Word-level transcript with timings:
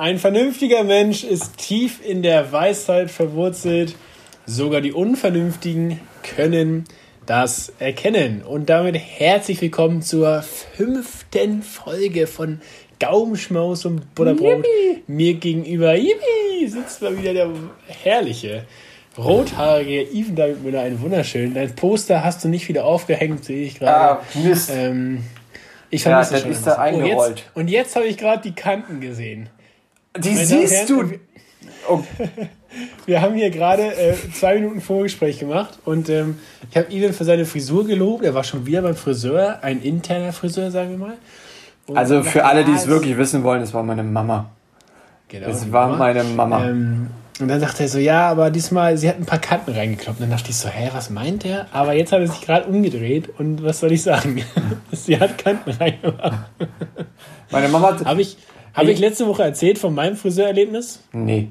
Ein 0.00 0.18
vernünftiger 0.18 0.82
Mensch 0.82 1.24
ist 1.24 1.58
tief 1.58 2.00
in 2.02 2.22
der 2.22 2.52
Weisheit 2.52 3.10
verwurzelt. 3.10 3.96
Sogar 4.46 4.80
die 4.80 4.94
Unvernünftigen 4.94 6.00
können 6.22 6.84
das 7.26 7.74
erkennen. 7.78 8.40
Und 8.40 8.70
damit 8.70 8.96
herzlich 8.96 9.60
willkommen 9.60 10.00
zur 10.00 10.40
fünften 10.40 11.62
Folge 11.62 12.26
von 12.26 12.62
Gaumenschmaus 12.98 13.84
und 13.84 14.14
Butterbrot. 14.14 14.64
Yippie. 14.64 15.02
Mir 15.06 15.34
gegenüber 15.34 15.94
yippie, 15.94 16.66
sitzt 16.66 17.02
mal 17.02 17.18
wieder 17.18 17.34
der 17.34 17.50
herrliche, 18.02 18.64
rothaarige 19.18 20.00
Even 20.00 20.34
David 20.34 20.64
Müller. 20.64 20.80
Ein 20.80 21.02
wunderschön. 21.02 21.52
Dein 21.52 21.74
Poster 21.74 22.24
hast 22.24 22.42
du 22.42 22.48
nicht 22.48 22.70
wieder 22.70 22.86
aufgehängt, 22.86 23.44
sehe 23.44 23.66
ich 23.66 23.78
gerade. 23.78 24.18
Ah, 24.18 24.22
Mist. 24.32 24.70
Ähm, 24.74 25.24
ich 25.90 26.04
vermisse 26.04 26.36
ja, 26.36 26.40
das 26.40 26.50
ist 26.56 26.66
da 26.66 26.76
eingerollt. 26.76 27.18
Oh, 27.18 27.28
jetzt, 27.28 27.44
und 27.52 27.68
jetzt 27.68 27.96
habe 27.96 28.06
ich 28.06 28.16
gerade 28.16 28.40
die 28.40 28.54
Kanten 28.54 29.02
gesehen. 29.02 29.50
Die 30.16 30.30
Meine 30.30 30.44
siehst 30.44 30.88
Herren, 30.88 31.10
du. 31.10 31.18
Oh. 31.88 32.02
Wir 33.06 33.20
haben 33.20 33.34
hier 33.34 33.50
gerade 33.50 33.94
äh, 33.96 34.14
zwei 34.32 34.54
Minuten 34.54 34.80
Vorgespräch 34.80 35.40
gemacht 35.40 35.78
und 35.84 36.08
ähm, 36.08 36.38
ich 36.70 36.76
habe 36.76 36.92
Ivan 36.92 37.12
für 37.12 37.24
seine 37.24 37.44
Frisur 37.44 37.84
gelobt. 37.84 38.24
Er 38.24 38.32
war 38.32 38.44
schon 38.44 38.64
wieder 38.64 38.82
beim 38.82 38.94
Friseur, 38.94 39.58
ein 39.62 39.82
interner 39.82 40.32
Friseur, 40.32 40.70
sagen 40.70 40.90
wir 40.90 40.98
mal. 40.98 41.16
Und 41.88 41.96
also 41.96 42.22
für 42.22 42.44
alle, 42.44 42.64
die 42.64 42.70
es 42.70 42.86
wirklich 42.86 43.16
wissen 43.16 43.42
wollen, 43.42 43.62
es 43.62 43.74
war 43.74 43.82
meine 43.82 44.04
Mama. 44.04 44.50
Genau. 45.26 45.48
Es 45.48 45.72
war 45.72 45.88
Mama. 45.88 45.98
meine 45.98 46.22
Mama. 46.22 46.64
Ähm, 46.64 47.08
und 47.40 47.48
dann 47.48 47.58
sagte 47.58 47.82
er 47.82 47.88
so, 47.88 47.98
ja, 47.98 48.28
aber 48.28 48.50
diesmal, 48.50 48.96
sie 48.96 49.08
hat 49.08 49.16
ein 49.16 49.26
paar 49.26 49.40
Kanten 49.40 49.72
reingekloppt. 49.72 50.20
Und 50.20 50.28
dann 50.28 50.36
dachte 50.36 50.50
ich 50.50 50.56
so, 50.56 50.68
hä, 50.68 50.90
was 50.92 51.10
meint 51.10 51.44
er? 51.44 51.66
Aber 51.72 51.94
jetzt 51.94 52.12
hat 52.12 52.20
er 52.20 52.28
sich 52.28 52.40
gerade 52.42 52.68
umgedreht 52.68 53.30
und 53.38 53.64
was 53.64 53.80
soll 53.80 53.90
ich 53.90 54.02
sagen? 54.02 54.44
sie 54.92 55.18
hat 55.18 55.38
Kanten 55.38 55.70
reingemacht. 55.70 56.50
Meine 57.50 57.68
Mama 57.68 57.98
hat... 57.98 58.18
Ich, 58.18 58.36
hab 58.80 58.88
ich 58.88 58.98
letzte 58.98 59.26
Woche 59.26 59.42
erzählt 59.42 59.78
von 59.78 59.94
meinem 59.94 60.16
Friseurerlebnis? 60.16 61.02
Nee. 61.12 61.48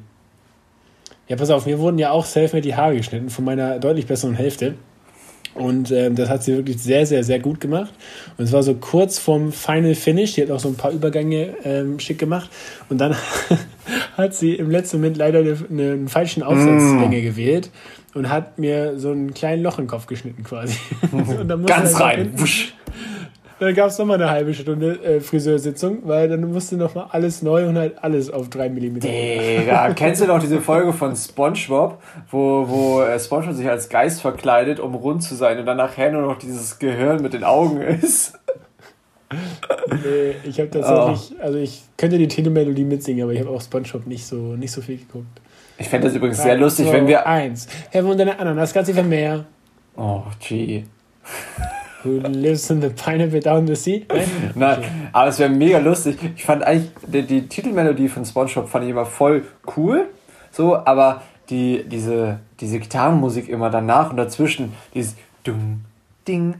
Ja, 1.27 1.35
pass 1.35 1.49
auf, 1.49 1.65
mir 1.65 1.79
wurden 1.79 1.99
ja 1.99 2.11
auch 2.11 2.25
selfmade 2.25 2.61
die 2.61 2.75
Haare 2.75 2.97
geschnitten 2.97 3.29
von 3.29 3.45
meiner 3.45 3.79
deutlich 3.79 4.07
besseren 4.07 4.35
Hälfte. 4.35 4.75
Und 5.55 5.91
ähm, 5.91 6.15
das 6.15 6.29
hat 6.29 6.43
sie 6.43 6.55
wirklich 6.55 6.81
sehr, 6.81 7.05
sehr, 7.05 7.23
sehr 7.23 7.39
gut 7.39 7.59
gemacht. 7.59 7.91
Und 8.37 8.45
es 8.45 8.51
war 8.51 8.63
so 8.63 8.75
kurz 8.75 9.19
vorm 9.19 9.51
Final 9.51 9.95
Finish. 9.95 10.33
Die 10.33 10.43
hat 10.43 10.51
auch 10.51 10.59
so 10.59 10.69
ein 10.69 10.75
paar 10.75 10.91
Übergänge 10.91 11.55
ähm, 11.63 11.99
schick 11.99 12.19
gemacht. 12.19 12.49
Und 12.87 12.99
dann 12.99 13.15
hat 14.17 14.33
sie 14.35 14.55
im 14.55 14.69
letzten 14.69 14.97
Moment 14.97 15.17
leider 15.17 15.39
eine, 15.39 15.57
einen 15.69 16.07
falschen 16.07 16.43
Aufsatzlänge 16.43 17.19
mm. 17.19 17.23
gewählt 17.23 17.71
und 18.13 18.29
hat 18.29 18.57
mir 18.57 18.99
so 18.99 19.11
ein 19.11 19.33
kleines 19.33 19.63
Loch 19.63 19.79
im 19.79 19.87
Kopf 19.87 20.07
geschnitten 20.07 20.43
quasi. 20.43 20.75
Ganz 21.65 21.99
rein. 21.99 22.31
Wusch. 22.35 22.73
Dann 23.59 23.75
gab 23.75 23.87
es 23.87 23.97
nochmal 23.97 24.21
eine 24.21 24.31
halbe 24.31 24.53
Stunde 24.53 25.03
äh, 25.03 25.19
Friseursitzung, 25.19 25.99
weil 26.03 26.29
dann 26.29 26.49
musste 26.51 26.77
nochmal 26.77 27.07
alles 27.09 27.41
neu 27.41 27.67
und 27.67 27.77
halt 27.77 28.01
alles 28.01 28.31
auf 28.31 28.49
3 28.49 28.69
mm. 28.69 28.99
Digga, 29.01 29.93
kennst 29.93 30.21
du 30.21 30.27
noch 30.27 30.39
diese 30.39 30.61
Folge 30.61 30.93
von 30.93 31.13
Spongebob, 31.15 32.01
wo, 32.31 32.69
wo 32.69 33.01
äh, 33.01 33.19
Spongebob 33.19 33.55
sich 33.55 33.67
als 33.67 33.89
Geist 33.89 34.21
verkleidet, 34.21 34.79
um 34.79 34.95
rund 34.95 35.23
zu 35.23 35.35
sein 35.35 35.59
und 35.59 35.65
dann 35.65 35.77
nachher 35.77 36.11
nur 36.11 36.21
noch 36.21 36.37
dieses 36.37 36.79
Gehirn 36.79 37.21
mit 37.21 37.33
den 37.33 37.43
Augen 37.43 37.81
ist? 37.81 38.39
nee, 39.31 40.35
ich 40.43 40.59
habe 40.59 40.69
tatsächlich, 40.69 41.37
oh. 41.37 41.43
also 41.43 41.57
ich 41.59 41.83
könnte 41.97 42.17
die 42.17 42.29
Titelmelodie 42.29 42.85
mitsingen, 42.85 43.23
aber 43.23 43.33
ich 43.33 43.41
habe 43.41 43.49
auch 43.49 43.61
Spongebob 43.61 44.07
nicht 44.07 44.25
so, 44.25 44.55
nicht 44.55 44.71
so 44.71 44.81
viel 44.81 44.97
geguckt. 44.97 45.41
Ich 45.77 45.87
fände 45.89 46.07
das 46.07 46.15
übrigens 46.15 46.41
sehr 46.41 46.57
lustig, 46.57 46.91
wenn 46.91 47.07
wir. 47.07 47.25
Eins. 47.25 47.67
Herr 47.89 48.05
und 48.05 48.17
deine 48.17 48.39
Ananas, 48.39 48.73
ganz 48.73 48.89
viel 48.89 49.03
mehr. 49.03 49.45
Oh, 49.95 50.23
gee. 50.39 50.85
Who 52.03 52.19
lives 52.19 52.69
in 52.69 52.81
the 52.81 52.89
pineapple 52.89 53.41
down 53.41 53.67
the 53.67 53.75
sea? 53.75 54.05
Nein, 54.09 54.29
Nein 54.55 55.09
aber 55.11 55.29
es 55.29 55.39
wäre 55.39 55.49
mega 55.49 55.79
lustig. 55.79 56.17
Ich 56.35 56.45
fand 56.45 56.63
eigentlich, 56.63 56.91
die, 57.07 57.23
die, 57.23 57.47
Titelmelodie 57.47 58.07
von 58.07 58.25
SpongeBob 58.25 58.69
fand 58.69 58.85
ich 58.85 58.91
immer 58.91 59.05
voll 59.05 59.43
cool. 59.75 60.07
So, 60.51 60.77
aber 60.77 61.21
die, 61.49 61.83
diese, 61.87 62.39
diese 62.59 62.79
Gitarrenmusik 62.79 63.49
immer 63.49 63.69
danach 63.69 64.11
und 64.11 64.17
dazwischen, 64.17 64.73
dieses 64.93 65.15
Dung, 65.43 65.83
Ding, 66.27 66.55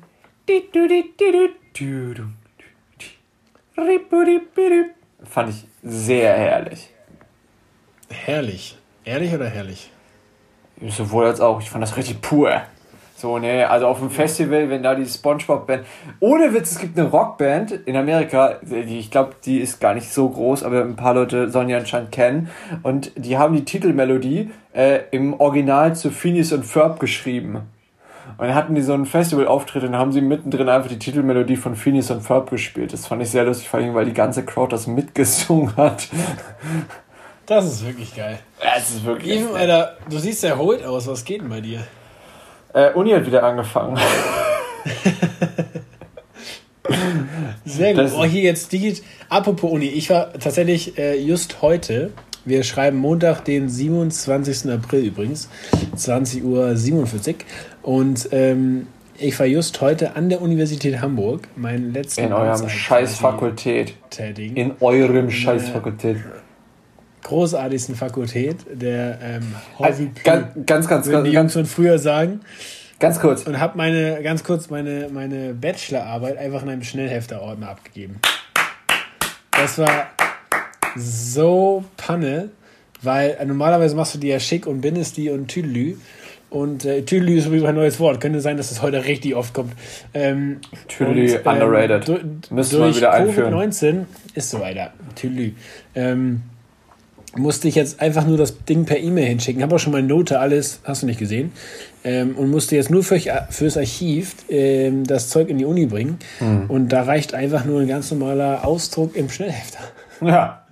fand 5.23 5.49
ich 5.49 5.65
sehr 5.83 6.33
herrlich. 6.33 6.89
Herrlich. 8.09 8.77
Ehrlich 9.05 9.33
oder 9.33 9.47
herrlich? 9.47 9.91
Sowohl 10.87 11.25
als 11.25 11.39
auch. 11.39 11.61
Ich 11.61 11.69
fand 11.69 11.83
das 11.83 11.95
richtig 11.95 12.21
pur. 12.21 12.61
So, 13.19 13.37
ne, 13.37 13.69
also 13.69 13.85
auf 13.85 13.99
dem 13.99 14.09
Festival, 14.09 14.69
wenn 14.69 14.81
da 14.81 14.95
die 14.95 15.05
Spongebob-Band. 15.05 15.85
Ohne 16.21 16.53
Witz, 16.53 16.71
es 16.71 16.79
gibt 16.79 16.97
eine 16.97 17.09
Rockband 17.09 17.71
in 17.85 17.97
Amerika, 17.97 18.59
die, 18.61 18.97
ich 18.97 19.11
glaube, 19.11 19.35
die 19.43 19.59
ist 19.59 19.81
gar 19.81 19.93
nicht 19.93 20.09
so 20.09 20.29
groß, 20.29 20.63
aber 20.63 20.83
ein 20.83 20.95
paar 20.95 21.15
Leute 21.15 21.49
sollen 21.49 21.67
die 21.67 21.73
anscheinend 21.73 22.13
kennen. 22.13 22.49
Und 22.81 23.11
die 23.17 23.37
haben 23.37 23.53
die 23.53 23.65
Titelmelodie 23.65 24.51
äh, 24.71 25.01
im 25.11 25.37
Original 25.37 25.97
zu 25.97 26.11
Phineas 26.11 26.53
und 26.53 26.63
Ferb 26.63 27.01
geschrieben. 27.01 27.55
Und 28.37 28.47
dann 28.47 28.55
hatten 28.55 28.73
die 28.73 28.81
so 28.81 28.93
einen 28.93 29.05
Festivalauftritt 29.05 29.83
und 29.83 29.97
haben 29.97 30.13
sie 30.13 30.21
mittendrin 30.21 30.69
einfach 30.69 30.87
die 30.87 30.99
Titelmelodie 30.99 31.57
von 31.57 31.75
Phineas 31.75 32.09
und 32.11 32.21
Ferb 32.21 32.49
gespielt. 32.49 32.93
Das 32.93 33.05
fand 33.05 33.21
ich 33.21 33.31
sehr 33.31 33.43
lustig, 33.43 33.67
vor 33.67 33.81
allem, 33.81 33.93
weil 33.95 34.05
die 34.05 34.13
ganze 34.13 34.45
Crowd 34.45 34.71
das 34.71 34.87
mitgesungen 34.87 35.75
hat. 35.75 36.07
Das 37.45 37.65
ist 37.65 37.85
wirklich 37.85 38.15
geil. 38.15 38.39
Ja, 38.63 38.69
es 38.77 38.91
ist 38.91 39.03
wirklich 39.03 39.41
Even, 39.41 39.55
Alter, 39.57 39.97
du 40.09 40.17
siehst 40.19 40.41
erholt 40.45 40.85
aus. 40.85 41.05
Was 41.07 41.25
geht 41.25 41.41
denn 41.41 41.49
bei 41.49 41.59
dir? 41.59 41.81
Äh, 42.73 42.91
Uni 42.93 43.11
hat 43.11 43.25
wieder 43.25 43.43
angefangen. 43.43 43.97
Sehr 47.65 47.93
gut. 47.93 48.11
oh, 48.17 48.23
hier 48.25 48.41
jetzt 48.41 48.71
Digit. 48.71 49.03
Apropos 49.29 49.71
Uni, 49.71 49.85
ich 49.85 50.09
war 50.09 50.33
tatsächlich 50.33 50.97
äh, 50.97 51.19
just 51.19 51.61
heute, 51.61 52.11
wir 52.45 52.63
schreiben 52.63 52.97
Montag, 52.97 53.45
den 53.45 53.69
27. 53.69 54.71
April 54.71 55.05
übrigens, 55.05 55.49
20.47 55.95 56.43
Uhr. 56.43 57.35
Und 57.83 58.29
ähm, 58.31 58.87
ich 59.17 59.37
war 59.39 59.45
just 59.45 59.81
heute 59.81 60.15
an 60.15 60.29
der 60.29 60.41
Universität 60.41 61.01
Hamburg, 61.01 61.47
meinen 61.55 61.93
letzten 61.93 62.25
In 62.25 62.33
eurem 62.33 62.69
Scheißfakultät. 62.69 63.95
In 64.55 64.73
eurem 64.79 65.29
Scheißfakultät 65.29 66.17
großartigsten 67.29 67.95
Fakultät, 67.95 68.57
der 68.71 69.19
ähm, 69.21 69.55
also, 69.77 70.03
ganz, 70.23 70.47
ganz, 70.65 70.87
ganz, 70.87 71.05
würden 71.05 71.25
die 71.25 71.31
Jungs 71.31 71.53
von 71.53 71.65
früher 71.65 71.99
sagen. 71.99 72.41
Ganz 72.99 73.19
kurz. 73.19 73.43
Und 73.43 73.59
habe 73.59 73.77
meine, 73.77 74.21
ganz 74.23 74.43
kurz 74.43 74.69
meine, 74.69 75.09
meine 75.09 75.53
Bachelorarbeit 75.53 76.37
einfach 76.37 76.63
in 76.63 76.69
einem 76.69 76.83
Schnellhefterordner 76.83 77.69
abgegeben. 77.69 78.19
Das 79.51 79.77
war 79.77 80.07
so 80.97 81.85
Panne, 81.97 82.49
weil 83.03 83.37
äh, 83.39 83.45
normalerweise 83.45 83.95
machst 83.95 84.15
du 84.15 84.17
die 84.17 84.27
ja 84.27 84.39
schick 84.39 84.65
und 84.65 84.81
bindest 84.81 85.15
die 85.17 85.29
und 85.29 85.47
Tüdelü. 85.47 85.97
Und 86.49 86.83
äh, 86.83 87.03
Tüdelü 87.03 87.37
ist 87.37 87.43
sowieso 87.43 87.67
ein 87.67 87.75
neues 87.75 87.99
Wort. 87.99 88.19
Könnte 88.19 88.41
sein, 88.41 88.57
dass 88.57 88.71
es 88.71 88.81
heute 88.81 89.05
richtig 89.05 89.35
oft 89.35 89.53
kommt. 89.53 89.73
Ähm, 90.15 90.61
Tüdelü 90.87 91.31
ähm, 91.31 91.41
underrated. 91.45 92.51
Müssen 92.51 92.79
wir 92.79 92.95
wieder 92.95 93.11
einführen. 93.11 93.53
COVID-19 93.53 94.05
ist 94.33 94.49
so, 94.49 94.63
Alter. 94.63 94.93
Tüdelü. 95.15 95.51
Ähm, 95.93 96.41
musste 97.35 97.67
ich 97.67 97.75
jetzt 97.75 98.01
einfach 98.01 98.25
nur 98.25 98.37
das 98.37 98.63
Ding 98.65 98.85
per 98.85 98.97
E-Mail 98.97 99.27
hinschicken. 99.27 99.61
Habe 99.61 99.75
auch 99.75 99.79
schon 99.79 99.93
meine 99.93 100.07
Note, 100.07 100.39
alles, 100.39 100.81
hast 100.83 101.03
du 101.03 101.05
nicht 101.05 101.19
gesehen. 101.19 101.51
Ähm, 102.03 102.35
und 102.35 102.49
musste 102.49 102.75
jetzt 102.75 102.89
nur 102.89 103.03
für, 103.03 103.19
fürs 103.49 103.77
Archiv 103.77 104.35
ähm, 104.49 105.05
das 105.05 105.29
Zeug 105.29 105.49
in 105.49 105.57
die 105.57 105.65
Uni 105.65 105.85
bringen. 105.85 106.17
Mhm. 106.39 106.65
Und 106.67 106.89
da 106.89 107.03
reicht 107.03 107.33
einfach 107.33 107.65
nur 107.65 107.81
ein 107.81 107.87
ganz 107.87 108.11
normaler 108.11 108.65
Ausdruck 108.65 109.15
im 109.15 109.29
Schnellhefter. 109.29 109.79
Ja, 110.21 110.63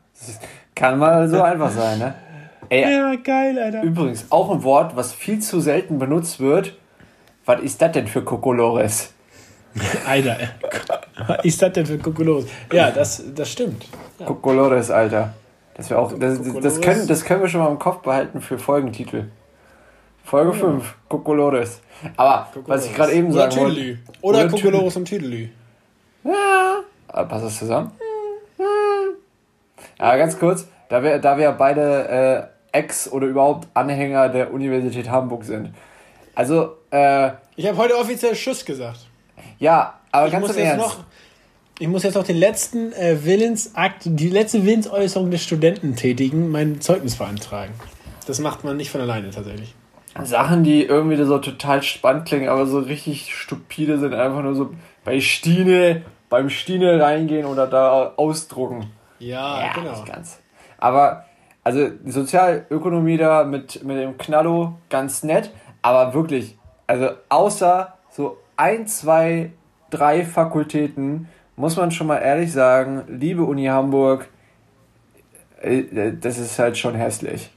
kann 0.73 0.99
mal 0.99 1.29
so 1.29 1.41
einfach 1.41 1.71
sein, 1.71 1.99
ne? 1.99 2.13
Ey, 2.69 2.81
ja, 2.81 3.15
geil, 3.15 3.57
Alter. 3.57 3.81
Übrigens, 3.83 4.25
auch 4.29 4.51
ein 4.51 4.63
Wort, 4.63 4.95
was 4.95 5.13
viel 5.13 5.39
zu 5.39 5.61
selten 5.61 5.99
benutzt 5.99 6.39
wird. 6.39 6.73
Was 7.45 7.61
ist 7.61 7.81
das 7.81 7.93
denn 7.93 8.07
für 8.07 8.23
Kokolores? 8.23 9.13
Alter, 10.05 10.37
was 11.27 11.45
ist 11.45 11.61
das 11.61 11.71
denn 11.71 11.85
für 11.85 11.97
Kokolores? 11.97 12.45
Ja, 12.73 12.91
das, 12.91 13.23
das 13.33 13.49
stimmt. 13.49 13.85
Ja. 14.19 14.25
Kokolores, 14.25 14.91
Alter. 14.91 15.33
Das, 15.77 15.89
wir 15.89 15.99
auch, 15.99 16.11
das, 16.17 16.39
das, 16.61 16.81
können, 16.81 17.07
das 17.07 17.23
können 17.23 17.41
wir 17.41 17.49
schon 17.49 17.61
mal 17.61 17.69
im 17.69 17.79
Kopf 17.79 18.01
behalten 18.01 18.41
für 18.41 18.57
Folgentitel. 18.57 19.25
Folge 20.23 20.53
5, 20.53 20.83
ja. 20.83 20.93
Kokolores. 21.07 21.81
Aber 22.17 22.47
Kokolores. 22.53 22.67
was 22.67 22.85
ich 22.85 22.95
gerade 22.95 23.13
eben 23.13 23.31
sagen 23.31 23.55
wollte. 23.55 23.99
Oder, 24.21 24.39
oder 24.39 24.49
Kokolores 24.49 24.97
und 24.97 25.05
Tüdelü. 25.05 25.49
Ja. 26.23 26.81
Aber 27.07 27.27
passt 27.29 27.45
das 27.45 27.59
zusammen? 27.59 27.91
Ja, 29.99 30.17
ganz 30.17 30.37
kurz, 30.37 30.67
da 30.89 31.01
wir, 31.01 31.19
da 31.19 31.37
wir 31.37 31.51
beide 31.51 32.51
äh, 32.73 32.77
Ex- 32.77 33.11
oder 33.11 33.27
überhaupt 33.27 33.67
Anhänger 33.73 34.29
der 34.29 34.53
Universität 34.53 35.09
Hamburg 35.09 35.43
sind. 35.43 35.73
Also, 36.35 36.77
äh, 36.91 37.31
Ich 37.55 37.67
habe 37.67 37.77
heute 37.77 37.97
offiziell 37.97 38.35
Schuss 38.35 38.65
gesagt. 38.65 39.07
Ja, 39.59 39.99
aber 40.11 40.27
ich 40.27 40.33
ganz 40.33 40.49
im 40.55 40.57
Ernst. 40.63 40.85
Noch, 40.85 40.97
ich 41.79 41.87
muss 41.87 42.03
jetzt 42.03 42.15
noch 42.15 42.23
den 42.23 42.37
letzten 42.37 42.91
äh, 42.93 43.23
Willensakt, 43.23 44.03
die 44.05 44.29
letzte 44.29 44.65
Willensäußerung 44.65 45.29
des 45.29 45.43
Studenten 45.43 45.95
tätigen, 45.95 46.49
mein 46.49 46.81
Zeugnis 46.81 47.15
beantragen. 47.15 47.73
Das 48.25 48.39
macht 48.39 48.63
man 48.63 48.77
nicht 48.77 48.89
von 48.89 49.01
alleine 49.01 49.29
tatsächlich. 49.29 49.75
Sachen, 50.23 50.63
die 50.63 50.83
irgendwie 50.83 51.21
so 51.23 51.37
total 51.37 51.83
spannend 51.83 52.27
klingen, 52.27 52.49
aber 52.49 52.65
so 52.65 52.79
richtig 52.79 53.35
stupide 53.35 53.99
sind, 53.99 54.15
einfach 54.15 54.41
nur 54.41 54.55
so 54.55 54.71
bei 55.03 55.19
Stine, 55.21 56.01
beim 56.29 56.49
Stine 56.49 56.99
reingehen 56.99 57.45
oder 57.45 57.67
da 57.67 58.13
ausdrucken. 58.15 58.91
Ja, 59.19 59.61
ja 59.61 59.73
genau. 59.73 59.91
Nicht 59.91 60.11
ganz. 60.11 60.39
Aber, 60.79 61.25
also 61.63 61.89
Sozialökonomie 62.05 63.17
da 63.17 63.43
mit, 63.43 63.83
mit 63.83 63.97
dem 63.97 64.17
Knallo, 64.17 64.73
ganz 64.89 65.21
nett, 65.21 65.51
aber 65.83 66.15
wirklich, 66.15 66.57
also 66.87 67.09
außer 67.29 67.93
so 68.09 68.37
ein, 68.55 68.87
zwei, 68.87 69.51
drei 69.91 70.25
Fakultäten, 70.25 71.27
muss 71.57 71.75
man 71.75 71.91
schon 71.91 72.07
mal 72.07 72.19
ehrlich 72.19 72.53
sagen, 72.53 73.03
liebe 73.09 73.43
Uni 73.43 73.65
Hamburg, 73.65 74.29
äh, 75.61 75.79
äh, 75.79 76.13
das 76.19 76.37
ist 76.37 76.57
halt 76.57 76.77
schon 76.77 76.95
hässlich. 76.95 77.49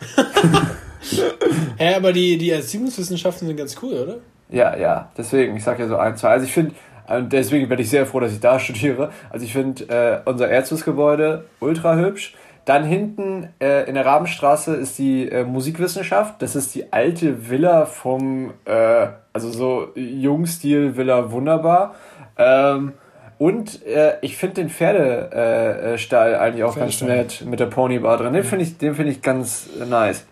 ja, 1.78 1.96
aber 1.96 2.12
die, 2.12 2.36
die 2.36 2.50
Erziehungswissenschaften 2.50 3.46
sind 3.46 3.56
ganz 3.56 3.76
cool, 3.82 3.94
oder? 3.94 4.16
Ja, 4.50 4.76
ja, 4.76 5.10
deswegen, 5.16 5.56
ich 5.56 5.64
sag 5.64 5.78
ja 5.78 5.86
so 5.86 5.96
ein, 5.96 6.16
zwei. 6.16 6.30
Also 6.30 6.46
ich 6.46 6.52
finde, 6.52 6.74
deswegen 7.22 7.68
bin 7.68 7.78
ich 7.78 7.88
sehr 7.88 8.06
froh, 8.06 8.20
dass 8.20 8.32
ich 8.32 8.40
da 8.40 8.58
studiere. 8.58 9.12
Also 9.30 9.46
ich 9.46 9.52
finde 9.52 9.84
äh, 9.84 10.20
unser 10.28 10.48
Erzgebäude 10.48 11.46
ultra 11.60 11.96
hübsch. 11.96 12.34
Dann 12.64 12.84
hinten 12.84 13.48
äh, 13.60 13.88
in 13.88 13.94
der 13.94 14.04
Rabenstraße 14.04 14.74
ist 14.74 14.98
die 14.98 15.28
äh, 15.28 15.44
Musikwissenschaft. 15.44 16.42
Das 16.42 16.56
ist 16.56 16.74
die 16.74 16.92
alte 16.92 17.48
Villa 17.48 17.86
vom, 17.86 18.52
äh, 18.64 19.06
also 19.32 19.50
so 19.50 19.88
Jungstil-Villa 19.94 21.30
wunderbar. 21.30 21.94
Ähm, 22.40 22.92
und 23.38 23.86
äh, 23.86 24.14
ich 24.20 24.36
finde 24.36 24.56
den 24.56 24.70
Pferdestall 24.70 26.34
eigentlich 26.34 26.64
auch 26.64 26.76
ganz 26.76 27.00
nett 27.00 27.42
mit 27.46 27.60
der 27.60 27.66
Ponybar 27.66 28.18
drin. 28.18 28.32
Den 28.32 28.44
finde 28.44 28.64
ich, 28.64 28.76
den 28.76 28.94
finde 28.94 29.12
ich 29.12 29.22
ganz 29.22 29.66
nice. 29.88 30.24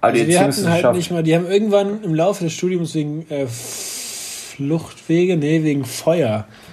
Aber 0.00 0.12
also 0.12 0.24
die, 0.24 0.38
hatten 0.38 0.70
halt 0.70 0.94
nicht 0.94 1.10
mal, 1.10 1.22
die 1.22 1.34
haben 1.34 1.46
irgendwann 1.46 2.02
im 2.04 2.14
Laufe 2.14 2.44
des 2.44 2.52
Studiums 2.52 2.94
wegen 2.94 3.28
äh, 3.30 3.46
Fluchtwege, 3.46 5.36
nee, 5.36 5.62
wegen 5.64 5.84
Feuer, 5.84 6.46
äh, 6.46 6.67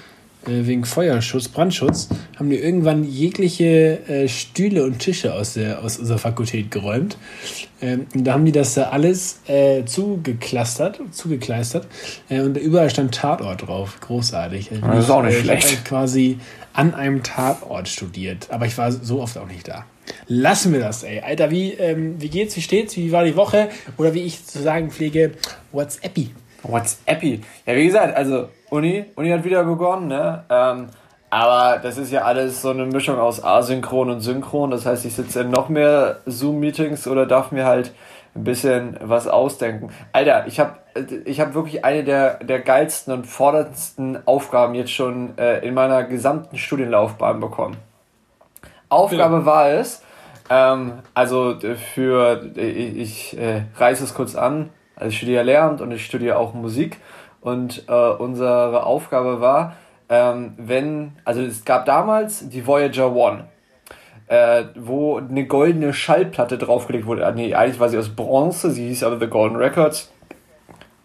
wegen 0.46 0.86
Feuerschutz, 0.86 1.48
Brandschutz, 1.48 2.10
haben 2.38 2.50
die 2.50 2.58
irgendwann 2.58 3.04
jegliche 3.04 4.00
äh, 4.08 4.28
Stühle 4.28 4.84
und 4.84 5.00
Tische 5.00 5.34
aus, 5.34 5.54
der, 5.54 5.84
aus 5.84 5.98
unserer 5.98 6.18
Fakultät 6.18 6.72
geräumt. 6.72 7.18
Ähm, 7.82 8.08
und 8.14 8.24
da 8.24 8.34
haben 8.34 8.46
die 8.46 8.52
das 8.52 8.74
da 8.74 8.90
alles 8.90 9.42
äh, 9.48 9.86
zugeklustert, 9.86 11.00
zugekleistert. 11.12 11.88
Äh, 12.30 12.42
und 12.42 12.58
überall 12.58 12.90
stand 12.90 13.16
Tatort 13.16 13.68
drauf. 13.68 14.00
Großartig. 14.02 14.72
Also 14.72 14.88
das 14.88 15.04
ist 15.06 15.10
auch 15.10 15.24
nicht 15.24 15.38
ich, 15.38 15.44
schlecht. 15.44 15.66
Ich 15.66 15.76
halt 15.78 15.86
quasi 15.86 16.40
an 16.74 16.94
einem 16.94 17.24
Tatort 17.24 17.88
studiert. 17.88 18.48
Aber 18.50 18.66
ich 18.66 18.78
war 18.78 18.92
so 18.92 19.22
oft 19.22 19.38
auch 19.38 19.48
nicht 19.48 19.68
da. 19.68 19.86
Lassen 20.28 20.72
wir 20.74 20.80
das, 20.80 21.04
ey. 21.04 21.22
Alter, 21.22 21.52
wie, 21.52 21.72
ähm, 21.74 22.16
wie 22.22 22.30
geht's, 22.30 22.56
wie 22.56 22.62
steht's, 22.62 22.96
wie 22.96 23.12
war 23.12 23.24
die 23.24 23.36
Woche? 23.36 23.70
Oder 23.98 24.14
wie 24.14 24.22
ich 24.22 24.46
zu 24.46 24.62
sagen 24.62 24.92
pflege, 24.92 25.32
what's 25.72 25.98
epi? 25.98 26.30
What's 26.68 27.02
epi? 27.06 27.42
Ja, 27.66 27.76
wie 27.76 27.86
gesagt, 27.86 28.16
also 28.16 28.50
Uni, 28.70 29.06
Uni 29.16 29.30
hat 29.30 29.44
wieder 29.44 29.64
begonnen, 29.64 30.08
ne? 30.08 30.44
Ähm, 30.50 30.88
aber 31.30 31.80
das 31.80 31.98
ist 31.98 32.12
ja 32.12 32.22
alles 32.22 32.62
so 32.62 32.70
eine 32.70 32.86
Mischung 32.86 33.20
aus 33.20 33.44
Asynchron 33.44 34.10
und 34.10 34.22
Synchron. 34.22 34.72
Das 34.72 34.86
heißt, 34.86 35.06
ich 35.06 35.16
sitze 35.16 35.42
in 35.42 35.52
noch 35.52 35.70
mehr 35.70 36.22
Zoom-Meetings 36.26 37.08
oder 37.08 37.26
darf 37.26 37.52
mir 37.52 37.66
halt 37.66 37.94
ein 38.36 38.44
bisschen 38.44 38.98
was 39.02 39.28
ausdenken. 39.28 39.90
Alter, 40.12 40.46
ich 40.48 40.60
habe 40.60 40.78
ich 41.26 41.42
hab 41.42 41.54
wirklich 41.54 41.84
eine 41.84 42.04
der, 42.04 42.36
der 42.44 42.60
geilsten 42.60 43.14
und 43.14 43.28
forderndsten 43.28 44.26
Aufgaben 44.26 44.76
jetzt 44.76 44.92
schon 44.92 45.38
äh, 45.38 45.60
in 45.60 45.74
meiner 45.74 46.04
gesamten 46.04 46.58
Studienlaufbahn 46.58 47.40
bekommen. 47.40 47.78
Aufgabe 48.88 49.38
ja. 49.38 49.46
war 49.46 49.70
es, 49.70 50.04
ähm, 50.50 50.94
also 51.14 51.56
für, 51.94 52.52
ich, 52.56 53.34
ich 53.34 53.38
äh, 53.38 53.64
reiße 53.78 54.04
es 54.04 54.14
kurz 54.14 54.36
an, 54.36 54.70
also 54.96 55.10
ich 55.10 55.18
studiere 55.18 55.44
Lehramt 55.44 55.82
und 55.82 55.92
ich 55.92 56.06
studiere 56.06 56.38
auch 56.38 56.54
Musik 56.54 56.98
und 57.42 57.84
äh, 57.88 57.92
unsere 57.92 58.84
Aufgabe 58.86 59.42
war, 59.42 59.76
ähm, 60.10 60.54
wenn, 60.58 61.14
also 61.26 61.42
es 61.42 61.66
gab 61.66 61.86
damals 61.86 62.50
die 62.50 62.66
Voyager 62.66 63.16
One, 63.16 63.46
äh, 64.28 64.64
wo 64.76 65.18
eine 65.18 65.46
goldene 65.46 65.94
Schallplatte 65.94 66.58
draufgelegt 66.58 67.06
wurde. 67.06 67.26
Ah, 67.26 67.32
nee, 67.32 67.54
eigentlich 67.54 67.80
war 67.80 67.90
sie 67.90 67.98
aus 67.98 68.10
Bronze, 68.10 68.72
sie 68.72 68.88
hieß 68.88 69.04
aber 69.04 69.20
The 69.20 69.28
Golden 69.28 69.58
Records. 69.58 70.12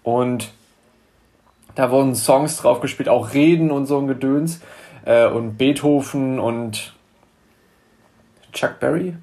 Und 0.02 0.52
da 1.74 1.90
wurden 1.90 2.14
Songs 2.14 2.56
drauf 2.58 2.80
gespielt, 2.80 3.08
auch 3.08 3.34
Reden 3.34 3.70
und 3.70 3.86
so 3.86 3.98
ein 3.98 4.06
Gedöns. 4.06 4.60
Äh, 5.04 5.26
und 5.26 5.56
Beethoven 5.56 6.38
und 6.38 6.94
Chuck 8.52 8.80
Berry, 8.80 9.14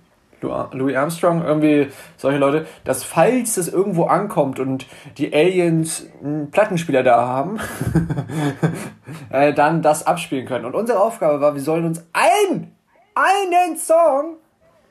Louis 0.42 0.96
Armstrong, 0.96 1.44
irgendwie 1.44 1.88
solche 2.18 2.38
Leute, 2.38 2.68
dass 2.84 3.04
falls 3.04 3.56
das 3.56 3.68
irgendwo 3.68 4.06
ankommt 4.06 4.60
und 4.60 4.86
die 5.18 5.34
Aliens 5.34 6.08
einen 6.24 6.52
Plattenspieler 6.52 7.04
da 7.04 7.26
haben, 7.28 7.60
äh, 9.32 9.54
dann 9.54 9.82
das 9.82 10.06
abspielen 10.06 10.46
können. 10.46 10.66
Und 10.66 10.76
unsere 10.76 11.00
Aufgabe 11.00 11.42
war, 11.42 11.56
wir 11.56 11.62
sollen 11.62 11.86
uns 11.86 12.06
ein, 12.14 12.72
einen 13.16 13.78
Song 13.78 14.38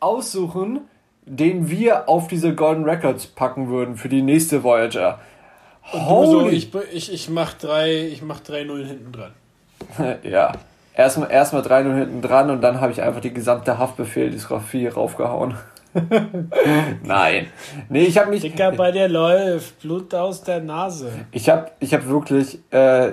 aussuchen, 0.01 0.81
den 1.25 1.71
wir 1.71 2.09
auf 2.09 2.29
diese 2.29 2.55
Golden 2.55 2.85
Records 2.85 3.27
packen 3.27 3.69
würden 3.69 3.97
für 3.97 4.09
die 4.09 4.23
nächste 4.23 4.63
Voyager. 4.63 5.21
Holy. 5.93 6.27
So, 6.31 6.49
ich, 6.49 6.75
ich, 6.93 7.13
ich 7.13 7.29
mach 7.29 7.55
drei, 7.55 8.07
ich 8.07 8.23
mach 8.23 8.41
drei 8.41 8.65
Nullen 8.65 8.87
hinten 8.87 9.13
dran. 9.13 9.33
ja 10.23 10.53
erstmal 10.97 11.31
erstmal 11.31 11.63
3-0 11.63 11.99
hinten 11.99 12.23
dran 12.23 12.51
und 12.51 12.61
dann 12.63 12.81
habe 12.81 12.93
ich 12.93 13.03
einfach 13.03 13.21
die 13.21 13.33
gesamte 13.33 13.79
Haftbefehl-Diskografie 13.79 14.89
raufgehauen. 14.89 15.55
Nein. 17.05 17.47
Nee, 17.89 18.05
ich 18.05 18.19
habe 18.19 18.31
mich. 18.31 18.43
Dicker 18.43 18.73
bei 18.73 18.93
dir 18.93 19.09
läuft, 19.09 19.81
Blut 19.81 20.15
aus 20.15 20.43
der 20.43 20.61
Nase. 20.61 21.11
Ich 21.33 21.49
habe 21.49 21.71
ich 21.81 21.95
hab 21.95 22.07
wirklich. 22.07 22.59
Äh, 22.71 23.13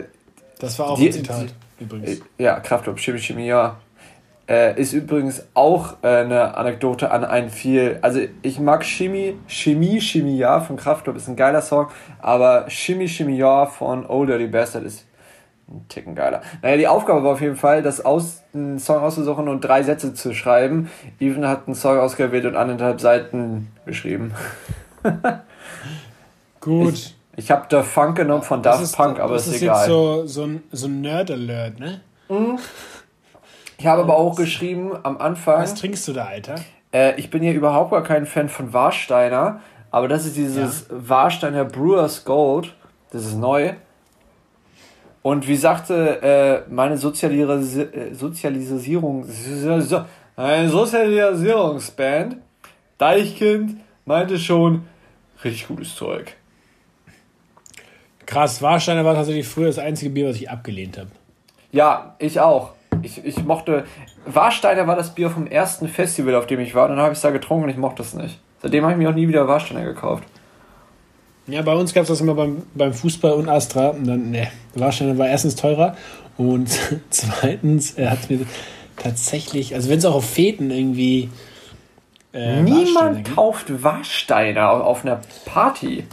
das 0.60 0.80
war 0.80 0.90
auch 0.90 0.98
die, 0.98 1.08
ein 1.08 1.14
Zitat, 1.14 1.46
übrigens. 1.80 2.20
Äh, 2.20 2.44
ja, 2.44 2.60
Kraftclub, 2.60 3.00
Chemie, 3.00 3.20
Chemie, 3.20 3.48
ja. 3.48 3.78
Äh, 4.46 4.80
ist 4.80 4.92
übrigens 4.92 5.46
auch 5.54 5.96
äh, 6.02 6.08
eine 6.08 6.58
Anekdote 6.58 7.12
an 7.12 7.24
einen 7.24 7.50
viel. 7.50 8.00
Also, 8.02 8.20
ich 8.42 8.60
mag 8.60 8.84
Chemie, 8.84 9.38
Chemie, 9.48 10.02
Chemie, 10.02 10.38
ja 10.38 10.60
von 10.60 10.76
Kraftclub 10.76 11.16
ist 11.16 11.30
ein 11.30 11.38
geiler 11.38 11.62
Song, 11.62 11.88
aber 12.20 12.66
Chemie, 12.68 13.08
Chemie, 13.08 13.38
ja 13.38 13.66
von 13.66 14.06
Old 14.06 14.28
Dirty 14.28 14.48
Bastard 14.48 14.84
ist 14.84 15.06
ein 15.74 15.86
Ticken 15.90 16.16
geiler. 16.16 16.42
Naja, 16.62 16.78
die 16.78 16.88
Aufgabe 16.88 17.24
war 17.24 17.34
auf 17.34 17.42
jeden 17.42 17.56
Fall, 17.56 17.82
das 17.82 18.04
aus, 18.04 18.44
einen 18.54 18.80
Song 18.80 18.98
auszusuchen 19.04 19.48
und 19.48 19.62
drei 19.62 19.84
Sätze 19.84 20.14
zu 20.14 20.34
schreiben. 20.34 20.90
Even 21.20 21.48
hat 21.48 21.68
einen 21.68 21.76
Song 21.76 22.00
ausgewählt 22.00 22.46
und 22.46 22.56
anderthalb 22.56 23.02
Seiten 23.02 23.72
geschrieben. 23.86 24.34
Gut. 26.62 26.94
Ich, 26.94 27.16
ich 27.36 27.52
habe 27.52 27.66
da 27.70 27.84
Funk 27.84 28.18
genommen 28.18 28.44
von 28.44 28.62
Daft 28.62 28.84
ist, 28.84 28.96
Punk, 28.96 29.20
aber 29.20 29.36
ist, 29.36 29.48
ist 29.48 29.62
egal. 29.62 29.76
Das 29.76 29.82
ist 29.84 29.88
so, 29.90 30.26
so 30.28 30.44
ein, 30.44 30.64
so 30.72 30.88
ein 30.88 31.02
Nerd-Alert, 31.02 31.80
ne? 31.80 32.02
Mhm. 32.30 32.60
Ich 33.78 33.88
habe 33.88 34.04
aber 34.04 34.16
auch 34.16 34.36
geschrieben 34.36 34.94
am 35.04 35.18
Anfang. 35.18 35.62
Was 35.62 35.76
trinkst 35.76 36.08
du 36.08 36.14
da, 36.14 36.26
Alter? 36.26 36.56
Äh, 36.94 37.20
ich 37.20 37.30
bin 37.30 37.42
hier 37.44 37.54
überhaupt 37.54 37.92
gar 37.92 38.04
kein 38.04 38.26
Fan 38.26 38.48
von 38.48 38.72
Warsteiner, 38.72 39.60
aber 39.92 40.08
das 40.08 40.26
ist 40.26 40.38
dieses 40.38 40.88
ja. 40.90 40.96
Warsteiner 41.10 41.66
Brewers 41.66 42.24
Gold. 42.24 42.74
Das 43.12 43.26
ist 43.26 43.36
neu. 43.36 43.74
Und 45.24 45.48
wie 45.48 45.56
sagte 45.56 46.22
äh, 46.22 46.72
meine 46.72 46.98
Sozialis 46.98 47.78
äh, 47.78 48.14
Sozialisierung, 48.14 49.26
eine 50.36 50.70
Sozialisierungsband, 50.70 52.38
Deichkind, 52.98 53.78
meinte 54.06 54.38
schon, 54.38 54.84
richtig 55.44 55.68
gutes 55.68 55.96
Zeug. 55.96 56.36
Krass, 58.26 58.62
Warsteiner 58.62 59.06
war 59.06 59.16
tatsächlich 59.16 59.48
früher 59.48 59.68
das 59.68 59.80
einzige 59.80 60.12
Bier, 60.12 60.28
was 60.28 60.36
ich 60.36 60.50
abgelehnt 60.50 60.98
habe. 60.98 61.10
Ja, 61.72 62.16
ich 62.20 62.40
auch. 62.40 62.74
Ich, 63.02 63.24
ich 63.24 63.44
mochte. 63.44 63.86
Warsteiner 64.26 64.88
war 64.88 64.96
das 64.96 65.16
Bier 65.16 65.30
vom 65.30 65.48
ersten 65.48 65.88
Festival, 65.88 66.36
auf 66.36 66.48
dem 66.48 66.60
ich 66.60 66.76
war. 66.76 66.88
Dann 66.90 66.98
habe 66.98 67.14
ich 67.14 67.18
es 67.18 67.22
da 67.22 67.32
getrunken 67.32 67.66
und 67.66 67.70
ich 67.70 67.78
mochte 67.78 68.02
es 68.02 68.14
nicht. 68.14 68.40
Seitdem 68.62 68.84
habe 68.84 68.94
ich 68.94 69.00
mir 69.00 69.10
auch 69.10 69.16
nie 69.16 69.28
wieder 69.28 69.48
Warsteiner 69.48 69.84
gekauft. 69.84 70.24
Ja, 71.48 71.62
bei 71.62 71.74
uns 71.74 71.94
gab 71.94 72.04
es 72.04 72.10
das 72.10 72.22
immer 72.22 72.36
beim, 72.36 72.64
beim 72.74 72.94
Fußball 72.94 73.34
und 73.34 73.50
Astra. 73.50 73.90
Und 73.90 74.08
dann, 74.08 74.32
ne, 74.32 74.48
Warsteiner 74.76 75.18
war 75.18 75.28
erstens 75.28 75.56
teurer 75.56 75.96
und 76.38 76.70
zweitens 77.10 77.92
er 77.92 78.12
hat 78.12 78.30
mir 78.30 78.46
tatsächlich, 78.98 79.76
also 79.76 79.90
wenn 79.90 80.00
es 80.00 80.06
auch 80.06 80.16
auf 80.16 80.30
Feten 80.30 80.72
irgendwie. 80.72 81.30
Äh, 82.34 82.62
Niemand 82.62 83.36
kauft 83.36 83.84
Warsteiner 83.84 84.70
auf 84.70 85.06
einer 85.06 85.22
Party. 85.46 86.06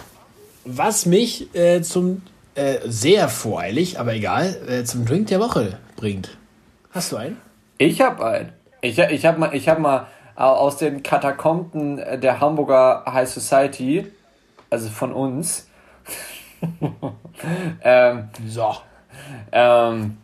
Was 0.65 1.07
mich 1.07 1.55
äh, 1.55 1.81
zum 1.81 2.23
äh, 2.55 2.79
sehr 2.85 3.29
voreilig, 3.29 3.99
aber 3.99 4.15
egal, 4.15 4.57
äh, 4.69 4.85
zum 4.85 5.07
Drink 5.07 5.29
der 5.29 5.41
Woche 5.41 5.79
bringt. 5.97 6.37
Hast 6.91 7.13
du 7.13 7.17
einen? 7.17 7.39
Ich 7.79 8.01
habe 8.01 8.27
einen. 8.27 8.53
Ich, 8.83 8.99
ich 8.99 9.25
habe 9.25 9.39
mal, 9.39 9.51
hab 9.53 9.79
mal 9.79 10.07
aus 10.35 10.79
den 10.79 11.03
Katakomben 11.03 11.97
der 12.21 12.41
Hamburger 12.41 13.05
High 13.07 13.29
Society 13.29 14.07
also 14.71 14.89
von 14.89 15.13
uns. 15.13 15.69
ähm, 17.83 18.29
so. 18.47 18.77
Ähm, 19.53 20.19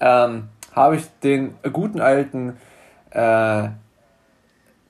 ähm, 0.00 0.48
habe 0.72 0.96
ich 0.96 1.04
den 1.22 1.54
guten 1.72 2.00
alten 2.00 2.56
äh, 3.10 3.68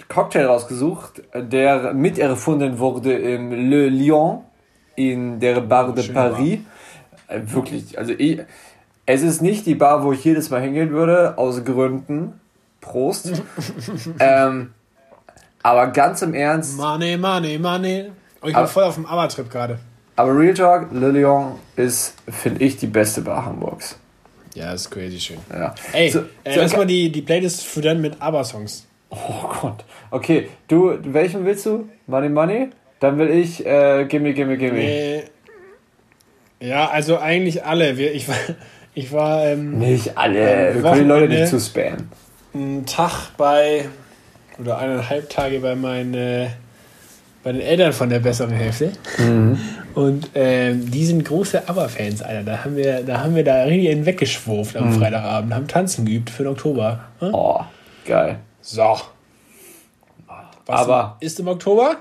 Cocktail 0.08 0.46
rausgesucht, 0.46 1.22
der 1.34 1.92
mit 1.94 2.18
erfunden 2.18 2.78
wurde 2.78 3.14
im 3.14 3.70
Le 3.70 3.88
Lion 3.88 4.42
in 4.96 5.38
der 5.40 5.60
Bar 5.60 5.94
de 5.94 6.12
Paris. 6.12 6.60
Äh, 7.28 7.40
wirklich, 7.44 7.98
also 7.98 8.12
ich, 8.12 8.40
es 9.06 9.22
ist 9.22 9.42
nicht 9.42 9.66
die 9.66 9.74
Bar, 9.74 10.02
wo 10.02 10.12
ich 10.12 10.24
jedes 10.24 10.50
Mal 10.50 10.62
hingehen 10.62 10.90
würde, 10.90 11.38
aus 11.38 11.64
Gründen. 11.64 12.40
Prost. 12.80 13.42
ähm, 14.20 14.72
aber 15.68 15.88
ganz 15.88 16.22
im 16.22 16.34
Ernst. 16.34 16.76
Money, 16.76 17.16
money, 17.16 17.58
money. 17.58 18.04
Oh, 18.42 18.46
ich 18.48 18.54
bin 18.54 18.66
voll 18.66 18.84
auf 18.84 18.94
dem 18.94 19.06
Aber-Trip 19.06 19.50
gerade. 19.50 19.78
Aber 20.16 20.36
Real 20.36 20.54
Talk, 20.54 20.88
Le 20.92 21.10
Lion 21.10 21.52
ist, 21.76 22.14
finde 22.28 22.64
ich, 22.64 22.76
die 22.76 22.86
beste 22.86 23.20
Bar 23.22 23.44
Hamburgs. 23.44 23.98
Ja, 24.54 24.72
ist 24.72 24.90
crazy 24.90 25.20
schön. 25.20 25.38
Ja. 25.52 25.74
Ey, 25.92 26.10
So- 26.10 26.20
äh, 26.44 26.54
so- 26.54 26.60
lass 26.60 26.76
mal 26.76 26.86
die, 26.86 27.10
die 27.12 27.22
Playlist 27.22 27.64
füttern 27.64 28.00
mit 28.00 28.20
Aber-Songs. 28.20 28.86
Oh 29.10 29.16
Gott. 29.60 29.84
Okay, 30.10 30.48
du, 30.68 30.98
welchen 31.02 31.44
willst 31.44 31.64
du? 31.66 31.88
Money 32.06 32.28
Money? 32.28 32.70
Dann 33.00 33.16
will 33.18 33.30
ich 33.30 33.64
äh, 33.64 34.04
Gimme, 34.06 34.34
Gimme, 34.34 34.56
Gimme. 34.58 34.80
Äh, 34.82 35.22
ja, 36.60 36.88
also 36.88 37.18
eigentlich 37.18 37.64
alle. 37.64 37.96
Wir, 37.96 38.12
ich 38.12 38.28
war, 38.28 38.36
ich 38.94 39.12
war 39.12 39.44
ähm, 39.46 39.78
Nicht 39.78 40.18
alle. 40.18 40.74
Wir 40.74 40.82
können 40.82 40.94
die 41.02 41.08
Leute 41.08 41.28
nicht 41.28 41.46
zu 41.48 41.60
spammen. 41.60 42.10
einen 42.54 42.84
Tag 42.86 43.36
bei, 43.36 43.88
oder 44.58 44.78
eineinhalb 44.78 45.30
Tage 45.30 45.60
bei 45.60 45.74
meinen, 45.74 46.12
bei 47.44 47.52
den 47.52 47.60
Eltern 47.60 47.92
von 47.92 48.08
der 48.10 48.18
besseren 48.18 48.50
Hälfte. 48.52 48.92
Mhm. 49.18 49.58
Und 49.94 50.30
ähm, 50.34 50.90
die 50.90 51.04
sind 51.06 51.24
große 51.24 51.68
Aber-Fans, 51.68 52.22
Alter. 52.22 52.42
Da 52.44 52.64
haben 52.64 52.76
wir, 52.76 53.02
da 53.02 53.20
haben 53.20 53.34
wir 53.34 53.44
da 53.44 53.62
richtig 53.64 53.90
einen 53.90 54.06
weggeschwurft 54.06 54.76
am 54.76 54.92
Freitagabend, 54.92 55.54
haben 55.54 55.66
tanzen 55.68 56.04
geübt 56.06 56.30
für 56.30 56.44
den 56.44 56.52
Oktober. 56.52 57.00
Hm? 57.20 57.28
Mhm. 57.28 57.34
Oh, 57.34 57.60
geil. 58.04 58.38
So. 58.60 58.96
Was 60.66 60.80
Aber- 60.80 61.16
ist 61.20 61.40
im 61.40 61.48
Oktober? 61.48 61.96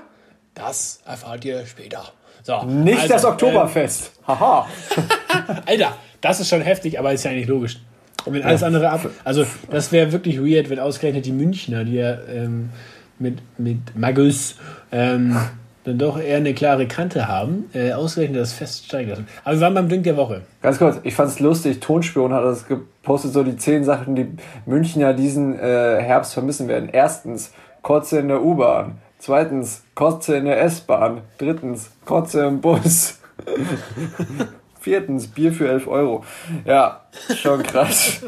Das 0.54 1.00
erfahrt 1.06 1.44
ihr 1.44 1.64
später. 1.66 2.02
So, 2.42 2.62
Nicht 2.64 2.98
also, 3.00 3.14
das 3.14 3.24
Oktoberfest. 3.24 4.12
Haha. 4.26 4.66
Ähm, 4.96 5.56
Alter, 5.66 5.96
das 6.20 6.40
ist 6.40 6.48
schon 6.48 6.60
heftig, 6.62 6.98
aber 6.98 7.12
ist 7.12 7.24
ja 7.24 7.30
nicht 7.30 7.48
logisch. 7.48 7.78
Und 8.28 8.34
wenn 8.34 8.42
alles 8.42 8.62
andere 8.62 8.90
ab. 8.90 9.08
Also, 9.24 9.44
das 9.70 9.90
wäre 9.90 10.12
wirklich 10.12 10.40
weird, 10.40 10.70
wenn 10.70 10.78
ausgerechnet 10.78 11.26
die 11.26 11.32
Münchner, 11.32 11.84
die 11.84 11.94
ja 11.94 12.18
ähm, 12.28 12.70
mit, 13.18 13.38
mit 13.58 13.96
Magus 13.96 14.56
ähm, 14.92 15.36
dann 15.84 15.98
doch 15.98 16.20
eher 16.20 16.36
eine 16.36 16.54
klare 16.54 16.86
Kante 16.86 17.28
haben, 17.28 17.70
äh, 17.72 17.92
ausgerechnet 17.92 18.40
das 18.40 18.52
Fest 18.52 18.84
steigen 18.84 19.10
lassen. 19.10 19.26
Aber 19.44 19.56
wir 19.56 19.60
waren 19.62 19.74
beim 19.74 19.88
Drink 19.88 20.04
der 20.04 20.16
Woche. 20.16 20.42
Ganz 20.60 20.78
kurz, 20.78 21.00
ich 21.02 21.14
fand's 21.14 21.40
lustig, 21.40 21.80
Tonspion 21.80 22.32
hat 22.32 22.44
das 22.44 22.66
gepostet, 22.66 23.32
so 23.32 23.42
die 23.42 23.56
zehn 23.56 23.84
Sachen, 23.84 24.14
die 24.14 24.28
Münchner 24.66 25.14
diesen 25.14 25.58
äh, 25.58 26.00
Herbst 26.00 26.34
vermissen 26.34 26.68
werden. 26.68 26.90
Erstens, 26.92 27.52
Kotze 27.82 28.18
in 28.18 28.28
der 28.28 28.42
U-Bahn. 28.42 28.98
Zweitens, 29.18 29.82
Kotze 29.94 30.36
in 30.36 30.44
der 30.44 30.60
S-Bahn. 30.62 31.22
Drittens, 31.38 31.90
Kotze 32.04 32.44
im 32.44 32.60
Bus. 32.60 33.18
Viertens, 34.80 35.28
Bier 35.28 35.52
für 35.52 35.68
11 35.68 35.86
Euro. 35.88 36.24
Ja, 36.64 37.00
schon 37.34 37.62
krass. 37.62 38.22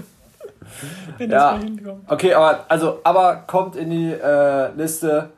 Wenn 1.19 1.31
Ja. 1.31 1.53
mal 1.53 1.63
hinkommt. 1.63 2.05
Okay, 2.11 2.35
aber 2.35 2.65
also, 2.69 3.01
aber 3.05 3.45
kommt 3.47 3.77
in 3.77 3.91
die 3.91 4.13
äh, 4.13 4.71
Liste. 4.77 5.31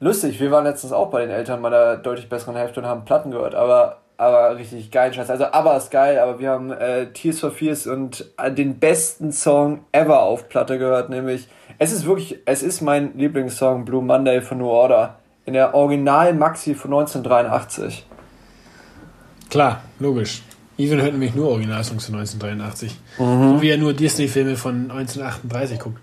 Lustig, 0.00 0.38
wir 0.40 0.50
waren 0.50 0.64
letztens 0.64 0.92
auch 0.92 1.10
bei 1.10 1.22
den 1.22 1.30
Eltern 1.30 1.60
meiner 1.60 1.96
deutlich 1.96 2.28
besseren 2.28 2.56
Hälfte 2.56 2.80
und 2.80 2.86
haben 2.86 3.04
Platten 3.04 3.30
gehört, 3.30 3.54
aber 3.54 3.98
aber 4.16 4.56
richtig 4.56 4.90
geilen 4.90 5.14
Scheiß. 5.14 5.30
Also 5.30 5.46
aber 5.52 5.76
ist 5.76 5.90
geil, 5.92 6.18
aber 6.18 6.38
wir 6.40 6.50
haben 6.50 6.72
äh, 6.72 7.06
Tears 7.12 7.38
for 7.40 7.50
Fears 7.52 7.86
und 7.86 8.24
äh, 8.36 8.50
den 8.50 8.78
besten 8.78 9.30
Song 9.32 9.84
ever 9.92 10.22
auf 10.22 10.48
Platte 10.48 10.78
gehört, 10.78 11.08
nämlich 11.08 11.48
es 11.78 11.92
ist 11.92 12.04
wirklich, 12.06 12.38
es 12.44 12.62
ist 12.64 12.80
mein 12.80 13.16
Lieblingssong 13.16 13.84
Blue 13.84 14.02
Monday 14.02 14.40
von 14.40 14.58
New 14.58 14.68
Order 14.68 15.16
in 15.44 15.52
der 15.54 15.72
Original 15.74 16.34
Maxi 16.34 16.74
von 16.74 16.92
1983. 16.92 18.04
Klar, 19.50 19.82
logisch. 19.98 20.42
Even 20.76 21.00
hört 21.00 21.12
nämlich 21.12 21.34
nur 21.34 21.48
Originalsongs 21.50 22.06
von 22.06 22.14
1983. 22.16 22.96
Mhm. 23.18 23.54
So 23.56 23.62
wie 23.62 23.70
er 23.70 23.78
nur 23.78 23.92
Disney-Filme 23.94 24.56
von 24.56 24.90
1938 24.90 25.78
guckt. 25.80 25.98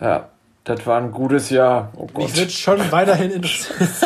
Ja, 0.00 0.28
das 0.64 0.86
war 0.86 1.00
ein 1.00 1.12
gutes 1.12 1.50
Jahr. 1.50 1.92
Oh 1.96 2.06
Gott. 2.12 2.24
Mich 2.24 2.36
wird 2.36 2.50
schon 2.52 2.78
weiterhin 2.90 3.30
interessieren. 3.30 3.88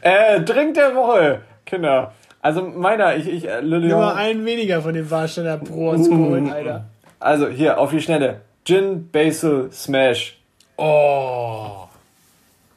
Äh, 0.00 0.40
Drink 0.42 0.74
der 0.74 0.94
Woche, 0.94 1.42
Kinder. 1.64 2.12
Also 2.40 2.62
meiner, 2.62 3.16
ich, 3.16 3.28
ich, 3.28 3.48
äh, 3.48 3.60
Lion- 3.60 3.84
Immer 3.90 4.16
ein 4.16 4.44
weniger 4.44 4.82
von 4.82 4.94
dem 4.94 5.08
Warsteller 5.10 5.58
Pro 5.58 5.90
und 5.90 6.04
Skolen, 6.04 6.50
Alter. 6.50 6.84
Also 7.20 7.48
hier, 7.48 7.78
auf 7.78 7.90
die 7.90 8.00
Schnelle. 8.00 8.40
Gin 8.64 9.08
Basil 9.10 9.70
Smash. 9.72 10.38
Oh. 10.82 11.86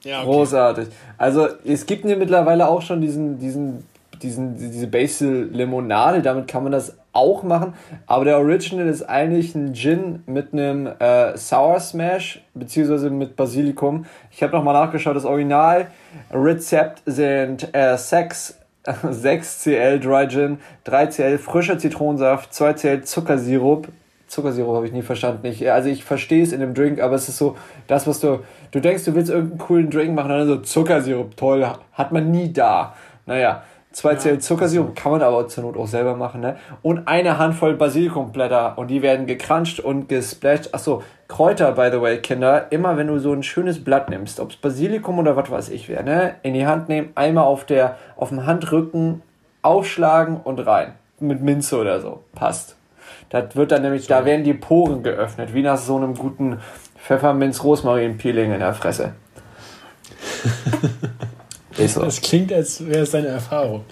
Ja, 0.04 0.22
okay. 0.22 0.26
Großartig. 0.26 0.88
Also 1.18 1.48
es 1.66 1.88
gibt 1.88 2.06
mir 2.06 2.16
mittlerweile 2.16 2.68
auch 2.68 2.84
schon 2.84 3.02
diesen, 3.02 3.40
diesen, 3.40 3.84
diesen, 4.22 4.58
diese 4.58 4.86
Basil 4.86 5.50
Limonade, 5.52 6.22
damit 6.22 6.48
kann 6.48 6.62
man 6.62 6.72
das 6.72 6.96
auch 7.14 7.42
machen. 7.42 7.74
Aber 8.06 8.26
der 8.26 8.38
Original 8.38 8.88
ist 8.88 9.02
eigentlich 9.02 9.56
ein 9.56 9.74
Gin 9.74 10.22
mit 10.28 10.54
einem 10.54 10.88
äh, 11.00 11.36
Sour 11.36 11.80
Smash, 11.80 12.44
beziehungsweise 12.54 13.10
mit 13.10 13.36
Basilikum. 13.36 14.06
Ich 14.32 14.44
habe 14.44 14.56
nochmal 14.56 14.76
nachgeschaut, 14.76 15.16
das 15.16 15.26
Original 15.26 15.88
Rezept 16.32 17.02
sind 17.08 17.74
äh, 17.74 17.98
6, 17.98 18.60
6 19.10 19.64
CL 19.64 20.00
Dry 20.00 20.28
Gin, 20.28 20.60
3 20.84 21.08
CL 21.08 21.38
frischer 21.40 21.80
Zitronensaft, 21.80 22.54
2 22.54 22.74
CL 22.74 23.02
Zuckersirup, 23.04 23.88
Zuckersirup 24.36 24.76
habe 24.76 24.86
ich 24.86 24.92
nie 24.92 25.02
verstanden. 25.02 25.48
Ich, 25.48 25.72
also 25.72 25.88
ich 25.88 26.04
verstehe 26.04 26.44
es 26.44 26.52
in 26.52 26.60
dem 26.60 26.74
Drink, 26.74 27.02
aber 27.02 27.16
es 27.16 27.30
ist 27.30 27.38
so, 27.38 27.56
das, 27.88 28.06
was 28.06 28.20
du, 28.20 28.40
du 28.72 28.82
denkst, 28.82 29.06
du 29.06 29.16
willst 29.16 29.32
irgendeinen 29.32 29.60
coolen 29.60 29.90
Drink 29.90 30.14
machen, 30.14 30.30
dann 30.30 30.46
so 30.46 30.58
Zuckersirup, 30.58 31.38
toll, 31.38 31.66
hat 31.94 32.12
man 32.12 32.32
nie 32.32 32.52
da. 32.52 32.94
Naja, 33.26 33.64
zwei 33.94 34.16
CL 34.16 34.40
Zuckersirup 34.40 34.94
kann 34.94 35.14
man 35.14 35.22
aber 35.22 35.48
zur 35.48 35.64
Not 35.64 35.78
auch 35.78 35.88
selber 35.88 36.16
machen, 36.16 36.42
ne? 36.42 36.58
Und 36.82 37.08
eine 37.08 37.38
Handvoll 37.38 37.76
Basilikumblätter 37.76 38.78
und 38.78 38.90
die 38.90 39.02
werden 39.02 39.26
gekranscht 39.26 39.80
und 39.80 40.10
gesplasht. 40.10 40.70
Achso, 40.74 41.02
Kräuter, 41.30 41.72
by 41.72 41.90
the 41.92 42.02
way, 42.02 42.18
Kinder, 42.18 42.72
immer 42.72 42.98
wenn 42.98 43.08
du 43.08 43.18
so 43.20 43.32
ein 43.32 43.42
schönes 43.42 43.84
Blatt 43.84 44.10
nimmst, 44.10 44.42
ob 44.42 44.52
es 44.52 44.58
Basilikum 44.58 45.18
oder 45.18 45.38
was 45.38 45.50
weiß 45.50 45.70
ich 45.70 45.88
wäre, 45.88 46.04
ne? 46.04 46.36
In 46.44 46.54
die 46.54 46.68
Hand 46.68 46.90
nehmen, 46.90 47.10
einmal 47.16 47.46
auf 47.46 47.64
der, 47.64 47.96
auf 48.18 48.30
dem 48.30 48.46
Handrücken 48.46 49.22
aufschlagen 49.62 50.42
und 50.44 50.60
rein. 50.60 50.94
Mit 51.20 51.42
Minze 51.42 51.80
oder 51.80 52.02
so. 52.02 52.22
Passt. 52.36 52.76
Das 53.30 53.56
wird 53.56 53.72
dann 53.72 53.82
nämlich, 53.82 54.08
da 54.08 54.26
werden 54.26 54.44
die 54.44 54.54
Poren 54.54 55.04
geöffnet, 55.04 55.54
wie 55.54 55.62
nach 55.62 55.78
so 55.78 55.98
einem 55.98 56.16
guten 56.16 56.60
Pfefferminz-Rosmarin-Peeling 57.06 58.54
in 58.54 58.60
der 58.60 58.74
Fresse. 58.74 59.14
ist 61.78 61.96
so. 61.96 62.02
Das 62.02 62.22
klingt, 62.22 62.54
als 62.54 62.86
wäre 62.86 63.04
es 63.04 63.12
deine 63.12 63.28
Erfahrung. 63.28 63.86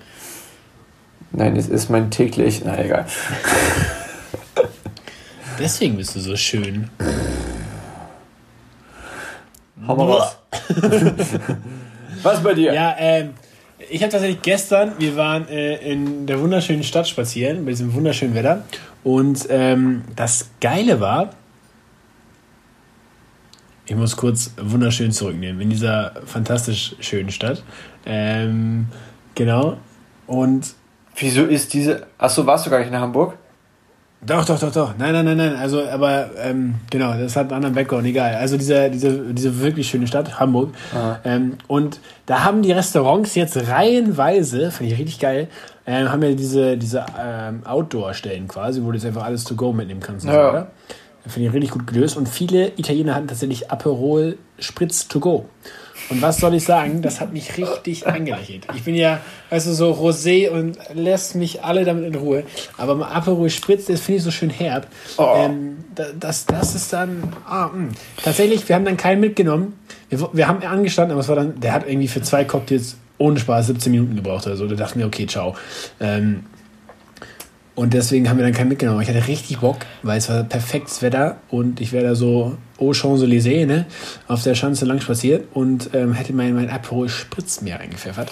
Nein, 1.32 1.56
es 1.56 1.68
ist 1.68 1.90
mein 1.90 2.12
täglich. 2.12 2.62
Na 2.64 2.80
egal. 2.80 3.06
Deswegen 5.60 5.98
bist 5.98 6.16
du 6.16 6.20
so 6.20 6.36
schön. 6.36 6.90
Hau 9.88 9.96
mal 9.96 10.12
raus. 10.12 10.38
Was 12.24 12.42
bei 12.42 12.54
dir? 12.54 12.74
Ja, 12.74 12.96
ähm, 12.98 13.34
ich 13.90 14.02
habe 14.02 14.12
tatsächlich 14.12 14.42
gestern, 14.42 14.94
wir 15.00 15.16
waren 15.16 15.48
äh, 15.48 15.76
in 15.92 16.26
der 16.26 16.40
wunderschönen 16.40 16.84
Stadt 16.84 17.08
spazieren, 17.08 17.66
bei 17.66 17.72
diesem 17.72 17.94
wunderschönen 17.94 18.36
Wetter. 18.36 18.66
Und 19.04 19.48
ähm, 19.50 20.04
das 20.16 20.50
Geile 20.62 21.00
war, 21.00 21.32
ich 23.86 23.96
muss 23.96 24.16
kurz 24.16 24.52
wunderschön 24.62 25.12
zurücknehmen, 25.12 25.62
in 25.62 25.70
dieser 25.70 26.14
fantastisch 26.26 26.96
schönen 27.00 27.32
Stadt. 27.32 27.64
Ähm, 28.06 28.88
genau. 29.36 29.78
Und 30.26 30.76
Wieso 31.16 31.44
ist 31.46 31.74
diese. 31.74 32.08
Achso, 32.18 32.46
warst 32.46 32.66
du 32.66 32.70
gar 32.70 32.80
nicht 32.80 32.88
in 32.88 32.98
Hamburg? 32.98 33.38
Doch, 34.26 34.46
doch, 34.46 34.60
doch, 34.60 34.72
doch. 34.72 34.94
Nein, 34.98 35.14
nein, 35.14 35.26
nein, 35.26 35.38
nein. 35.38 35.56
Also, 35.56 35.84
aber 35.84 36.30
ähm, 36.38 36.76
genau, 36.90 37.14
das 37.14 37.36
hat 37.36 37.48
einen 37.48 37.56
anderen 37.56 37.76
Background, 37.76 38.06
egal. 38.06 38.36
Also 38.36 38.58
diese, 38.58 38.90
diese, 38.90 39.34
diese 39.34 39.60
wirklich 39.60 39.90
schöne 39.90 40.08
Stadt, 40.08 40.40
Hamburg. 40.40 40.74
Ähm, 41.26 41.58
und 41.68 42.00
da 42.26 42.44
haben 42.44 42.62
die 42.62 42.72
Restaurants 42.72 43.36
jetzt 43.36 43.58
reihenweise, 43.68 44.72
finde 44.72 44.94
ich 44.94 45.00
richtig 45.00 45.20
geil, 45.20 45.48
ähm, 45.86 46.10
haben 46.12 46.24
ja 46.24 46.32
diese, 46.34 46.78
diese 46.78 47.06
ähm, 47.20 47.62
Outdoor-Stellen 47.66 48.48
quasi, 48.48 48.82
wo 48.82 48.92
du 48.92 48.98
jetzt 48.98 49.06
einfach 49.06 49.24
alles 49.24 49.44
to 49.44 49.56
go 49.56 49.74
mitnehmen 49.74 50.00
kannst. 50.00 50.26
Ja. 50.26 50.50
oder? 50.50 50.68
Finde 51.28 51.48
ich 51.48 51.54
richtig 51.54 51.72
gut 51.72 51.88
gelöst. 51.88 52.18
Und 52.18 52.28
viele 52.28 52.68
Italiener 52.78 53.16
hatten 53.16 53.28
tatsächlich 53.28 53.72
Aperol 53.72 54.38
Spritz 54.60 55.08
to 55.08 55.20
go. 55.20 55.46
Und 56.10 56.22
was 56.22 56.38
soll 56.38 56.54
ich 56.54 56.64
sagen? 56.64 57.02
Das 57.02 57.20
hat 57.22 57.34
mich 57.34 57.58
richtig 57.58 58.06
angelächelt. 58.08 58.68
Ich 58.76 58.84
bin 58.84 58.96
ja, 58.96 59.20
weißt 59.50 59.68
du, 59.68 59.74
so 59.74 59.92
rosé 59.94 60.50
und 60.50 60.78
lässt 60.94 61.36
mich 61.36 61.64
alle 61.64 61.86
damit 61.86 62.06
in 62.06 62.16
Ruhe. 62.16 62.44
Aber 62.78 62.96
mal 62.96 63.08
Aperol 63.12 63.50
Spritz, 63.50 63.86
das 63.86 64.02
finde 64.02 64.18
ich 64.18 64.24
so 64.24 64.32
schön 64.32 64.50
herb. 64.50 64.88
Oh. 65.18 65.34
Ähm, 65.38 65.78
da- 65.96 66.12
das, 66.20 66.46
das 66.46 66.76
ist 66.76 66.92
dann. 66.94 67.24
Ah, 67.48 67.68
mh. 67.74 67.90
Tatsächlich, 68.24 68.68
wir 68.68 68.76
haben 68.76 68.86
dann 68.86 68.98
keinen 68.98 69.22
mitgenommen. 69.22 69.74
Wir, 70.10 70.30
wir 70.34 70.48
haben 70.48 70.62
angestanden, 70.64 71.12
aber 71.14 71.22
es 71.22 71.28
war 71.30 71.36
dann, 71.36 71.60
der 71.60 71.74
hat 71.74 71.88
irgendwie 71.88 72.08
für 72.08 72.22
zwei 72.22 72.44
Cocktails 72.44 72.98
ohne 73.18 73.40
Spaß 73.40 73.68
17 73.68 73.92
Minuten 73.92 74.16
gebraucht 74.16 74.46
oder 74.46 74.58
so. 74.58 74.68
Da 74.68 74.76
dachten 74.76 75.00
wir, 75.00 75.08
okay, 75.08 75.26
ciao. 75.28 75.56
Ähm, 76.00 76.44
Und 77.76 77.96
deswegen 77.96 78.30
haben 78.30 78.38
wir 78.38 78.44
dann 78.44 78.54
keinen 78.54 78.70
mitgenommen. 78.70 79.02
Ich 79.02 79.10
hatte 79.10 79.28
richtig 79.28 79.60
Bock, 79.60 79.78
weil 80.04 80.20
es 80.20 80.30
war 80.30 80.44
perfektes 80.44 81.02
Wetter 81.02 81.38
und 81.50 81.82
ich 81.82 81.92
wäre 81.92 82.06
da 82.06 82.16
so 82.16 82.56
au 82.78 82.92
Champs-Élysées, 82.92 83.66
ne, 83.66 83.86
auf 84.28 84.44
der 84.44 84.54
Schanze 84.54 84.86
lang 84.86 85.02
spaziert 85.02 85.48
und 85.54 85.90
ähm, 85.94 86.14
hätte 86.14 86.34
mein, 86.34 86.54
mein 86.54 86.70
Aperol 86.70 87.10
Spritz 87.10 87.62
mir 87.62 87.80
eingepfeffert. 87.80 88.30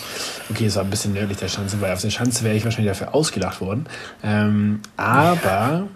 Okay, 0.51 0.67
es 0.67 0.75
war 0.75 0.83
ein 0.83 0.91
bisschen 0.91 1.13
nördlich 1.13 1.39
der 1.39 1.47
Schanze, 1.47 1.81
weil 1.81 1.91
auf 1.91 2.01
der 2.01 2.11
Schanze 2.11 2.43
wäre 2.43 2.55
ich 2.55 2.63
wahrscheinlich 2.65 2.91
dafür 2.91 3.15
ausgelacht 3.15 3.61
worden. 3.61 3.87
Ähm, 4.23 4.81
aber 4.95 5.87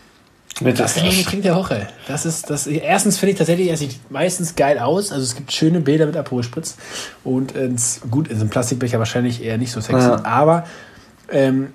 mit 0.60 0.80
das 0.80 0.96
ist 0.96 1.04
mein 1.04 1.16
Getränk 1.16 1.44
der 1.44 1.54
Woche. 1.54 1.86
Das 2.08 2.26
ist, 2.26 2.50
das, 2.50 2.66
erstens 2.66 3.18
finde 3.18 3.32
ich 3.32 3.38
tatsächlich, 3.38 3.68
er 3.68 3.76
sieht 3.76 4.10
meistens 4.10 4.56
geil 4.56 4.80
aus. 4.80 5.12
Also 5.12 5.22
es 5.22 5.36
gibt 5.36 5.52
schöne 5.52 5.80
Bilder 5.80 6.06
mit 6.06 6.16
Aperol 6.16 6.42
Spritz 6.42 6.76
und 7.22 7.52
ins, 7.52 8.00
gut, 8.10 8.26
in 8.26 8.36
so 8.36 8.40
einem 8.40 8.50
Plastikbecher 8.50 8.98
wahrscheinlich 8.98 9.44
eher 9.44 9.56
nicht 9.56 9.70
so 9.70 9.80
sexy, 9.80 10.08
ja. 10.08 10.24
aber 10.24 10.64
ähm, 11.30 11.68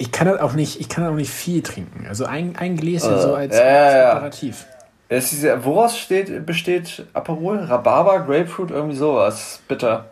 ich 0.00 0.12
kann 0.12 0.26
das 0.26 0.40
auch 0.40 0.54
nicht, 0.54 0.80
ich 0.80 0.88
kann 0.88 1.06
auch 1.06 1.14
nicht 1.14 1.30
viel 1.30 1.62
trinken. 1.62 2.06
Also 2.08 2.24
ein, 2.24 2.56
ein 2.56 2.76
Gläschen 2.76 3.14
uh, 3.14 3.18
so 3.18 3.34
als, 3.34 3.54
ja, 3.54 3.62
als 3.62 4.16
Aperitif. 4.16 4.66
Es 5.08 5.32
ist 5.32 5.42
ja, 5.42 5.62
woraus 5.62 5.98
steht, 5.98 6.46
besteht 6.46 7.04
Aperol? 7.12 7.58
Rhabarber, 7.58 8.20
Grapefruit, 8.20 8.70
irgendwie 8.70 8.96
sowas. 8.96 9.60
Bitter. 9.68 10.06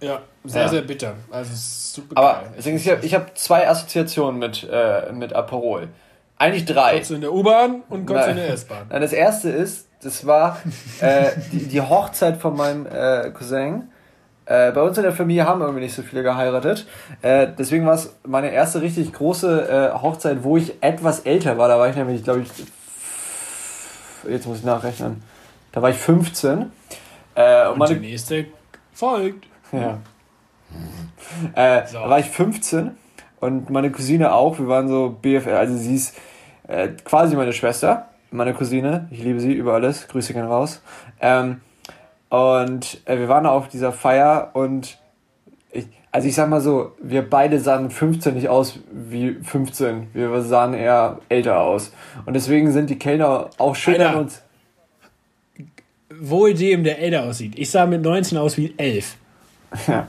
Ja, 0.00 0.20
sehr, 0.44 0.62
ja. 0.62 0.68
sehr 0.68 0.82
bitter. 0.82 1.14
Also 1.30 1.52
super 1.54 2.18
Aber 2.18 2.40
geil. 2.42 2.52
Deswegen, 2.58 2.76
ich 2.76 2.90
habe 2.90 3.08
hab 3.08 3.38
zwei 3.38 3.66
Assoziationen 3.66 4.38
mit, 4.38 4.68
äh, 4.70 5.10
mit 5.12 5.32
Aperol. 5.32 5.88
Eigentlich 6.36 6.66
drei. 6.66 6.98
Kotze 6.98 7.14
in 7.14 7.22
der 7.22 7.32
U-Bahn 7.32 7.82
und 7.88 8.04
Kotze 8.04 8.30
in 8.30 8.36
der 8.36 8.50
S-Bahn. 8.50 8.86
Nein, 8.90 9.00
das 9.00 9.14
erste 9.14 9.48
ist, 9.48 9.88
das 10.02 10.26
war 10.26 10.58
äh, 11.00 11.30
die, 11.50 11.66
die 11.66 11.80
Hochzeit 11.80 12.36
von 12.36 12.56
meinem 12.56 12.86
äh, 12.86 13.30
Cousin. 13.30 13.90
Äh, 14.48 14.72
bei 14.72 14.80
uns 14.80 14.96
in 14.96 15.02
der 15.02 15.12
Familie 15.12 15.46
haben 15.46 15.60
irgendwie 15.60 15.82
nicht 15.82 15.94
so 15.94 16.02
viele 16.02 16.22
geheiratet. 16.22 16.86
Äh, 17.20 17.48
deswegen 17.58 17.84
war 17.84 17.94
es 17.94 18.16
meine 18.26 18.50
erste 18.50 18.80
richtig 18.80 19.12
große 19.12 19.92
äh, 19.92 19.98
Hochzeit, 20.00 20.42
wo 20.42 20.56
ich 20.56 20.82
etwas 20.82 21.20
älter 21.20 21.58
war. 21.58 21.68
Da 21.68 21.78
war 21.78 21.90
ich 21.90 21.96
nämlich, 21.96 22.24
glaube 22.24 22.40
ich, 22.40 22.48
jetzt 24.26 24.46
muss 24.46 24.58
ich 24.58 24.64
nachrechnen. 24.64 25.22
Da 25.72 25.82
war 25.82 25.90
ich 25.90 25.98
15. 25.98 26.72
Äh, 27.34 27.66
und, 27.66 27.72
und 27.72 27.78
meine, 27.78 27.94
die 27.96 28.00
nächste 28.00 28.46
folgt. 28.94 29.46
Ja. 29.70 29.98
Äh, 31.54 31.86
so. 31.86 31.98
Da 31.98 32.08
war 32.08 32.18
ich 32.18 32.30
15 32.30 32.92
und 33.40 33.68
meine 33.68 33.92
Cousine 33.92 34.32
auch. 34.32 34.58
Wir 34.58 34.68
waren 34.68 34.88
so 34.88 35.14
BFL, 35.20 35.50
also 35.50 35.76
sie 35.76 35.96
ist 35.96 36.16
äh, 36.66 36.88
quasi 37.04 37.36
meine 37.36 37.52
Schwester, 37.52 38.08
meine 38.30 38.54
Cousine. 38.54 39.08
Ich 39.10 39.22
liebe 39.22 39.40
sie 39.40 39.52
über 39.52 39.74
alles. 39.74 40.08
Grüße 40.08 40.32
gehen 40.32 40.46
raus. 40.46 40.80
Ähm, 41.20 41.60
und 42.28 43.00
äh, 43.06 43.18
wir 43.18 43.28
waren 43.28 43.46
auf 43.46 43.68
dieser 43.68 43.92
Feier 43.92 44.50
und 44.52 44.98
ich, 45.72 45.86
also 46.12 46.28
ich 46.28 46.34
sag 46.34 46.48
mal 46.48 46.60
so, 46.60 46.92
wir 47.00 47.28
beide 47.28 47.60
sahen 47.60 47.84
mit 47.84 47.92
15 47.92 48.34
nicht 48.34 48.48
aus 48.48 48.80
wie 48.90 49.34
15. 49.34 50.08
Wir 50.12 50.40
sahen 50.42 50.74
eher 50.74 51.20
älter 51.28 51.60
aus. 51.60 51.92
Und 52.26 52.34
deswegen 52.34 52.72
sind 52.72 52.90
die 52.90 52.98
Kellner 52.98 53.50
auch 53.58 53.74
schön 53.74 54.00
an 54.00 54.16
uns. 54.16 54.42
Wohl 56.10 56.54
dem, 56.54 56.84
der 56.84 56.98
älter 56.98 57.24
aussieht. 57.24 57.58
Ich 57.58 57.70
sah 57.70 57.86
mit 57.86 58.02
19 58.02 58.38
aus 58.38 58.56
wie 58.56 58.74
11. 58.76 59.16
Ja. 59.86 60.06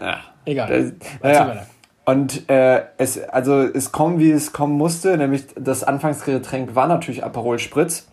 ja. 0.00 0.20
Egal. 0.44 0.94
Das, 1.20 1.36
ja. 1.36 1.66
Und 2.04 2.50
äh, 2.50 2.82
es, 2.98 3.22
also 3.22 3.62
es 3.62 3.92
kommt, 3.92 4.18
wie 4.18 4.32
es 4.32 4.52
kommen 4.52 4.76
musste, 4.76 5.16
nämlich 5.16 5.44
das 5.54 5.84
Anfangsgetränk 5.84 6.74
war 6.74 6.88
natürlich 6.88 7.22
Aperol 7.22 7.58
Spritz. 7.58 8.08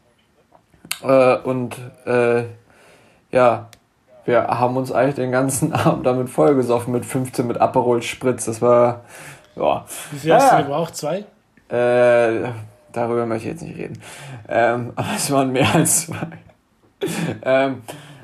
Äh, 1.01 1.37
und 1.37 1.77
äh, 2.05 2.43
ja, 3.31 3.67
wir 4.25 4.47
haben 4.47 4.77
uns 4.77 4.91
eigentlich 4.91 5.15
den 5.15 5.31
ganzen 5.31 5.73
Abend 5.73 6.05
damit 6.05 6.29
vollgesoffen 6.29 6.93
mit 6.93 7.05
15 7.05 7.47
mit 7.47 7.59
Aperol 7.59 8.01
Spritz. 8.01 8.45
Das 8.45 8.61
war, 8.61 9.01
ja. 9.55 9.85
Wie 10.11 10.19
viel 10.19 10.33
hast 10.33 10.51
ja, 10.51 10.57
du 10.57 10.63
gebraucht? 10.65 10.95
Zwei? 10.95 11.25
Äh, 11.69 12.49
darüber 12.91 13.25
möchte 13.25 13.47
ich 13.47 13.53
jetzt 13.53 13.63
nicht 13.63 13.77
reden. 13.77 14.01
Ähm, 14.47 14.93
aber 14.95 15.09
es 15.15 15.31
waren 15.31 15.51
mehr 15.51 15.73
als 15.73 16.07
zwei. 16.07 16.27
ähm, 17.43 17.81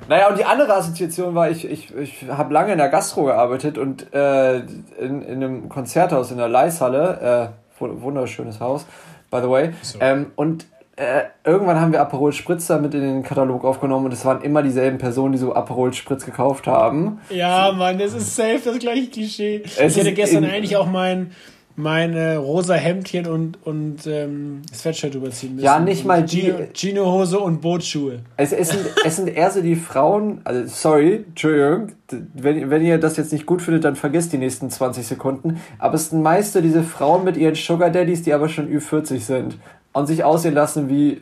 naja, 0.08 0.30
und 0.30 0.38
die 0.38 0.46
andere 0.46 0.76
Assoziation 0.76 1.34
war, 1.34 1.50
ich, 1.50 1.66
ich, 1.66 1.96
ich 1.96 2.26
habe 2.30 2.54
lange 2.54 2.72
in 2.74 2.78
der 2.78 2.90
Gastro 2.90 3.24
gearbeitet 3.24 3.78
und 3.78 4.14
äh, 4.14 4.58
in, 4.58 5.22
in 5.24 5.44
einem 5.44 5.70
Konzerthaus 5.70 6.30
in 6.30 6.38
der 6.38 6.48
Leishalle, 6.50 7.52
äh, 7.52 7.80
wunderschönes 7.80 8.60
Haus, 8.60 8.86
by 9.32 9.39
the 9.41 9.50
way. 9.50 9.74
So. 9.82 10.00
Ähm, 10.02 10.32
und 10.36 10.68
äh, 10.97 11.23
irgendwann 11.43 11.79
haben 11.79 11.91
wir 11.91 12.01
Aperol 12.01 12.31
Spritz 12.31 12.69
mit 12.69 12.93
in 12.93 13.01
den 13.01 13.23
Katalog 13.23 13.65
aufgenommen 13.65 14.05
und 14.05 14.13
es 14.13 14.23
waren 14.23 14.41
immer 14.41 14.63
dieselben 14.63 14.97
Personen, 14.97 15.34
die 15.34 15.38
so 15.38 15.53
Aperol 15.53 15.93
Spritz 15.93 16.25
gekauft 16.25 16.67
haben. 16.67 17.19
Ja, 17.29 17.73
Mann, 17.73 17.99
das 17.99 18.13
ist 18.13 18.36
safe 18.36 18.62
das 18.63 18.79
gleiche 18.79 19.08
Klischee. 19.08 19.62
Es 19.65 19.77
ich 19.77 19.97
hätte 19.97 20.13
gestern 20.13 20.45
eigentlich 20.45 20.77
auch 20.77 20.89
mein, 20.89 21.31
meine 21.75 22.38
rosa 22.38 22.75
Hemdchen 22.75 23.27
und, 23.27 23.58
und 23.65 24.08
ähm, 24.08 24.62
Sweatshirt 24.73 25.15
überziehen 25.15 25.55
müssen. 25.55 25.65
Ja, 25.65 25.79
nicht 25.79 26.05
mal 26.05 26.23
die. 26.23 26.53
Chino-Hose 26.73 27.39
und 27.39 27.60
Bootsschuhe. 27.60 28.19
Es, 28.38 28.53
es, 28.53 28.69
sind, 28.69 28.86
es 29.03 29.17
sind 29.17 29.27
eher 29.27 29.51
so 29.51 29.62
die 29.62 29.75
Frauen, 29.75 30.39
also 30.45 30.65
sorry, 30.67 31.25
Entschuldigung, 31.27 31.91
wenn, 32.34 32.69
wenn 32.69 32.86
ihr 32.86 32.97
das 32.99 33.17
jetzt 33.17 33.34
nicht 33.34 33.45
gut 33.45 33.62
findet, 33.62 33.84
dann 33.84 33.97
vergesst 33.97 34.31
die 34.31 34.38
nächsten 34.38 34.69
20 34.69 35.05
Sekunden. 35.05 35.60
Aber 35.77 35.95
es 35.95 36.12
sind 36.12 36.21
meist 36.21 36.53
so 36.53 36.62
diese 36.62 36.84
Frauen 36.84 37.25
mit 37.25 37.36
ihren 37.36 37.55
Sugar 37.55 37.89
Daddies, 37.89 38.23
die 38.23 38.31
aber 38.34 38.47
schon 38.47 38.69
Ü40 38.69 39.19
sind 39.19 39.58
und 39.95 40.08
sich 40.08 40.25
aussehen 40.25 40.53
lassen 40.53 40.89
wie 40.89 41.21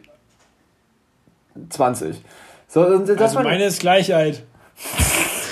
20. 1.70 2.20
So, 2.68 2.98
das 3.06 3.20
also 3.20 3.42
meine 3.42 3.66
ist 3.66 3.80
Gleichheit. 3.80 4.42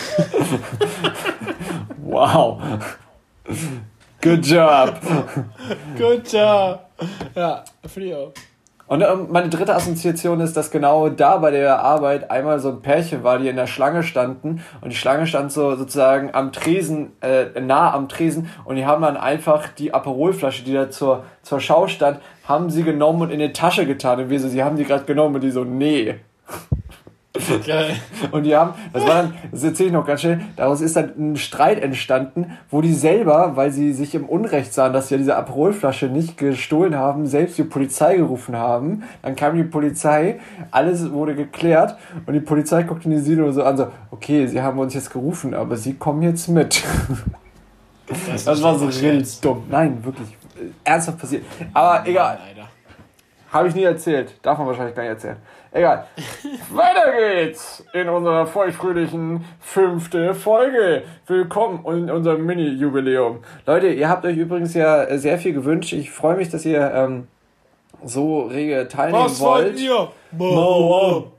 wow. 2.02 2.60
Good 4.22 4.44
job. 4.44 5.00
Good 5.96 6.34
job. 6.34 6.80
Ja, 7.36 7.64
finde 7.86 8.10
ich 8.10 8.16
auch. 8.16 8.34
Und 8.92 9.02
ähm, 9.04 9.28
meine 9.30 9.48
dritte 9.48 9.74
Assoziation 9.74 10.42
ist, 10.42 10.58
dass 10.58 10.70
genau 10.70 11.08
da 11.08 11.38
bei 11.38 11.50
der 11.50 11.80
Arbeit 11.80 12.30
einmal 12.30 12.60
so 12.60 12.68
ein 12.68 12.82
Pärchen 12.82 13.24
war, 13.24 13.40
die 13.40 13.48
in 13.48 13.56
der 13.56 13.66
Schlange 13.66 14.04
standen. 14.04 14.62
Und 14.82 14.90
die 14.90 14.98
Schlange 14.98 15.28
stand 15.28 15.54
so 15.54 15.78
sozusagen 15.78 16.32
am 16.34 16.52
Tresen, 16.52 17.14
äh, 17.22 17.58
nah 17.62 17.94
am 17.94 18.10
Tresen. 18.10 18.50
Und 18.66 18.76
die 18.76 18.86
haben 18.86 19.02
dann 19.02 19.16
einfach 19.16 19.70
die 19.70 19.94
Aperolflasche, 19.94 20.66
die 20.66 20.74
da 20.74 20.90
zur, 20.90 21.24
zur 21.42 21.62
Schau 21.62 21.88
stand, 21.88 22.20
haben 22.44 22.70
sie 22.70 22.84
genommen 22.84 23.22
und 23.22 23.32
in 23.32 23.40
die 23.40 23.54
Tasche 23.54 23.86
getan. 23.86 24.20
Und 24.20 24.30
wir 24.30 24.42
so, 24.42 24.50
sie 24.50 24.62
haben 24.62 24.76
die 24.76 24.84
gerade 24.84 25.06
genommen 25.06 25.36
und 25.36 25.42
die 25.42 25.52
so, 25.52 25.64
nee. 25.64 26.16
Geil. 27.66 27.96
Und 28.32 28.44
die 28.44 28.56
haben, 28.56 28.74
das 28.92 29.04
war 29.04 29.24
dann, 29.24 29.34
das 29.52 29.64
erzähle 29.64 29.88
ich 29.88 29.94
noch 29.94 30.06
ganz 30.06 30.22
schnell, 30.22 30.42
daraus 30.58 30.82
ist 30.82 30.98
dann 30.98 31.14
ein 31.18 31.36
Streit 31.38 31.82
entstanden, 31.82 32.58
wo 32.70 32.82
die 32.82 32.94
selber, 32.94 33.56
weil 33.56 33.72
sie 33.72 33.94
sich 33.94 34.16
im 34.16 34.26
Unrecht 34.26 34.74
sahen, 34.74 34.92
dass 34.92 35.08
sie 35.08 35.16
ja 35.16 35.18
diese 35.18 35.38
Aperolflasche 35.38 36.08
nicht 36.08 36.38
gestohlen 36.38 36.96
haben, 36.96 37.28
selbst 37.28 37.58
die 37.58 37.64
Polizei 37.64 38.18
gerufen 38.18 38.58
haben. 38.58 39.04
Dann 39.22 39.38
kam 39.38 39.56
die 39.56 39.64
Polizei, 39.64 40.40
alles 40.72 41.12
wurde 41.12 41.36
geklärt 41.36 41.96
und 42.26 42.34
die 42.34 42.42
Polizei 42.42 42.84
guckte 42.84 43.06
in 43.06 43.12
die 43.12 43.22
Silo 43.22 43.50
so 43.54 43.64
an, 43.64 43.78
so, 43.78 43.88
okay, 44.12 44.46
sie 44.48 44.62
haben 44.62 44.78
uns 44.80 44.94
jetzt 44.94 45.12
gerufen, 45.12 45.54
aber 45.54 45.78
sie 45.78 45.94
kommen 45.94 46.24
jetzt 46.24 46.50
mit. 46.50 46.84
Das, 48.28 48.44
das 48.44 48.62
war 48.62 48.78
so 48.78 48.88
richtig 48.88 49.40
dumm. 49.40 49.64
Nein, 49.70 50.04
wirklich. 50.04 50.36
Ernsthaft 50.84 51.18
passiert. 51.18 51.46
Aber 51.74 52.06
egal. 52.06 52.40
Habe 53.52 53.68
ich 53.68 53.76
nie 53.76 53.84
erzählt. 53.84 54.34
Darf 54.42 54.58
man 54.58 54.68
wahrscheinlich 54.68 54.96
gar 54.96 55.04
nicht 55.04 55.12
erzählen. 55.12 55.38
Egal. 55.74 56.06
Weiter 56.72 57.14
geht's 57.18 57.86
in 57.94 58.10
unserer 58.10 58.46
feuchtfröhlichen 58.46 59.46
fünfte 59.62 60.34
Folge. 60.34 61.04
Willkommen 61.28 61.86
in 61.86 62.12
unserem 62.12 62.46
Mini-Jubiläum. 62.46 63.40
Leute, 63.66 63.88
ihr 63.88 64.10
habt 64.10 64.26
euch 64.26 64.36
übrigens 64.36 64.74
ja 64.74 65.18
sehr 65.18 65.38
viel 65.38 65.54
gewünscht. 65.54 65.94
Ich 65.94 66.12
freue 66.12 66.36
mich, 66.36 66.50
dass 66.50 66.66
ihr 66.66 66.92
ähm, 66.94 67.28
so 68.04 68.42
rege 68.42 68.90
teilnehmen 68.90 69.24
Was 69.24 69.40
wollt. 69.40 69.74
Was 69.76 69.80
wollt 69.80 69.80
ihr? 69.80 70.12
Mo 70.38 71.32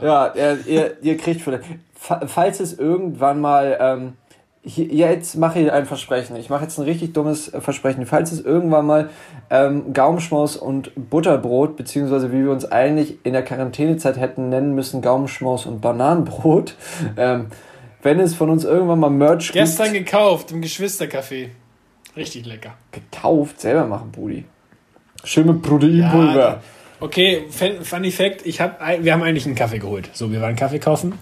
ja, 0.00 0.32
ihr, 0.34 0.58
ihr, 0.66 0.96
ihr 1.02 1.16
kriegt 1.18 1.42
vielleicht, 1.42 1.64
falls 1.94 2.60
es 2.60 2.78
irgendwann 2.78 3.42
mal 3.42 3.76
ähm, 3.78 4.16
jetzt 4.64 5.36
mache 5.36 5.60
ich 5.60 5.70
ein 5.70 5.84
Versprechen. 5.84 6.36
Ich 6.36 6.48
mache 6.48 6.64
jetzt 6.64 6.78
ein 6.78 6.84
richtig 6.84 7.12
dummes 7.12 7.52
Versprechen. 7.58 8.06
Falls 8.06 8.32
es 8.32 8.40
irgendwann 8.40 8.86
mal 8.86 9.10
ähm, 9.50 9.92
Gaumenschmaus 9.92 10.56
und 10.56 10.90
Butterbrot, 11.10 11.76
beziehungsweise 11.76 12.32
wie 12.32 12.44
wir 12.44 12.50
uns 12.50 12.64
eigentlich 12.64 13.18
in 13.24 13.34
der 13.34 13.42
Quarantänezeit 13.42 14.16
hätten 14.16 14.48
nennen 14.48 14.74
müssen, 14.74 15.02
Gaumenschmaus 15.02 15.66
und 15.66 15.80
Bananenbrot, 15.80 16.76
ähm, 17.16 17.46
wenn 18.02 18.20
es 18.20 18.34
von 18.34 18.50
uns 18.50 18.64
irgendwann 18.64 19.00
mal 19.00 19.10
Merch 19.10 19.52
gibt. 19.52 19.64
Gestern 19.64 19.92
gekauft 19.92 20.50
im 20.50 20.62
Geschwistercafé. 20.62 21.48
Richtig 22.16 22.46
lecker. 22.46 22.74
Gekauft? 22.92 23.60
Selber 23.60 23.86
machen, 23.86 24.12
Brudi. 24.12 24.44
Schön 25.24 25.46
mit 25.46 25.62
Proteinpulver. 25.62 26.38
Ja, 26.38 26.60
okay, 27.00 27.44
Funny 27.50 28.10
Fact, 28.10 28.46
ich 28.46 28.60
hab, 28.60 28.80
wir 29.02 29.12
haben 29.12 29.22
eigentlich 29.22 29.46
einen 29.46 29.54
Kaffee 29.54 29.78
geholt. 29.78 30.10
So, 30.12 30.30
wir 30.30 30.40
waren 30.40 30.54
Kaffee 30.54 30.78
kaufen 30.78 31.14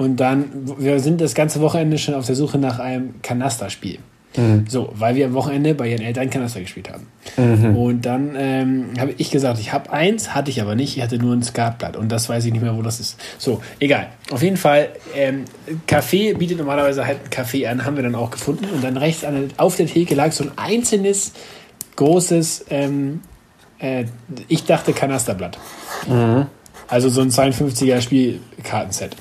und 0.00 0.16
dann, 0.16 0.46
wir 0.78 0.98
sind 0.98 1.20
das 1.20 1.34
ganze 1.34 1.60
Wochenende 1.60 1.98
schon 1.98 2.14
auf 2.14 2.24
der 2.24 2.34
Suche 2.34 2.56
nach 2.56 2.78
einem 2.78 3.20
Kanasterspiel. 3.20 3.98
Mhm. 4.34 4.64
So, 4.66 4.90
weil 4.94 5.14
wir 5.14 5.26
am 5.26 5.34
Wochenende 5.34 5.74
bei 5.74 5.88
ihren 5.88 6.00
Eltern 6.00 6.30
Kanaster 6.30 6.62
gespielt 6.62 6.90
haben. 6.90 7.06
Mhm. 7.36 7.76
Und 7.76 8.06
dann 8.06 8.34
ähm, 8.34 8.86
habe 8.98 9.12
ich 9.18 9.30
gesagt, 9.30 9.60
ich 9.60 9.74
habe 9.74 9.92
eins, 9.92 10.34
hatte 10.34 10.50
ich 10.50 10.62
aber 10.62 10.74
nicht. 10.74 10.96
Ich 10.96 11.02
hatte 11.02 11.18
nur 11.18 11.34
ein 11.34 11.42
Skatblatt 11.42 11.98
und 11.98 12.10
das 12.10 12.30
weiß 12.30 12.46
ich 12.46 12.52
nicht 12.52 12.62
mehr, 12.62 12.74
wo 12.78 12.80
das 12.80 12.98
ist. 12.98 13.20
So, 13.36 13.60
egal. 13.78 14.06
Auf 14.30 14.42
jeden 14.42 14.56
Fall, 14.56 14.88
ähm, 15.14 15.44
Kaffee 15.86 16.32
bietet 16.32 16.56
normalerweise 16.56 17.04
halt 17.04 17.18
einen 17.20 17.28
Kaffee 17.28 17.66
an, 17.66 17.84
haben 17.84 17.96
wir 17.96 18.02
dann 18.02 18.14
auch 18.14 18.30
gefunden. 18.30 18.70
Und 18.74 18.82
dann 18.82 18.96
rechts 18.96 19.22
an, 19.22 19.50
auf 19.58 19.76
der 19.76 19.84
Theke 19.84 20.14
lag 20.14 20.32
so 20.32 20.44
ein 20.44 20.52
einzelnes, 20.56 21.32
großes, 21.96 22.64
ähm, 22.70 23.20
äh, 23.78 24.06
ich 24.48 24.64
dachte 24.64 24.94
Kanasterblatt. 24.94 25.58
Mhm. 26.08 26.46
Also 26.88 27.10
so 27.10 27.20
ein 27.20 27.28
52er 27.28 28.00
Spielkartenset. 28.00 29.14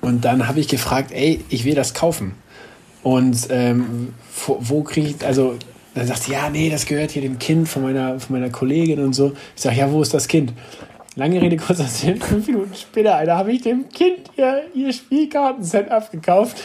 Und 0.00 0.24
dann 0.24 0.48
habe 0.48 0.60
ich 0.60 0.68
gefragt, 0.68 1.12
ey, 1.12 1.44
ich 1.48 1.64
will 1.64 1.74
das 1.74 1.94
kaufen. 1.94 2.34
Und 3.02 3.48
ähm, 3.50 4.14
wo, 4.46 4.58
wo 4.60 4.82
kriege 4.82 5.08
ich, 5.08 5.26
also 5.26 5.56
dann 5.94 6.06
sagt 6.06 6.24
sie, 6.24 6.32
ja, 6.32 6.48
nee, 6.50 6.70
das 6.70 6.86
gehört 6.86 7.10
hier 7.10 7.22
dem 7.22 7.38
Kind 7.38 7.68
von 7.68 7.82
meiner, 7.82 8.20
von 8.20 8.36
meiner 8.36 8.50
Kollegin 8.50 9.00
und 9.00 9.12
so. 9.12 9.32
Ich 9.56 9.62
sage, 9.62 9.76
ja, 9.76 9.90
wo 9.90 10.02
ist 10.02 10.14
das 10.14 10.28
Kind? 10.28 10.52
Lange 11.16 11.42
Rede, 11.42 11.56
kurzer 11.56 11.84
Sinn, 11.84 12.20
fünf 12.20 12.46
Minuten 12.46 12.74
später, 12.74 13.16
Alter, 13.16 13.36
habe 13.36 13.50
ich 13.52 13.62
dem 13.62 13.88
Kind 13.88 14.30
ihr, 14.36 14.62
ihr 14.74 14.92
Spielkartenset 14.92 15.90
abgekauft. 15.90 16.58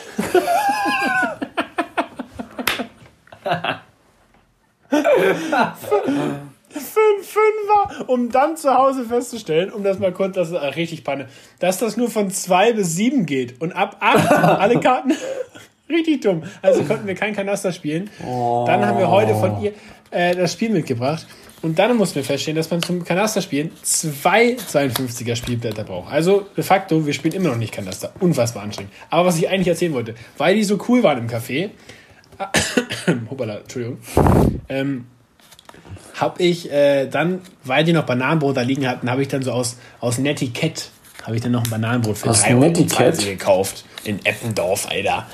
Fünf 6.76 7.28
Fünfer, 7.28 8.10
um 8.10 8.32
dann 8.32 8.58
zu 8.58 8.74
Hause 8.74 9.06
festzustellen, 9.06 9.72
um 9.72 9.84
das 9.84 10.00
mal 10.00 10.12
kurz, 10.12 10.36
das 10.36 10.52
ist 10.52 10.62
richtig 10.76 11.04
Panne, 11.04 11.28
dass 11.60 11.78
das 11.78 11.98
nur 11.98 12.10
von 12.10 12.30
zwei 12.30 12.74
bis 12.74 12.96
sieben 12.96 13.26
geht 13.26 13.62
und 13.62 13.72
ab 13.72 13.98
acht 14.00 14.32
alle 14.32 14.80
Karten 14.80 15.14
Richtig 15.90 16.22
dumm. 16.22 16.44
Also 16.62 16.84
konnten 16.84 17.06
wir 17.06 17.16
kein 17.16 17.36
Kanaster 17.36 17.72
spielen. 17.72 18.10
Oh. 18.26 18.64
Dann 18.66 18.86
haben 18.86 18.98
wir 18.98 19.10
heute 19.10 19.36
von 19.36 19.62
ihr 19.62 19.74
äh, 20.10 20.36
das 20.36 20.54
Spiel 20.54 20.72
mitgebracht. 20.72 21.28
Und 21.62 21.80
dann 21.80 21.96
mussten 21.98 22.16
wir 22.16 22.24
feststellen, 22.24 22.58
dass 22.58 22.70
man 22.70 22.82
zum 22.82 23.04
Kanasterspielen 23.04 23.72
zwei 23.82 24.56
52er 24.56 25.36
Spielblätter 25.36 25.84
braucht. 25.84 26.12
Also 26.12 26.46
de 26.56 26.64
facto, 26.64 27.06
wir 27.06 27.14
spielen 27.14 27.34
immer 27.36 27.50
noch 27.50 27.58
nicht 27.58 27.74
Kanaster. 27.74 28.14
Unfassbar 28.20 28.64
anstrengend. 28.64 28.94
Aber 29.10 29.28
was 29.28 29.38
ich 29.38 29.50
eigentlich 29.50 29.68
erzählen 29.68 29.94
wollte, 29.94 30.16
weil 30.38 30.56
die 30.56 30.64
so 30.64 30.80
cool 30.88 31.02
waren 31.04 31.20
im 31.20 31.28
Café, 31.28 31.70
hoppala, 33.30 33.60
Entschuldigung, 33.60 34.00
ähm, 34.70 35.06
habe 36.16 36.42
ich 36.42 36.72
äh, 36.72 37.08
dann, 37.08 37.42
weil 37.64 37.84
die 37.84 37.94
noch 37.94 38.06
Bananenbrot 38.06 38.58
da 38.58 38.62
liegen 38.62 38.88
hatten, 38.88 39.10
habe 39.10 39.22
ich 39.22 39.28
dann 39.28 39.44
so 39.44 39.52
aus, 39.52 39.78
aus 40.00 40.18
Netiquette, 40.18 40.84
habe 41.24 41.36
ich 41.36 41.42
dann 41.42 41.52
noch 41.52 41.64
ein 41.64 41.70
Bananenbrot 41.70 42.18
für 42.18 42.30
aus 42.30 42.44
3 42.44 42.56
Euro 42.56 42.72
gekauft. 42.72 43.86
In 44.04 44.24
Eppendorf, 44.24 44.88
Alter. 44.90 45.26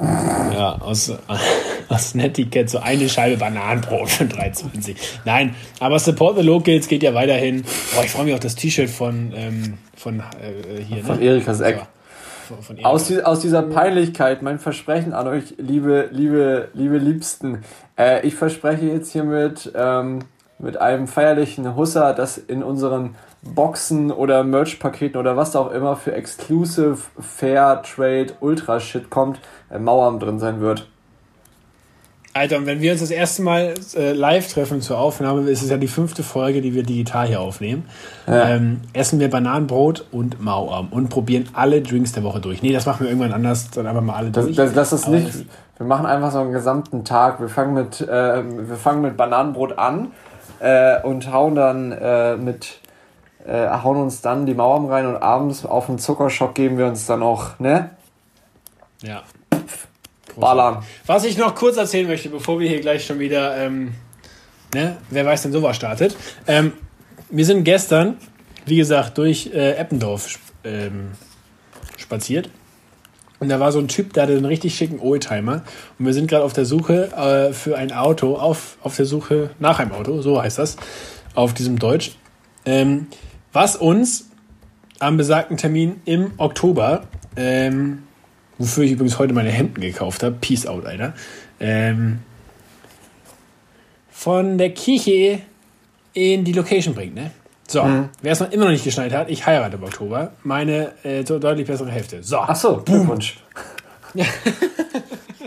Ja, 0.00 0.78
aus, 0.80 1.12
aus 1.88 2.14
Netiquette 2.14 2.68
so 2.68 2.78
eine 2.78 3.08
Scheibe 3.08 3.36
Bananenbrot 3.36 4.10
für 4.10 4.24
3,20. 4.24 4.96
Nein, 5.24 5.54
aber 5.78 5.98
Support 5.98 6.38
the 6.38 6.42
Locals 6.42 6.88
geht 6.88 7.02
ja 7.02 7.14
weiterhin. 7.14 7.62
Boah, 7.94 8.04
ich 8.04 8.10
freue 8.10 8.24
mich 8.24 8.34
auf 8.34 8.40
das 8.40 8.54
T-Shirt 8.54 8.90
von, 8.90 9.32
ähm, 9.36 9.78
von 9.94 10.20
äh, 10.20 10.82
hier. 10.82 11.04
Von 11.04 11.18
ne? 11.18 11.26
Erikas 11.26 11.60
Eck. 11.60 11.76
Ja. 11.76 11.86
Von, 12.60 12.84
aus, 12.84 13.06
die, 13.06 13.22
aus, 13.22 13.40
dieser 13.40 13.62
Peinlichkeit, 13.62 14.42
mein 14.42 14.58
Versprechen 14.58 15.12
an 15.12 15.28
euch, 15.28 15.54
liebe, 15.58 16.08
liebe, 16.12 16.68
liebe 16.74 16.98
Liebsten. 16.98 17.62
Äh, 17.98 18.26
ich 18.26 18.34
verspreche 18.34 18.86
jetzt 18.86 19.12
hiermit 19.12 19.72
ähm, 19.74 20.20
mit 20.58 20.76
einem 20.76 21.08
feierlichen 21.08 21.76
Husser, 21.76 22.14
dass 22.14 22.38
in 22.38 22.62
unseren 22.62 23.16
Boxen 23.42 24.12
oder 24.12 24.44
Merch-Paketen 24.44 25.18
oder 25.18 25.36
was 25.36 25.56
auch 25.56 25.72
immer 25.72 25.96
für 25.96 26.12
Exclusive, 26.12 26.98
Fair, 27.18 27.82
Trade, 27.82 28.34
Ultra-Shit 28.40 29.10
kommt, 29.10 29.40
äh, 29.70 29.78
Mauern 29.78 30.20
drin 30.20 30.38
sein 30.38 30.60
wird. 30.60 30.91
Alter, 32.34 32.56
und 32.56 32.66
wenn 32.66 32.80
wir 32.80 32.92
uns 32.92 33.02
das 33.02 33.10
erste 33.10 33.42
Mal 33.42 33.74
äh, 33.94 34.12
live 34.12 34.50
treffen 34.50 34.80
zur 34.80 34.98
Aufnahme, 34.98 35.50
ist 35.50 35.62
es 35.62 35.68
ja 35.68 35.76
die 35.76 35.88
fünfte 35.88 36.22
Folge, 36.22 36.62
die 36.62 36.74
wir 36.74 36.82
digital 36.82 37.26
hier 37.26 37.40
aufnehmen. 37.40 37.84
Ja. 38.26 38.50
Ähm, 38.50 38.80
essen 38.94 39.20
wir 39.20 39.28
Bananenbrot 39.28 40.06
und 40.12 40.42
Mauarm 40.42 40.88
und 40.88 41.10
probieren 41.10 41.50
alle 41.52 41.82
Drinks 41.82 42.12
der 42.12 42.22
Woche 42.22 42.40
durch. 42.40 42.62
Nee, 42.62 42.72
das 42.72 42.86
machen 42.86 43.00
wir 43.00 43.08
irgendwann 43.08 43.32
anders, 43.32 43.70
dann 43.70 43.86
einfach 43.86 44.02
mal 44.02 44.14
alle 44.14 44.30
das, 44.30 44.46
durch. 44.46 44.56
Das, 44.56 44.72
das 44.72 44.92
ist 44.94 45.06
Aber 45.06 45.16
nicht. 45.16 45.44
Wir 45.76 45.86
machen 45.86 46.06
einfach 46.06 46.30
so 46.30 46.38
einen 46.38 46.52
gesamten 46.52 47.04
Tag. 47.04 47.38
Wir 47.40 47.48
fangen 47.50 47.74
mit, 47.74 48.00
äh, 48.00 48.06
wir 48.06 48.76
fangen 48.76 49.02
mit 49.02 49.16
Bananenbrot 49.16 49.78
an 49.78 50.12
äh, 50.60 51.02
und 51.02 51.30
hauen 51.30 51.54
dann 51.54 51.92
äh, 51.92 52.36
mit 52.36 52.80
äh, 53.46 53.68
hauen 53.68 53.96
uns 53.96 54.22
dann 54.22 54.46
die 54.46 54.54
Mauern 54.54 54.86
rein 54.86 55.06
und 55.06 55.16
abends 55.16 55.66
auf 55.66 55.86
den 55.86 55.98
Zuckerschock 55.98 56.54
geben 56.54 56.78
wir 56.78 56.86
uns 56.86 57.06
dann 57.06 57.22
auch, 57.22 57.58
ne? 57.58 57.90
Ja. 59.02 59.22
Ballern. 60.36 60.84
Was 61.06 61.24
ich 61.24 61.36
noch 61.36 61.54
kurz 61.54 61.76
erzählen 61.76 62.06
möchte, 62.06 62.28
bevor 62.28 62.60
wir 62.60 62.68
hier 62.68 62.80
gleich 62.80 63.06
schon 63.06 63.18
wieder, 63.18 63.56
ähm, 63.56 63.94
ne, 64.74 64.96
wer 65.10 65.26
weiß 65.26 65.42
denn 65.42 65.52
sowas 65.52 65.76
startet. 65.76 66.16
Ähm, 66.46 66.72
wir 67.30 67.44
sind 67.44 67.64
gestern, 67.64 68.16
wie 68.66 68.76
gesagt, 68.76 69.18
durch 69.18 69.50
äh, 69.52 69.72
Eppendorf 69.72 70.38
ähm, 70.64 71.12
spaziert. 71.96 72.50
Und 73.40 73.48
da 73.48 73.58
war 73.58 73.72
so 73.72 73.80
ein 73.80 73.88
Typ, 73.88 74.12
der 74.12 74.24
hatte 74.24 74.36
einen 74.36 74.44
richtig 74.44 74.76
schicken 74.76 75.00
Oldtimer. 75.00 75.62
Und 75.98 76.06
wir 76.06 76.12
sind 76.12 76.28
gerade 76.28 76.44
auf 76.44 76.52
der 76.52 76.64
Suche 76.64 77.10
äh, 77.12 77.52
für 77.52 77.76
ein 77.76 77.90
Auto, 77.90 78.36
auf, 78.36 78.76
auf 78.82 78.94
der 78.94 79.04
Suche 79.04 79.50
nach 79.58 79.80
einem 79.80 79.92
Auto, 79.92 80.22
so 80.22 80.40
heißt 80.40 80.58
das, 80.58 80.76
auf 81.34 81.52
diesem 81.52 81.78
Deutsch. 81.78 82.12
Ähm, 82.64 83.08
was 83.52 83.74
uns 83.74 84.28
am 85.00 85.16
besagten 85.16 85.56
Termin 85.56 86.00
im 86.04 86.32
Oktober, 86.36 87.02
ähm, 87.34 88.04
wofür 88.62 88.84
ich 88.84 88.92
übrigens 88.92 89.18
heute 89.18 89.34
meine 89.34 89.50
Hemden 89.50 89.80
gekauft 89.80 90.22
habe, 90.22 90.36
Peace 90.40 90.66
out, 90.66 90.86
Alter, 90.86 91.14
ähm, 91.58 92.20
von 94.10 94.56
der 94.56 94.70
Kirche 94.70 95.40
in 96.12 96.44
die 96.44 96.52
Location 96.52 96.94
bringt, 96.94 97.16
ne? 97.16 97.32
So, 97.66 97.82
mhm. 97.82 98.10
wer 98.20 98.32
es 98.32 98.40
noch 98.40 98.52
immer 98.52 98.66
noch 98.66 98.72
nicht 98.72 98.84
geschnallt 98.84 99.12
hat, 99.12 99.30
ich 99.30 99.46
heirate 99.46 99.76
im 99.76 99.82
Oktober. 99.82 100.32
Meine 100.44 100.92
äh, 101.04 101.24
so 101.24 101.38
deutlich 101.38 101.66
bessere 101.66 101.90
Hälfte. 101.90 102.22
So. 102.22 102.38
Ach 102.38 102.54
so, 102.54 102.76
Glückwunsch. 102.84 103.38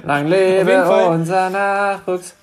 Lang 0.03 0.27
lebe 0.27 1.07
unser 1.07 1.49
Nachwuchs. 1.49 2.33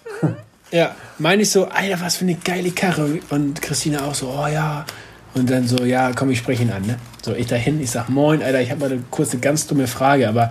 ja, 0.71 0.95
meine 1.19 1.43
ich 1.43 1.51
so, 1.51 1.67
Alter, 1.67 2.01
was 2.01 2.17
für 2.17 2.25
eine 2.25 2.37
geile 2.37 2.71
Karre. 2.71 3.19
Und 3.31 3.61
Christina 3.61 4.05
auch 4.05 4.15
so, 4.15 4.29
oh 4.29 4.47
ja, 4.47 4.87
und 5.35 5.51
dann 5.51 5.66
so, 5.66 5.85
ja, 5.85 6.12
komm, 6.12 6.31
ich 6.31 6.38
spreche 6.38 6.62
ihn 6.62 6.71
an. 6.71 6.83
Ne? 6.83 6.97
So, 7.23 7.35
ich 7.35 7.47
dahin, 7.47 7.81
ich 7.81 7.90
sag, 7.90 8.09
moin, 8.09 8.42
Alter, 8.42 8.61
ich 8.61 8.71
habe 8.71 8.81
mal 8.81 8.92
eine 8.92 9.03
kurze, 9.11 9.38
ganz 9.38 9.66
dumme 9.66 9.87
Frage, 9.87 10.29
aber 10.29 10.51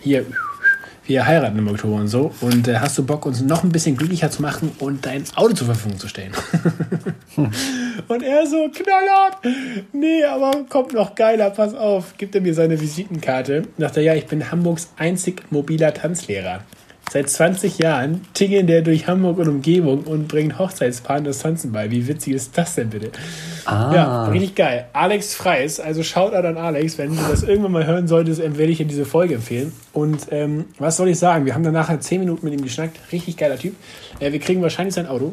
hier, 0.00 0.26
wir 1.06 1.26
heiraten 1.26 1.58
im 1.58 1.68
Oktober 1.68 1.96
und 1.96 2.08
so. 2.08 2.32
Und 2.40 2.68
äh, 2.68 2.76
hast 2.76 2.96
du 2.96 3.04
Bock, 3.04 3.26
uns 3.26 3.40
noch 3.40 3.64
ein 3.64 3.70
bisschen 3.70 3.96
glücklicher 3.96 4.30
zu 4.30 4.42
machen 4.42 4.72
und 4.78 5.06
dein 5.06 5.24
Auto 5.34 5.54
zur 5.54 5.66
Verfügung 5.66 5.98
zu 5.98 6.08
stellen? 6.08 6.32
und 8.08 8.22
er 8.22 8.46
so, 8.46 8.68
knallhart, 8.72 9.38
nee, 9.92 10.24
aber 10.24 10.64
kommt 10.68 10.92
noch 10.92 11.14
geiler, 11.14 11.50
pass 11.50 11.74
auf. 11.74 12.16
Gibt 12.16 12.34
er 12.34 12.40
mir 12.40 12.54
seine 12.54 12.80
Visitenkarte. 12.80 13.64
Er, 13.78 14.02
ja, 14.02 14.14
ich 14.14 14.26
bin 14.26 14.50
Hamburgs 14.50 14.90
einzig 14.96 15.42
mobiler 15.50 15.92
Tanzlehrer. 15.92 16.60
Seit 17.12 17.28
20 17.28 17.78
Jahren 17.78 18.24
tingeln 18.34 18.68
der 18.68 18.82
durch 18.82 19.08
Hamburg 19.08 19.38
und 19.38 19.48
Umgebung 19.48 20.04
und 20.04 20.28
bringt 20.28 20.60
Hochzeitspaaren 20.60 21.24
das 21.24 21.40
Tanzen 21.40 21.72
bei. 21.72 21.90
Wie 21.90 22.06
witzig 22.06 22.34
ist 22.34 22.56
das 22.56 22.76
denn 22.76 22.90
bitte? 22.90 23.10
Ah. 23.64 23.92
Ja, 23.92 24.24
richtig 24.26 24.54
geil. 24.54 24.86
Alex 24.92 25.34
Freis, 25.34 25.80
also 25.80 26.04
schaut 26.04 26.34
an 26.34 26.56
Alex, 26.56 26.98
wenn 26.98 27.16
du 27.16 27.22
das 27.28 27.42
irgendwann 27.42 27.72
mal 27.72 27.84
hören 27.84 28.06
solltest, 28.06 28.40
werde 28.40 28.70
ich 28.70 28.78
dir 28.78 28.86
diese 28.86 29.04
Folge 29.04 29.34
empfehlen. 29.34 29.72
Und 29.92 30.28
ähm, 30.30 30.66
was 30.78 30.98
soll 30.98 31.08
ich 31.08 31.18
sagen? 31.18 31.46
Wir 31.46 31.54
haben 31.54 31.64
dann 31.64 31.74
nachher 31.74 31.98
10 31.98 32.20
Minuten 32.20 32.44
mit 32.44 32.54
ihm 32.54 32.62
geschnackt. 32.62 32.96
Richtig 33.10 33.36
geiler 33.36 33.58
Typ. 33.58 33.74
Äh, 34.20 34.30
wir 34.30 34.38
kriegen 34.38 34.62
wahrscheinlich 34.62 34.94
sein 34.94 35.08
Auto. 35.08 35.32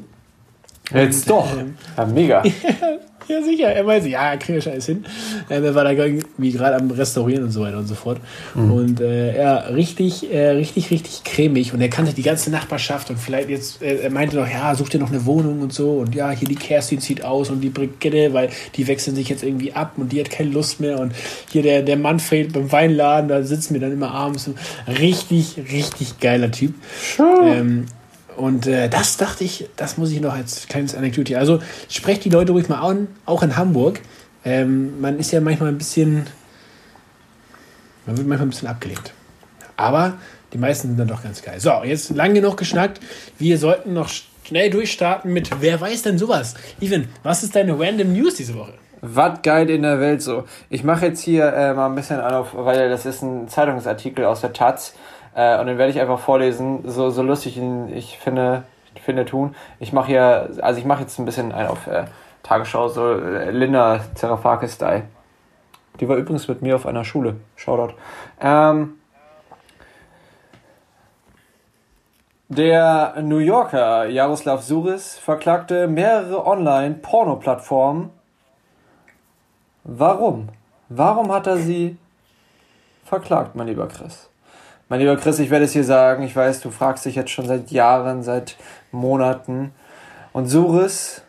Jetzt 0.91 1.29
und, 1.29 1.37
doch. 1.37 1.59
Ähm, 1.59 1.75
ja, 1.95 2.05
mega. 2.05 2.43
Ja, 3.37 3.41
sicher. 3.41 3.67
Er 3.67 3.83
meinte, 3.83 4.07
ja, 4.07 4.37
kriegen 4.37 4.55
wir 4.55 4.61
schon 4.61 4.73
alles 4.73 4.85
hin. 4.85 5.05
Ähm, 5.49 5.63
er 5.63 5.75
war 5.75 5.83
da 5.83 5.91
irgendwie 5.91 6.51
gerade 6.51 6.75
am 6.77 6.89
Restaurieren 6.89 7.43
und 7.43 7.51
so 7.51 7.61
weiter 7.61 7.77
und 7.77 7.87
so 7.87 7.95
fort. 7.95 8.19
Mhm. 8.55 8.71
Und 8.71 9.01
äh, 9.01 9.37
ja, 9.37 9.57
richtig, 9.57 10.31
äh, 10.31 10.49
richtig, 10.49 10.91
richtig 10.91 11.23
cremig. 11.23 11.73
Und 11.73 11.81
er 11.81 11.89
kannte 11.89 12.13
die 12.13 12.21
ganze 12.21 12.49
Nachbarschaft 12.51 13.09
und 13.09 13.19
vielleicht 13.19 13.49
jetzt, 13.49 13.81
äh, 13.81 13.97
er 13.97 14.09
meinte 14.09 14.37
noch, 14.37 14.47
ja, 14.47 14.73
such 14.75 14.89
dir 14.89 14.99
noch 14.99 15.11
eine 15.11 15.25
Wohnung 15.25 15.61
und 15.61 15.73
so. 15.73 15.97
Und 15.97 16.15
ja, 16.15 16.31
hier 16.31 16.47
die 16.47 16.55
Kerstin 16.55 17.01
zieht 17.01 17.23
aus 17.23 17.49
und 17.49 17.61
die 17.61 17.69
Brigitte, 17.69 18.33
weil 18.33 18.49
die 18.75 18.87
wechseln 18.87 19.15
sich 19.15 19.29
jetzt 19.29 19.43
irgendwie 19.43 19.73
ab 19.73 19.93
und 19.97 20.11
die 20.11 20.19
hat 20.19 20.29
keine 20.29 20.51
Lust 20.51 20.79
mehr. 20.79 20.99
Und 20.99 21.13
hier 21.51 21.63
der, 21.63 21.81
der 21.81 21.97
Manfred 21.97 22.53
beim 22.53 22.71
Weinladen, 22.71 23.27
da 23.27 23.43
sitzen 23.43 23.73
wir 23.73 23.81
dann 23.81 23.91
immer 23.91 24.11
abends. 24.11 24.49
Richtig, 24.87 25.57
richtig 25.71 26.19
geiler 26.19 26.51
Typ. 26.51 26.73
Ähm, 27.19 27.87
und 28.37 28.67
äh, 28.67 28.87
das 28.87 29.17
dachte 29.17 29.43
ich, 29.43 29.67
das 29.75 29.97
muss 29.97 30.11
ich 30.11 30.21
noch 30.21 30.33
als 30.33 30.67
kleines 30.67 30.95
Anekdote. 30.95 31.37
Also 31.37 31.59
sprecht 31.89 32.23
die 32.23 32.29
Leute 32.29 32.51
ruhig 32.51 32.69
mal 32.69 32.79
an, 32.79 33.07
auch 33.25 33.41
in 33.41 33.57
Hamburg. 33.57 33.99
Ähm, 34.45 35.01
man 35.01 35.17
ist 35.17 35.31
ja 35.31 35.41
manchmal 35.41 35.69
ein 35.69 35.77
bisschen, 35.77 36.27
man 38.05 38.15
wird 38.15 38.27
manchmal 38.27 38.47
ein 38.47 38.51
bisschen 38.51 38.67
abgelehnt. 38.67 39.11
Aber 39.75 40.17
die 40.53 40.59
meisten 40.59 40.89
sind 40.89 40.99
dann 40.99 41.07
doch 41.07 41.23
ganz 41.23 41.41
geil. 41.41 41.59
So, 41.59 41.83
jetzt 41.83 42.11
lang 42.11 42.33
genug 42.35 42.57
geschnackt. 42.57 43.01
Wir 43.39 43.57
sollten 43.57 43.93
noch 43.93 44.09
schnell 44.43 44.69
durchstarten 44.69 45.33
mit 45.33 45.49
Wer 45.59 45.81
weiß 45.81 46.03
denn 46.03 46.17
sowas? 46.17 46.53
Even, 46.79 47.09
was 47.23 47.43
ist 47.43 47.55
deine 47.55 47.77
Random 47.77 48.13
News 48.13 48.35
diese 48.35 48.55
Woche? 48.55 48.73
Was 49.01 49.41
geil 49.41 49.69
in 49.69 49.81
der 49.81 49.99
Welt 49.99 50.21
so. 50.21 50.45
Ich 50.69 50.83
mache 50.83 51.07
jetzt 51.07 51.21
hier 51.21 51.51
äh, 51.53 51.73
mal 51.73 51.87
ein 51.87 51.95
bisschen 51.95 52.19
auf, 52.19 52.49
weil 52.53 52.89
das 52.89 53.05
ist 53.05 53.23
ein 53.23 53.47
Zeitungsartikel 53.47 54.25
aus 54.25 54.41
der 54.41 54.53
Taz 54.53 54.93
Äh, 55.37 55.59
und 55.59 55.67
den 55.67 55.77
werde 55.77 55.91
ich 55.91 56.01
einfach 56.01 56.19
vorlesen, 56.19 56.81
so, 56.89 57.11
so 57.11 57.21
lustig 57.21 57.61
ich 57.93 58.17
finde, 58.17 58.63
finde 58.99 59.23
tun. 59.23 59.55
Ich 59.79 59.93
mache 59.93 60.07
hier, 60.07 60.49
also 60.61 60.79
ich 60.79 60.85
mache 60.85 61.01
jetzt 61.01 61.19
ein 61.19 61.25
bisschen 61.25 61.51
ein 61.51 61.67
auf 61.67 61.85
äh, 61.85 62.05
Tagesschau, 62.41 62.87
so 62.87 63.13
äh, 63.13 63.51
Linda 63.51 63.99
Zerafakis-Style. 64.15 65.03
Die 65.99 66.09
war 66.09 66.17
übrigens 66.17 66.47
mit 66.47 66.63
mir 66.63 66.75
auf 66.75 66.87
einer 66.87 67.05
Schule. 67.05 67.35
Shoutout. 67.55 67.93
Ähm, 68.41 68.95
der 72.49 73.21
New 73.21 73.37
Yorker 73.37 74.07
Jaroslav 74.07 74.63
Suris 74.63 75.19
verklagte 75.19 75.87
mehrere 75.87 76.47
Online-Porno-Plattformen. 76.47 78.09
Warum? 79.83 80.49
Warum 80.89 81.31
hat 81.31 81.45
er 81.45 81.57
sie 81.57 81.97
verklagt, 83.05 83.55
mein 83.55 83.67
lieber 83.67 83.87
Chris? 83.87 84.29
Mein 84.89 85.01
lieber 85.01 85.17
Chris, 85.17 85.37
ich 85.39 85.49
werde 85.49 85.65
es 85.65 85.73
hier 85.73 85.83
sagen, 85.83 86.23
ich 86.23 86.33
weiß, 86.33 86.61
du 86.61 86.71
fragst 86.71 87.03
dich 87.03 87.15
jetzt 87.15 87.31
schon 87.31 87.45
seit 87.45 87.71
Jahren, 87.71 88.23
seit 88.23 88.55
Monaten. 88.93 89.73
Und 90.31 90.45
Suris 90.45 91.23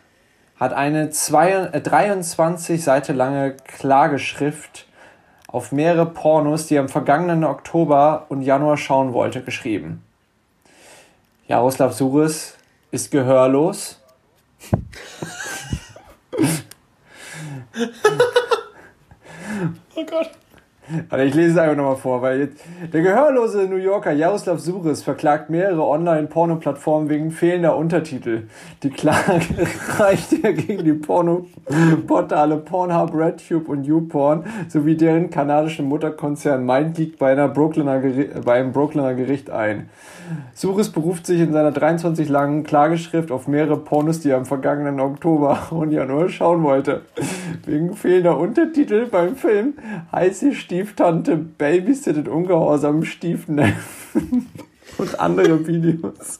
hat 0.57 0.71
eine 0.71 1.09
23 1.09 2.75
äh, 2.75 2.81
Seite 2.81 3.11
lange 3.11 3.57
Klageschrift 3.65 4.87
auf 5.47 5.73
mehrere 5.73 6.05
Pornos, 6.05 6.67
die 6.67 6.75
er 6.75 6.81
im 6.81 6.87
vergangenen 6.87 7.43
Oktober 7.43 8.27
und 8.29 8.43
Januar 8.43 8.77
schauen 8.77 9.11
wollte, 9.11 9.41
geschrieben. 9.43 10.05
Jaroslav 11.47 11.91
Suris 11.91 12.55
ist 12.91 13.11
gehörlos. 13.11 14.01
oh 19.95 20.05
Gott. 20.05 20.31
Also 21.09 21.25
ich 21.25 21.33
lese 21.35 21.51
es 21.51 21.57
einfach 21.57 21.75
nochmal 21.75 21.95
vor, 21.95 22.21
weil 22.21 22.39
jetzt 22.39 22.63
der 22.93 23.01
gehörlose 23.01 23.67
New 23.67 23.75
Yorker 23.75 24.11
Jaroslav 24.11 24.59
Suris 24.59 25.03
verklagt 25.03 25.49
mehrere 25.49 25.85
Online-Porno-Plattformen 25.85 27.09
wegen 27.09 27.31
fehlender 27.31 27.75
Untertitel. 27.75 28.43
Die 28.83 28.89
Klage 28.89 29.41
reicht 29.97 30.43
er 30.43 30.53
gegen 30.53 30.83
die 30.83 30.93
Porno-Portale 30.93 32.57
Pornhub, 32.57 33.13
RedTube 33.13 33.69
und 33.69 33.83
YouPorn 33.83 34.45
sowie 34.67 34.95
deren 34.95 35.29
kanadischen 35.29 35.87
Mutterkonzern 35.87 36.65
MindGeek 36.65 37.17
bei, 37.19 37.31
einer 37.31 37.47
Brooklyner 37.47 38.01
bei 38.43 38.59
einem 38.59 38.71
Brooklyner 38.71 39.13
Gericht 39.13 39.49
ein. 39.49 39.89
Suris 40.53 40.89
beruft 40.89 41.25
sich 41.25 41.39
in 41.39 41.53
seiner 41.53 41.71
23 41.71 42.29
langen 42.29 42.63
Klageschrift 42.63 43.31
auf 43.31 43.47
mehrere 43.47 43.77
Pornos, 43.77 44.19
die 44.19 44.29
er 44.29 44.37
im 44.37 44.45
vergangenen 44.45 44.99
Oktober 44.99 45.67
und 45.71 45.91
Januar 45.91 46.29
schauen 46.29 46.63
wollte. 46.63 47.01
Wegen 47.65 47.95
fehlender 47.95 48.37
Untertitel 48.37 49.07
beim 49.07 49.35
Film 49.35 49.73
heißt 50.11 50.41
die 50.41 50.53
Stieftante 50.79 51.35
babysittet 51.35 52.29
ungehorsam 52.29 53.03
Stiefneffen 53.03 54.47
und 54.97 55.19
andere 55.19 55.67
Videos 55.67 56.39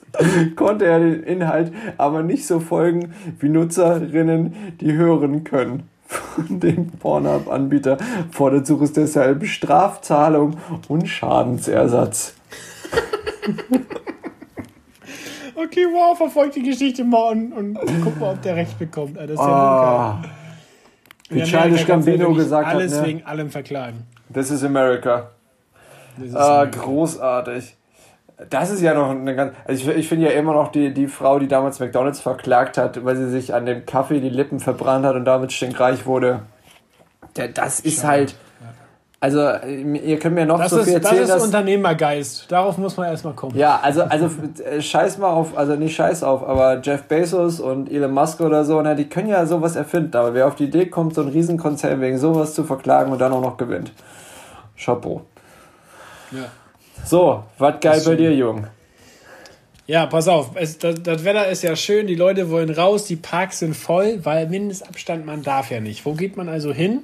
konnte 0.56 0.86
er 0.86 0.99
den 0.99 1.23
Inhalt 1.23 1.73
aber 1.97 2.23
nicht 2.23 2.47
so 2.47 2.62
folgen, 2.62 3.13
wie 3.39 3.49
Nutzerinnen 3.49 4.78
die 4.80 4.93
hören 4.93 5.43
können. 5.43 5.89
Von 6.06 6.62
dem 6.62 6.88
Pornhub-Anbieter 6.88 7.97
fordert 8.32 8.65
Suris 8.65 8.93
deshalb 8.93 9.45
Strafzahlung 9.45 10.56
und 10.88 11.10
Schadensersatz. 11.10 12.34
okay, 15.56 15.86
wow, 15.91 16.17
verfolgt 16.17 16.56
die 16.56 16.63
Geschichte 16.63 17.04
mal 17.04 17.34
und, 17.34 17.52
und 17.52 17.78
guck 18.06 18.17
mal, 18.21 18.36
ob 18.36 18.41
der 18.41 18.56
recht 18.56 18.80
bekommt. 18.80 19.17
Das 19.17 19.32
ist 19.32 19.38
ja 19.38 20.21
oh. 20.23 20.28
Wie 21.30 21.43
Childish 21.43 21.86
Gambino 21.86 22.34
gesagt 22.34 22.67
hat. 22.67 22.75
Alles 22.75 23.02
ne? 23.02 23.06
wegen 23.06 23.25
allem 23.25 23.49
verklagen. 23.49 24.08
This 24.34 24.52
is 24.52 24.63
America. 24.63 25.32
This 26.18 26.30
is 26.30 26.36
ah, 26.36 26.62
America. 26.62 26.80
großartig. 26.80 27.76
Das 28.50 28.70
ist 28.70 28.82
ja 28.82 28.94
noch 28.94 29.10
eine 29.10 29.36
ganz. 29.36 29.54
Also 29.65 29.92
ich, 29.92 29.98
ich 29.98 30.08
finde 30.08 30.28
ja 30.28 30.32
immer 30.32 30.54
noch 30.54 30.72
die, 30.72 30.94
die 30.94 31.08
Frau, 31.08 31.39
die 31.39 31.48
damals 31.48 31.80
McDonalds 31.80 32.22
verklagt 32.22 32.78
hat, 32.78 33.04
weil 33.04 33.15
sie 33.18 33.30
sich 33.30 33.54
an 33.54 33.65
dem 33.65 33.86
Kaffee 33.86 34.22
die 34.22 34.30
Lippen 34.30 34.60
verbrannt 34.60 35.06
hat 35.06 35.15
und 35.15 35.26
damit 35.26 35.52
stinkreich 35.52 36.06
wurde. 36.06 36.42
Das 37.54 37.80
ist 37.80 38.02
Schau. 38.02 38.08
halt. 38.08 38.36
Also, 39.21 39.39
ihr 39.39 40.17
könnt 40.17 40.36
mir 40.36 40.45
noch 40.45 40.60
das 40.60 40.71
so 40.71 40.82
viel 40.82 40.93
erzählen. 40.93 41.27
Das 41.27 41.38
ist 41.38 41.43
Unternehmergeist. 41.43 42.49
Darauf 42.49 42.77
muss 42.77 42.95
man 42.95 43.08
erstmal 43.08 43.34
kommen. 43.34 43.58
Ja, 43.58 43.77
also, 43.82 44.03
also 44.03 44.29
äh, 44.63 44.82
scheiß 44.82 45.17
mal 45.17 45.29
auf, 45.29 45.58
also 45.58 45.75
nicht 45.75 45.93
scheiß 45.93 46.23
auf, 46.23 46.47
aber 46.47 46.79
Jeff 46.82 47.03
Bezos 47.03 47.60
und 47.60 47.91
Elon 47.91 48.13
Musk 48.13 48.39
oder 48.39 48.63
so, 48.63 48.82
na, 48.82 48.95
die 48.95 49.10
können 49.10 49.27
ja 49.27 49.45
sowas 49.45 49.75
erfinden. 49.75 50.15
Aber 50.15 50.34
wer 50.34 50.47
auf 50.47 50.55
die 50.55 50.65
Idee 50.65 50.86
kommt, 50.86 51.15
so 51.15 51.21
ein 51.21 51.27
Riesenkonzern 51.27 51.99
wegen 51.99 52.17
sowas 52.17 52.53
zu 52.53 52.63
verklagen 52.63 53.12
und 53.12 53.19
dann 53.19 53.34
auch 53.34 53.41
noch 53.41 53.58
gewinnt. 53.58 53.91
Chapeau. 54.77 55.21
Ja. 56.32 56.45
So, 57.03 57.43
was 57.58 57.79
geil 57.82 58.01
bei 58.05 58.15
dir, 58.15 58.34
Jung? 58.34 58.67
Ja, 59.86 60.05
pass 60.05 60.27
auf, 60.27 60.51
es, 60.55 60.77
das, 60.77 61.01
das, 61.01 61.25
Wetter 61.25 61.47
ist 61.47 61.63
ja 61.63 61.75
schön, 61.75 62.05
die 62.05 62.15
Leute 62.15 62.51
wollen 62.51 62.69
raus, 62.69 63.05
die 63.05 63.15
Parks 63.15 63.60
sind 63.60 63.75
voll, 63.75 64.19
weil 64.23 64.47
Mindestabstand 64.47 65.25
man 65.25 65.41
darf 65.41 65.71
ja 65.71 65.82
nicht. 65.82 66.05
Wo 66.05 66.13
geht 66.13 66.38
man 66.38 66.47
also 66.47 66.71
hin? 66.71 66.99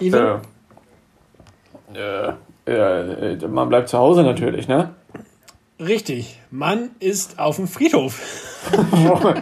Even? 0.00 0.20
Äh, 0.20 0.36
äh, 1.94 2.32
äh, 2.66 3.48
man 3.48 3.68
bleibt 3.68 3.88
zu 3.88 3.98
Hause 3.98 4.22
natürlich, 4.22 4.68
ne? 4.68 4.94
Richtig, 5.80 6.38
man 6.50 6.90
ist 7.00 7.38
auf 7.38 7.56
dem 7.56 7.66
Friedhof. 7.66 8.20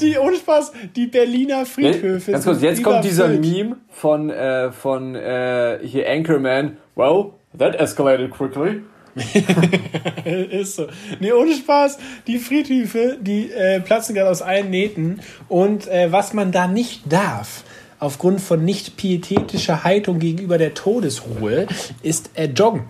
die 0.00 0.18
ohne 0.18 0.36
Spaß, 0.36 0.72
die 0.96 1.06
Berliner 1.06 1.64
Friedhöfe. 1.64 2.32
Ganz 2.32 2.44
kurz, 2.44 2.60
jetzt 2.60 2.82
kommt 2.82 3.04
dieser 3.04 3.28
Meme 3.28 3.76
von, 3.88 4.30
äh, 4.30 4.72
von 4.72 5.14
äh, 5.14 5.78
hier 5.82 6.10
Anchorman. 6.10 6.76
Well, 6.96 7.32
that 7.56 7.76
escalated 7.76 8.30
quickly. 8.30 8.82
ist 10.24 10.76
so. 10.76 10.86
Nee, 11.18 11.32
ohne 11.32 11.54
Spaß, 11.54 11.98
die 12.26 12.38
Friedhöfe, 12.38 13.18
die 13.20 13.50
äh, 13.50 13.80
platzen 13.80 14.14
gerade 14.14 14.30
aus 14.30 14.42
allen 14.42 14.70
Nähten. 14.70 15.20
Und 15.48 15.88
äh, 15.88 16.12
was 16.12 16.32
man 16.32 16.52
da 16.52 16.66
nicht 16.66 17.12
darf, 17.12 17.64
aufgrund 18.00 18.40
von 18.40 18.64
nicht 18.64 18.96
pietätischer 18.96 19.84
Haltung 19.84 20.18
gegenüber 20.18 20.58
der 20.58 20.74
Todesruhe 20.74 21.66
ist 22.02 22.30
äh, 22.34 22.46
Joggen. 22.46 22.84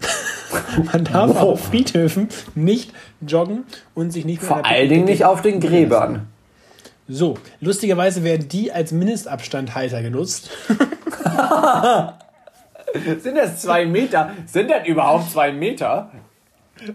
Man 0.92 1.04
darf 1.04 1.30
wow. 1.30 1.42
auf 1.42 1.66
Friedhöfen 1.66 2.28
nicht 2.54 2.92
joggen 3.20 3.64
und 3.94 4.10
sich 4.10 4.24
nicht 4.24 4.42
Vor 4.42 4.64
allen 4.64 4.88
Dingen 4.88 5.04
nicht 5.04 5.24
auf 5.24 5.42
den 5.42 5.60
Gräbern. 5.60 6.28
So, 7.06 7.36
lustigerweise 7.60 8.24
werden 8.24 8.48
die 8.48 8.72
als 8.72 8.90
Mindestabstandhalter 8.92 10.02
genutzt. 10.02 10.50
Sind 13.20 13.36
das 13.36 13.60
zwei 13.60 13.84
Meter? 13.84 14.30
Sind 14.46 14.70
das 14.70 14.86
überhaupt 14.86 15.30
zwei 15.30 15.52
Meter? 15.52 16.10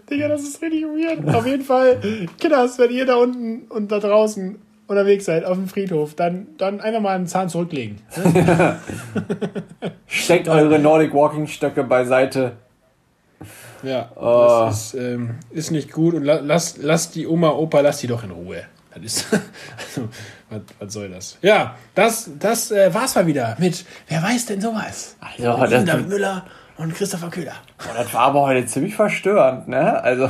Digga, 0.10 0.27
das 0.27 0.43
ist 0.43 0.62
richtig 0.62 0.84
weird. 0.84 1.36
Auf 1.36 1.45
jeden 1.45 1.63
Fall, 1.63 1.99
Kinders, 2.39 2.79
wenn 2.79 2.91
ihr 2.91 3.05
da 3.05 3.15
unten 3.15 3.67
und 3.69 3.91
da 3.91 3.99
draußen 3.99 4.60
unterwegs 4.89 5.25
seid 5.25 5.45
auf 5.45 5.56
dem 5.56 5.67
Friedhof, 5.67 6.15
dann, 6.15 6.47
dann 6.58 6.82
einfach 6.82 7.02
mal 7.02 7.15
einen 7.15 7.28
Zahn 7.28 7.47
zurücklegen. 7.47 8.02
Steckt 10.08 10.49
eure 10.49 10.80
Nordic 10.80 11.13
Walking 11.13 11.47
Stöcke 11.47 11.84
beiseite. 11.84 12.54
Ja, 13.84 14.12
oh. 14.15 14.65
das 14.65 14.93
ist, 14.93 14.93
ähm, 14.95 15.36
ist 15.52 15.71
nicht 15.71 15.91
gut 15.91 16.15
und 16.15 16.23
la, 16.23 16.39
lasst, 16.39 16.80
lasst 16.80 17.15
die 17.15 17.28
Oma, 17.28 17.52
Opa, 17.52 17.80
lasst 17.80 18.04
die 18.04 18.08
doch 18.08 18.23
in 18.23 18.32
Ruhe. 18.32 18.63
Das 18.93 19.04
ist, 19.04 19.28
also, 19.32 20.10
was, 20.49 20.62
was 20.80 20.93
soll 20.93 21.10
das? 21.10 21.38
Ja, 21.41 21.75
das, 21.95 22.30
das 22.39 22.71
äh, 22.71 22.93
war's 22.93 23.15
mal 23.15 23.28
wieder 23.28 23.56
mit 23.60 23.86
Wer 24.08 24.21
weiß 24.21 24.47
denn 24.47 24.60
sowas? 24.60 25.15
Also, 25.19 25.65
Linda 25.65 25.97
Müller 25.97 26.45
und 26.78 26.95
Christopher 26.95 27.30
Köhler. 27.30 27.54
Oh, 27.84 27.93
das 27.95 28.13
war 28.13 28.21
aber 28.21 28.41
heute 28.41 28.65
ziemlich 28.65 28.95
verstörend, 28.95 29.67
ne? 29.67 30.02
Also. 30.04 30.30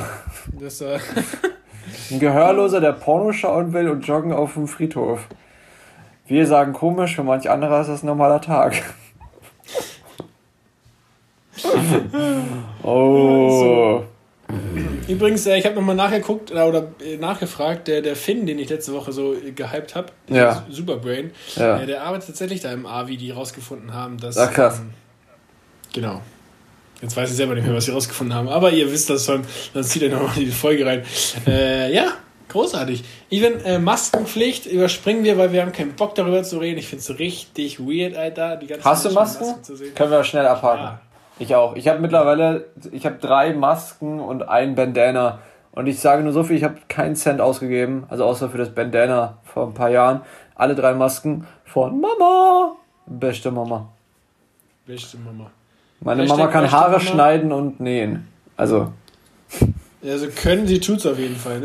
Das, 0.59 0.81
äh 0.81 0.99
Ein 2.11 2.19
Gehörloser, 2.19 2.81
der 2.81 2.93
Porno 2.93 3.31
schauen 3.31 3.73
will 3.73 3.89
und 3.89 4.05
joggen 4.07 4.33
auf 4.33 4.53
dem 4.53 4.67
Friedhof. 4.67 5.27
Wir 6.27 6.45
sagen 6.47 6.73
komisch, 6.73 7.15
für 7.15 7.23
manch 7.23 7.49
anderer 7.49 7.81
ist 7.81 7.87
das 7.87 8.03
ein 8.03 8.07
normaler 8.07 8.41
Tag. 8.41 8.81
oh. 12.83 14.03
Übrigens, 15.07 15.45
äh, 15.47 15.57
ich 15.57 15.65
habe 15.65 15.75
nochmal 15.75 15.95
nachgeguckt 15.95 16.51
äh, 16.51 16.61
oder 16.61 16.87
äh, 17.03 17.17
nachgefragt, 17.17 17.87
der, 17.87 18.01
der 18.01 18.15
Finn, 18.15 18.45
den 18.45 18.59
ich 18.59 18.69
letzte 18.69 18.93
Woche 18.93 19.11
so 19.11 19.35
gehypt 19.55 19.95
habe, 19.95 20.09
ja. 20.27 20.63
Superbrain, 20.69 21.31
ja. 21.55 21.83
der 21.85 22.03
arbeitet 22.03 22.27
tatsächlich 22.27 22.61
da 22.61 22.71
im 22.71 22.85
AVI, 22.85 23.17
die 23.17 23.31
rausgefunden 23.31 23.93
haben, 23.93 24.17
dass. 24.17 24.37
Ach 24.37 24.51
krass. 24.51 24.79
Ähm, 24.79 24.91
genau. 25.93 26.21
Jetzt 27.01 27.15
weiß 27.15 27.29
ich 27.29 27.37
selber 27.37 27.55
nicht 27.55 27.65
mehr, 27.65 27.75
was 27.75 27.85
sie 27.85 27.91
rausgefunden 27.91 28.35
haben, 28.35 28.49
aber 28.49 28.71
ihr 28.71 28.91
wisst 28.91 29.09
das 29.09 29.25
schon, 29.25 29.43
dann 29.73 29.83
zieht 29.83 30.01
ihr 30.01 30.09
nochmal 30.09 30.35
die 30.35 30.47
Folge 30.47 30.85
rein. 30.85 31.03
Äh, 31.47 31.93
ja, 31.93 32.13
großartig. 32.49 33.03
Even 33.29 33.63
äh, 33.63 33.79
Maskenpflicht 33.79 34.65
überspringen 34.65 35.23
wir, 35.23 35.37
weil 35.37 35.53
wir 35.53 35.61
haben 35.61 35.71
keinen 35.71 35.93
Bock 35.93 36.15
darüber 36.15 36.43
zu 36.43 36.57
reden. 36.57 36.77
Ich 36.77 36.87
finde 36.87 37.01
es 37.01 37.19
richtig 37.19 37.79
weird, 37.79 38.17
Alter. 38.17 38.59
Hast 38.83 39.05
du 39.05 39.11
Masken? 39.11 39.45
Masken 39.45 39.95
Können 39.95 40.11
wir 40.11 40.23
schnell 40.25 40.45
abhaken. 40.45 40.83
Ja. 40.83 41.01
Ich 41.39 41.55
auch. 41.55 41.75
Ich 41.77 41.87
habe 41.87 41.99
mittlerweile, 41.99 42.65
ich 42.91 43.05
habe 43.05 43.15
drei 43.15 43.53
Masken 43.53 44.19
und 44.19 44.43
ein 44.43 44.75
Bandana. 44.75 45.39
Und 45.71 45.87
ich 45.87 45.99
sage 45.99 46.23
nur 46.23 46.33
so 46.33 46.43
viel, 46.43 46.57
ich 46.57 46.65
habe 46.65 46.75
keinen 46.89 47.15
Cent 47.15 47.39
ausgegeben, 47.39 48.05
also 48.09 48.25
außer 48.25 48.49
für 48.49 48.57
das 48.57 48.69
Bandana 48.75 49.37
vor 49.45 49.67
ein 49.67 49.73
paar 49.73 49.89
Jahren. 49.89 50.21
Alle 50.55 50.75
drei 50.75 50.93
Masken 50.93 51.47
von 51.63 52.01
Mama. 52.01 52.75
Beste 53.05 53.51
Mama. 53.51 53.87
Beste 54.85 55.17
Mama. 55.17 55.51
Meine 56.01 56.23
Mama 56.25 56.47
kann 56.47 56.71
Haare 56.71 56.99
schneiden 56.99 57.51
und 57.51 57.79
nähen. 57.79 58.27
Also, 58.55 58.91
Also 60.03 60.27
können 60.29 60.65
sie 60.67 60.79
tut's 60.79 61.05
auf 61.05 61.19
jeden 61.19 61.35
Fall. 61.35 61.63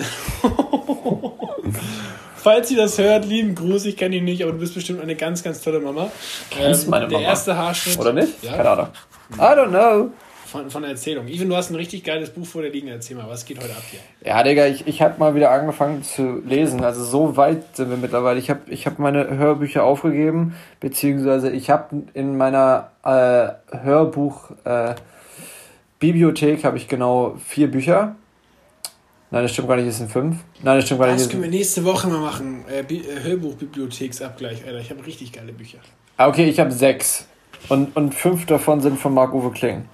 Falls 2.37 2.69
sie 2.69 2.77
das 2.77 2.99
hört, 2.99 3.25
lieben 3.25 3.55
Gruß, 3.55 3.87
ich 3.87 3.97
kenne 3.97 4.17
ihn 4.17 4.25
nicht, 4.25 4.43
aber 4.43 4.53
du 4.53 4.59
bist 4.59 4.75
bestimmt 4.75 5.01
eine 5.01 5.15
ganz, 5.17 5.43
ganz 5.43 5.63
tolle 5.63 5.81
Mama. 5.81 6.11
Kennst 6.51 6.89
meine 6.89 7.09
Der 7.09 7.19
Mama? 7.19 7.29
erste 7.31 7.57
Haarschnitt. 7.57 7.99
oder 7.99 8.13
nicht? 8.13 8.43
Ja. 8.43 8.57
Keine 8.57 8.71
Ahnung. 8.71 8.89
I 9.37 9.41
don't 9.41 9.69
know. 9.69 10.11
Von, 10.55 10.71
von 10.71 10.83
der 10.83 10.93
Erzählung. 10.93 11.27
Even, 11.27 11.49
du 11.49 11.57
hast 11.57 11.71
ein 11.71 11.75
richtig 11.75 12.05
geiles 12.05 12.31
Buch 12.31 12.47
vor 12.47 12.63
dir 12.63 12.71
liegen. 12.71 12.87
Erzähl 12.87 13.17
mal, 13.17 13.29
was 13.29 13.45
geht 13.45 13.59
heute 13.59 13.73
ab 13.73 13.83
hier? 13.91 13.99
Ja, 14.25 14.41
Digga, 14.45 14.67
ich, 14.67 14.87
ich 14.87 15.03
habe 15.03 15.19
mal 15.19 15.35
wieder 15.35 15.51
angefangen 15.51 16.05
zu 16.05 16.43
lesen. 16.47 16.85
Also 16.85 17.03
so 17.03 17.37
weit 17.37 17.75
sind 17.75 17.91
wir 17.91 17.97
mittlerweile. 17.97 18.39
Ich 18.39 18.51
habe 18.51 18.61
ich 18.69 18.87
hab 18.87 19.01
meine 19.01 19.37
Hörbücher 19.37 19.83
aufgegeben, 19.83 20.55
beziehungsweise 20.79 21.51
ich 21.51 21.71
habe 21.71 22.05
in 22.15 22.37
meiner 22.37 22.93
äh, 23.03 23.79
Hörbuch 23.79 24.53
äh, 24.63 24.95
Bibliothek 25.99 26.63
habe 26.63 26.77
ich 26.77 26.87
genau 26.87 27.35
vier 27.45 27.69
Bücher. 27.69 28.15
Nein, 29.33 29.43
das 29.43 29.51
stimmt 29.51 29.67
gar 29.67 29.77
nicht, 29.77 29.89
es 29.89 29.99
sind 29.99 30.13
fünf. 30.13 30.37
Nein, 30.63 30.77
das 30.77 30.85
stimmt 30.85 31.01
gar 31.01 31.09
nicht. 31.09 31.21
Das 31.21 31.31
können 31.31 31.43
wir 31.43 31.51
nächste 31.51 31.85
Woche 31.85 32.07
mal 32.07 32.21
machen. 32.21 32.65
Äh, 32.69 32.83
äh, 32.95 33.25
Hörbuch-Bibliotheksabgleich, 33.25 34.65
Alter. 34.65 34.79
Ich 34.79 34.91
habe 34.91 35.05
richtig 35.05 35.33
geile 35.33 35.53
Bücher. 35.53 35.79
Ah, 36.17 36.29
okay, 36.29 36.49
ich 36.49 36.61
habe 36.61 36.71
sechs. 36.71 37.27
Und, 37.69 37.97
und 37.97 38.15
fünf 38.15 38.47
davon 38.47 38.81
sind 38.81 39.01
von 39.01 39.13
Marc-Uwe 39.15 39.51
Kling. 39.51 39.89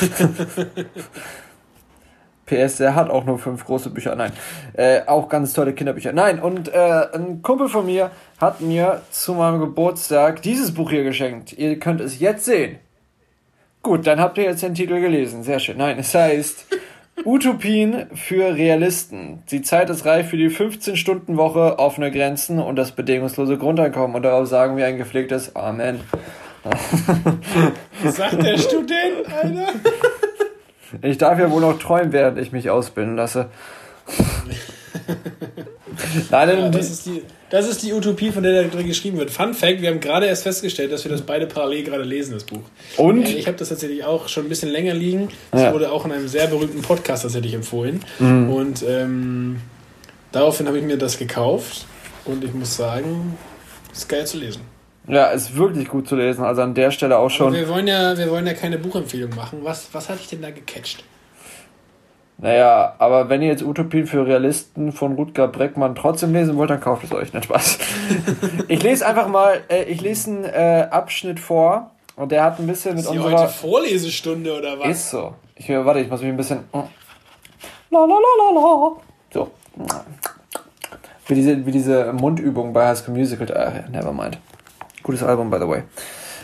PS, 2.46 2.80
er 2.80 2.94
hat 2.96 3.10
auch 3.10 3.24
nur 3.24 3.38
fünf 3.38 3.64
große 3.64 3.90
Bücher. 3.90 4.16
Nein, 4.16 4.32
äh, 4.74 5.02
auch 5.06 5.28
ganz 5.28 5.52
tolle 5.52 5.72
Kinderbücher. 5.72 6.12
Nein, 6.12 6.40
und 6.40 6.68
äh, 6.72 7.06
ein 7.14 7.42
Kumpel 7.42 7.68
von 7.68 7.86
mir 7.86 8.10
hat 8.40 8.60
mir 8.60 9.02
zu 9.10 9.34
meinem 9.34 9.60
Geburtstag 9.60 10.42
dieses 10.42 10.74
Buch 10.74 10.90
hier 10.90 11.04
geschenkt. 11.04 11.52
Ihr 11.52 11.78
könnt 11.78 12.00
es 12.00 12.18
jetzt 12.18 12.44
sehen. 12.44 12.78
Gut, 13.82 14.06
dann 14.06 14.20
habt 14.20 14.36
ihr 14.36 14.44
jetzt 14.44 14.62
den 14.62 14.74
Titel 14.74 15.00
gelesen. 15.00 15.42
Sehr 15.42 15.60
schön. 15.60 15.78
Nein, 15.78 15.98
es 15.98 16.14
heißt 16.14 16.66
Utopien 17.24 18.06
für 18.14 18.54
Realisten. 18.54 19.42
Die 19.50 19.62
Zeit 19.62 19.88
ist 19.88 20.04
reif 20.04 20.28
für 20.28 20.36
die 20.36 20.50
15-Stunden-Woche, 20.50 21.78
offene 21.78 22.10
Grenzen 22.10 22.58
und 22.58 22.76
das 22.76 22.92
bedingungslose 22.92 23.56
Grundeinkommen. 23.56 24.16
Und 24.16 24.22
darauf 24.22 24.48
sagen 24.48 24.76
wir 24.76 24.86
ein 24.86 24.98
gepflegtes 24.98 25.54
Amen. 25.56 26.00
Sagt 28.10 28.42
der 28.42 28.58
Student, 28.58 29.26
Alter? 29.42 29.68
Ich 31.02 31.18
darf 31.18 31.38
ja 31.38 31.50
wohl 31.50 31.60
noch 31.60 31.78
träumen, 31.78 32.12
während 32.12 32.38
ich 32.38 32.52
mich 32.52 32.68
ausbilden 32.70 33.16
lasse. 33.16 33.48
Nein, 36.30 36.48
Ja, 36.58 36.68
das, 36.68 36.90
ist 36.90 37.06
die, 37.06 37.22
das 37.50 37.68
ist 37.68 37.82
die 37.82 37.92
Utopie, 37.92 38.30
von 38.30 38.42
der 38.42 38.62
da 38.64 38.68
drin 38.68 38.86
geschrieben 38.86 39.18
wird. 39.18 39.30
Fun 39.30 39.54
Fact: 39.54 39.80
Wir 39.80 39.90
haben 39.90 40.00
gerade 40.00 40.26
erst 40.26 40.42
festgestellt, 40.44 40.90
dass 40.92 41.04
wir 41.04 41.10
das 41.10 41.22
beide 41.22 41.46
parallel 41.46 41.84
gerade 41.84 42.02
lesen, 42.04 42.32
das 42.34 42.44
Buch. 42.44 42.60
und 42.96 43.26
Äh, 43.28 43.34
Ich 43.36 43.46
habe 43.46 43.56
das 43.56 43.68
tatsächlich 43.68 44.04
auch 44.04 44.28
schon 44.28 44.46
ein 44.46 44.48
bisschen 44.48 44.70
länger 44.70 44.94
liegen. 44.94 45.28
Das 45.52 45.62
Ja. 45.62 45.70
Mhm. 45.70 45.74
wurde 45.74 45.92
auch 45.92 46.04
in 46.06 46.12
einem 46.12 46.28
sehr 46.28 46.46
berühmten 46.46 46.82
Podcast 46.82 47.22
tatsächlich 47.22 47.54
empfohlen. 47.54 48.04
Und 48.18 48.82
ähm, 48.88 49.60
daraufhin 50.32 50.66
habe 50.66 50.78
ich 50.78 50.84
mir 50.84 50.96
das 50.98 51.18
gekauft. 51.18 51.86
Und 52.24 52.44
ich 52.44 52.52
muss 52.52 52.76
sagen, 52.76 53.36
ist 53.92 54.08
geil 54.08 54.26
zu 54.26 54.38
lesen. 54.38 54.62
Ja, 55.06 55.26
ist 55.26 55.56
wirklich 55.56 55.88
gut 55.88 56.08
zu 56.08 56.16
lesen. 56.16 56.44
Also 56.44 56.62
an 56.62 56.74
der 56.74 56.90
Stelle 56.90 57.16
auch 57.16 57.22
Aber 57.22 57.30
schon. 57.30 57.52
wir 57.52 57.68
wollen 57.68 57.86
ja, 57.88 58.16
wir 58.16 58.30
wollen 58.30 58.46
ja 58.46 58.54
keine 58.54 58.78
Buchempfehlung 58.78 59.34
machen. 59.34 59.60
Was, 59.62 59.88
was 59.92 60.08
hat 60.08 60.18
dich 60.18 60.28
denn 60.28 60.42
da 60.42 60.50
gecatcht? 60.50 61.04
Naja, 62.42 62.94
aber 62.98 63.28
wenn 63.28 63.42
ihr 63.42 63.48
jetzt 63.48 63.62
Utopien 63.62 64.06
für 64.06 64.26
Realisten 64.26 64.92
von 64.92 65.14
Rutger 65.14 65.46
Breckmann 65.46 65.94
trotzdem 65.94 66.32
lesen 66.32 66.56
wollt, 66.56 66.70
dann 66.70 66.80
kauft 66.80 67.04
es 67.04 67.12
euch. 67.12 67.34
Nicht 67.34 67.44
Spaß. 67.44 67.78
ich 68.68 68.82
lese 68.82 69.06
einfach 69.06 69.28
mal, 69.28 69.60
äh, 69.68 69.84
ich 69.84 70.00
lese 70.00 70.30
einen 70.30 70.44
äh, 70.44 70.86
Abschnitt 70.90 71.38
vor 71.38 71.90
und 72.16 72.32
der 72.32 72.44
hat 72.44 72.58
ein 72.58 72.66
bisschen 72.66 72.94
mit 72.94 73.04
Ist 73.04 73.10
hier 73.10 73.22
unserer. 73.22 73.42
heute 73.42 73.52
Vorlesestunde 73.52 74.56
oder 74.56 74.78
was? 74.78 74.88
Ist 74.88 75.10
so. 75.10 75.34
Ich, 75.54 75.68
warte, 75.68 76.00
ich 76.00 76.08
muss 76.08 76.22
mich 76.22 76.30
ein 76.30 76.36
bisschen. 76.36 76.60
La 76.72 76.80
la 77.90 78.06
la 78.06 78.06
la 78.06 78.60
la. 78.60 78.92
So. 79.34 79.50
Wie 81.26 81.34
diese, 81.34 81.66
wie 81.66 81.70
diese 81.72 82.12
Mundübung 82.14 82.72
bei 82.72 82.86
High 82.86 82.96
School 82.96 83.14
Musical. 83.14 83.50
Äh, 83.50 83.90
never 83.90 84.12
mind. 84.12 84.38
Gutes 85.10 85.24
Album, 85.24 85.50
by 85.50 85.58
the 85.58 85.66
way. 85.66 85.82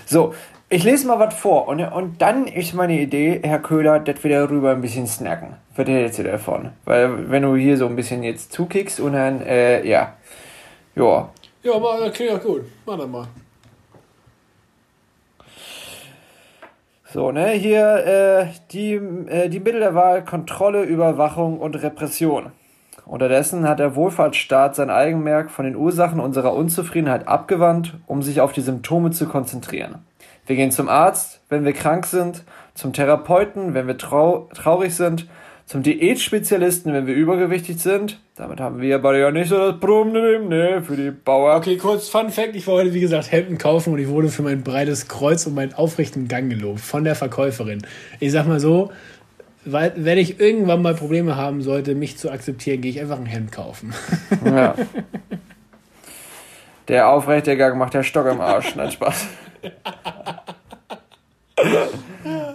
So, 0.06 0.34
ich 0.68 0.82
lese 0.82 1.06
mal 1.06 1.20
was 1.20 1.34
vor 1.34 1.68
und, 1.68 1.80
und 1.80 2.20
dann 2.20 2.48
ist 2.48 2.74
meine 2.74 3.00
Idee, 3.00 3.40
Herr 3.44 3.60
Köhler, 3.60 4.00
dass 4.00 4.24
wir 4.24 4.40
darüber 4.40 4.72
ein 4.72 4.80
bisschen 4.80 5.06
snacken. 5.06 5.54
Was 5.76 5.86
hältst 5.86 6.18
du 6.18 6.24
davon? 6.24 6.70
Weil, 6.84 7.30
wenn 7.30 7.44
du 7.44 7.54
hier 7.54 7.76
so 7.76 7.86
ein 7.86 7.94
bisschen 7.94 8.24
jetzt 8.24 8.52
zukickst 8.52 8.98
und 8.98 9.12
dann, 9.12 9.40
äh, 9.42 9.86
ja. 9.86 10.14
Ja. 10.96 11.30
Ja, 11.62 11.74
aber 11.74 11.98
das 12.00 12.12
klingt 12.14 12.32
ja 12.32 12.38
gut. 12.38 12.62
Mach 12.84 12.98
das 12.98 13.06
mal. 13.06 13.28
So, 17.12 17.30
ne, 17.30 17.50
hier 17.50 17.86
äh, 18.04 18.46
die, 18.72 18.94
äh, 18.94 19.48
die 19.48 19.60
Mittel 19.60 19.78
der 19.78 19.94
Wahl, 19.94 20.24
Kontrolle, 20.24 20.82
Überwachung 20.82 21.60
und 21.60 21.80
Repression. 21.80 22.50
Unterdessen 23.06 23.68
hat 23.68 23.78
der 23.78 23.94
Wohlfahrtsstaat 23.94 24.74
sein 24.74 24.90
Eigenmerk 24.90 25.52
von 25.52 25.64
den 25.64 25.76
Ursachen 25.76 26.18
unserer 26.18 26.52
Unzufriedenheit 26.54 27.28
abgewandt, 27.28 27.94
um 28.06 28.20
sich 28.20 28.40
auf 28.40 28.52
die 28.52 28.62
Symptome 28.62 29.12
zu 29.12 29.26
konzentrieren. 29.26 30.04
Wir 30.44 30.56
gehen 30.56 30.72
zum 30.72 30.88
Arzt, 30.88 31.40
wenn 31.48 31.64
wir 31.64 31.72
krank 31.72 32.06
sind, 32.06 32.42
zum 32.74 32.92
Therapeuten, 32.92 33.74
wenn 33.74 33.86
wir 33.86 33.96
trau 33.96 34.48
traurig 34.54 34.94
sind, 34.94 35.28
zum 35.66 35.82
Diätspezialisten, 35.82 36.92
wenn 36.92 37.06
wir 37.06 37.14
übergewichtig 37.14 37.80
sind. 37.80 38.20
Damit 38.36 38.60
haben 38.60 38.80
wir 38.80 38.94
aber 38.94 39.16
ja 39.16 39.32
nicht 39.32 39.48
so 39.48 39.56
das 39.56 39.80
Problem, 39.80 40.48
ne, 40.48 40.82
für 40.82 40.96
die 40.96 41.10
Bauer. 41.10 41.56
Okay, 41.56 41.76
kurz 41.76 42.08
Fun 42.08 42.30
Fact: 42.30 42.54
Ich 42.54 42.66
heute, 42.68 42.94
wie 42.94 43.00
gesagt, 43.00 43.32
Hemden 43.32 43.58
kaufen 43.58 43.92
und 43.92 43.98
ich 43.98 44.08
wurde 44.08 44.28
für 44.28 44.42
mein 44.42 44.62
breites 44.62 45.08
Kreuz 45.08 45.46
und 45.46 45.54
meinen 45.54 45.74
aufrechten 45.74 46.28
Gang 46.28 46.50
gelobt 46.50 46.80
von 46.80 47.02
der 47.02 47.16
Verkäuferin. 47.16 47.82
Ich 48.20 48.30
sag 48.30 48.46
mal 48.46 48.60
so, 48.60 48.90
weil, 49.66 49.92
wenn 49.96 50.18
ich 50.18 50.40
irgendwann 50.40 50.82
mal 50.82 50.94
Probleme 50.94 51.36
haben 51.36 51.62
sollte, 51.62 51.94
mich 51.94 52.16
zu 52.18 52.30
akzeptieren, 52.30 52.80
gehe 52.80 52.90
ich 52.90 53.00
einfach 53.00 53.18
ein 53.18 53.26
Hemd 53.26 53.52
kaufen. 53.52 53.92
Ja. 54.44 54.74
Der 56.88 57.08
aufrechte 57.08 57.56
Gang 57.56 57.76
macht 57.78 57.94
der 57.94 58.04
Stock 58.04 58.26
im 58.26 58.40
Arsch. 58.40 58.76
Nein, 58.76 58.92
Spaß. 58.92 59.26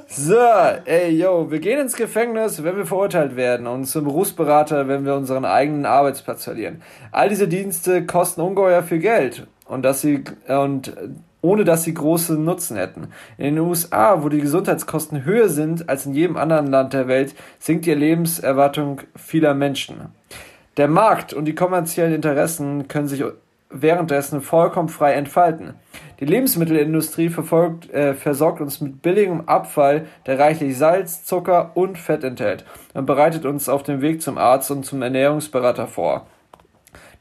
So, 0.07 0.37
ey, 0.85 1.09
yo, 1.09 1.49
wir 1.51 1.59
gehen 1.59 1.79
ins 1.79 1.95
Gefängnis, 1.95 2.63
wenn 2.63 2.77
wir 2.77 2.85
verurteilt 2.85 3.35
werden 3.35 3.67
und 3.67 3.85
zum 3.85 4.05
Berufsberater, 4.05 4.87
wenn 4.87 5.05
wir 5.05 5.15
unseren 5.15 5.43
eigenen 5.43 5.85
Arbeitsplatz 5.85 6.43
verlieren. 6.43 6.81
All 7.11 7.29
diese 7.29 7.47
Dienste 7.47 8.05
kosten 8.05 8.41
ungeheuer 8.41 8.83
viel 8.83 8.99
Geld 8.99 9.47
und 9.65 9.83
dass 9.83 10.01
sie 10.01 10.23
und 10.47 10.93
ohne 11.41 11.63
dass 11.63 11.83
sie 11.83 11.93
große 11.93 12.33
Nutzen 12.33 12.77
hätten. 12.77 13.07
In 13.37 13.55
den 13.55 13.59
USA, 13.59 14.23
wo 14.23 14.29
die 14.29 14.41
Gesundheitskosten 14.41 15.25
höher 15.25 15.49
sind 15.49 15.89
als 15.89 16.05
in 16.05 16.13
jedem 16.13 16.37
anderen 16.37 16.67
Land 16.67 16.93
der 16.93 17.07
Welt, 17.07 17.35
sinkt 17.59 17.85
die 17.85 17.93
Lebenserwartung 17.93 19.01
vieler 19.15 19.53
Menschen. 19.53 20.07
Der 20.77 20.87
Markt 20.87 21.33
und 21.33 21.45
die 21.45 21.55
kommerziellen 21.55 22.13
Interessen 22.13 22.87
können 22.87 23.07
sich 23.07 23.23
währenddessen 23.69 24.41
vollkommen 24.41 24.89
frei 24.89 25.13
entfalten. 25.13 25.73
Die 26.19 26.25
Lebensmittelindustrie 26.25 27.29
verfolgt, 27.29 27.89
äh, 27.91 28.13
versorgt 28.13 28.61
uns 28.61 28.79
mit 28.79 29.01
billigem 29.01 29.47
Abfall, 29.47 30.05
der 30.27 30.37
reichlich 30.37 30.77
Salz, 30.77 31.25
Zucker 31.25 31.71
und 31.75 31.97
Fett 31.97 32.23
enthält 32.23 32.63
und 32.93 33.05
bereitet 33.05 33.45
uns 33.45 33.69
auf 33.69 33.83
dem 33.83 34.01
Weg 34.01 34.21
zum 34.21 34.37
Arzt 34.37 34.69
und 34.71 34.85
zum 34.85 35.01
Ernährungsberater 35.01 35.87
vor. 35.87 36.27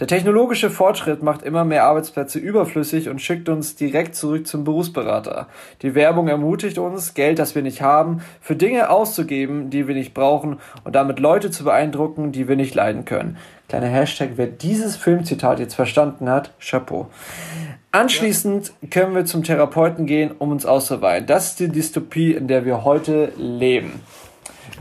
Der 0.00 0.06
technologische 0.06 0.70
Fortschritt 0.70 1.22
macht 1.22 1.42
immer 1.42 1.66
mehr 1.66 1.84
Arbeitsplätze 1.84 2.38
überflüssig 2.38 3.10
und 3.10 3.20
schickt 3.20 3.50
uns 3.50 3.76
direkt 3.76 4.14
zurück 4.14 4.46
zum 4.46 4.64
Berufsberater. 4.64 5.46
Die 5.82 5.94
Werbung 5.94 6.28
ermutigt 6.28 6.78
uns, 6.78 7.12
Geld, 7.12 7.38
das 7.38 7.54
wir 7.54 7.60
nicht 7.60 7.82
haben, 7.82 8.22
für 8.40 8.56
Dinge 8.56 8.88
auszugeben, 8.88 9.68
die 9.68 9.86
wir 9.86 9.94
nicht 9.94 10.14
brauchen 10.14 10.58
und 10.84 10.94
damit 10.96 11.20
Leute 11.20 11.50
zu 11.50 11.64
beeindrucken, 11.64 12.32
die 12.32 12.48
wir 12.48 12.56
nicht 12.56 12.74
leiden 12.74 13.04
können. 13.04 13.36
Kleiner 13.68 13.88
Hashtag, 13.88 14.30
wer 14.36 14.46
dieses 14.46 14.96
Filmzitat 14.96 15.60
jetzt 15.60 15.74
verstanden 15.74 16.30
hat, 16.30 16.54
Chapeau. 16.58 17.10
Anschließend 17.92 18.72
können 18.90 19.14
wir 19.14 19.26
zum 19.26 19.44
Therapeuten 19.44 20.06
gehen, 20.06 20.30
um 20.38 20.50
uns 20.50 20.64
auszuweinen. 20.64 21.26
Das 21.26 21.48
ist 21.48 21.60
die 21.60 21.68
Dystopie, 21.68 22.32
in 22.32 22.48
der 22.48 22.64
wir 22.64 22.84
heute 22.84 23.32
leben. 23.36 24.00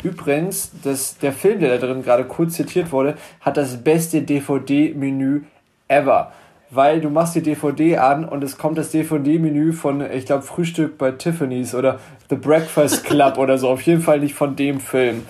Übrigens, 0.03 0.71
das, 0.83 1.17
der 1.17 1.33
Film, 1.33 1.59
der 1.59 1.77
da 1.77 1.87
drin 1.87 2.03
gerade 2.03 2.23
kurz 2.25 2.53
zitiert 2.53 2.91
wurde, 2.91 3.15
hat 3.41 3.57
das 3.57 3.77
beste 3.83 4.21
DVD-Menü 4.21 5.41
ever. 5.87 6.31
Weil 6.71 7.01
du 7.01 7.09
machst 7.09 7.35
die 7.35 7.41
DVD 7.41 7.97
an 7.97 8.25
und 8.25 8.43
es 8.43 8.57
kommt 8.57 8.77
das 8.77 8.91
DVD-Menü 8.91 9.73
von, 9.73 10.01
ich 10.11 10.25
glaube, 10.25 10.43
Frühstück 10.43 10.97
bei 10.97 11.11
Tiffany's 11.11 11.73
oder 11.73 11.99
The 12.29 12.35
Breakfast 12.35 13.05
Club 13.05 13.37
oder 13.37 13.57
so. 13.57 13.69
Auf 13.69 13.81
jeden 13.81 14.01
Fall 14.01 14.19
nicht 14.19 14.35
von 14.35 14.55
dem 14.55 14.79
Film, 14.79 15.25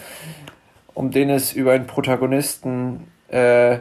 um 0.93 1.11
den 1.11 1.29
es 1.29 1.53
über 1.53 1.71
einen 1.71 1.87
Protagonisten 1.87 3.07
äh, 3.29 3.79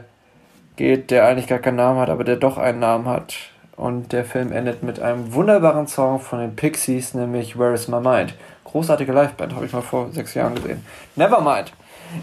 geht, 0.77 1.11
der 1.11 1.27
eigentlich 1.27 1.49
gar 1.49 1.59
keinen 1.59 1.77
Namen 1.77 1.99
hat, 1.99 2.11
aber 2.11 2.25
der 2.25 2.37
doch 2.37 2.59
einen 2.59 2.79
Namen 2.79 3.07
hat. 3.07 3.35
Und 3.77 4.13
der 4.13 4.25
Film 4.25 4.51
endet 4.51 4.83
mit 4.83 5.01
einem 5.01 5.35
wunderbaren 5.35 5.87
Song 5.87 6.19
von 6.19 6.41
den 6.41 6.57
Pixies, 6.57 7.15
nämlich 7.15 7.59
Where 7.59 7.75
is 7.75 7.87
My 7.87 8.01
Mind. 8.01 8.35
Großartige 8.71 9.13
Liveband, 9.13 9.55
habe 9.55 9.65
ich 9.65 9.73
mal 9.73 9.81
vor 9.81 10.11
sechs 10.13 10.35
Jahren 10.35 10.55
gesehen. 10.55 10.85
Nevermind. 11.17 11.73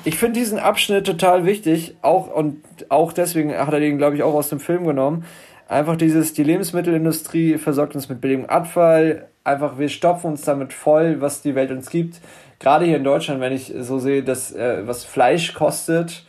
Ich 0.04 0.18
finde 0.18 0.40
diesen 0.40 0.60
Abschnitt 0.60 1.06
total 1.06 1.46
wichtig, 1.46 1.96
auch 2.02 2.28
und 2.28 2.64
auch 2.90 3.14
deswegen 3.14 3.56
hat 3.56 3.74
er 3.74 3.80
den, 3.80 3.98
glaube 3.98 4.16
ich, 4.16 4.24
auch 4.24 4.34
aus 4.34 4.50
dem 4.50 4.60
Film 4.60 4.86
genommen. 4.86 5.26
Einfach 5.68 5.96
dieses, 5.96 6.34
die 6.34 6.44
Lebensmittelindustrie 6.44 7.58
versorgt 7.58 7.96
uns 7.96 8.10
mit 8.10 8.22
billigem 8.22 8.46
Abfall, 8.46 9.28
einfach, 9.44 9.80
wir 9.80 9.90
stopfen 9.90 10.32
uns 10.32 10.42
damit 10.44 10.74
voll, 10.74 11.22
was 11.22 11.42
die 11.42 11.56
Welt 11.56 11.72
uns 11.72 11.90
gibt. 11.90 12.20
Gerade 12.60 12.86
hier 12.86 12.98
in 12.98 13.04
Deutschland, 13.04 13.42
wenn 13.42 13.54
ich 13.54 13.74
so 13.80 13.98
sehe, 13.98 14.24
dass 14.24 14.52
äh, 14.52 14.88
was 14.88 15.04
Fleisch 15.04 15.54
kostet, 15.54 16.26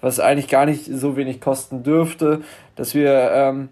was 0.00 0.18
eigentlich 0.18 0.48
gar 0.48 0.66
nicht 0.66 0.86
so 0.86 1.16
wenig 1.16 1.40
kosten 1.40 1.82
dürfte, 1.82 2.42
dass 2.74 2.94
wir 2.94 3.30
ähm, 3.32 3.68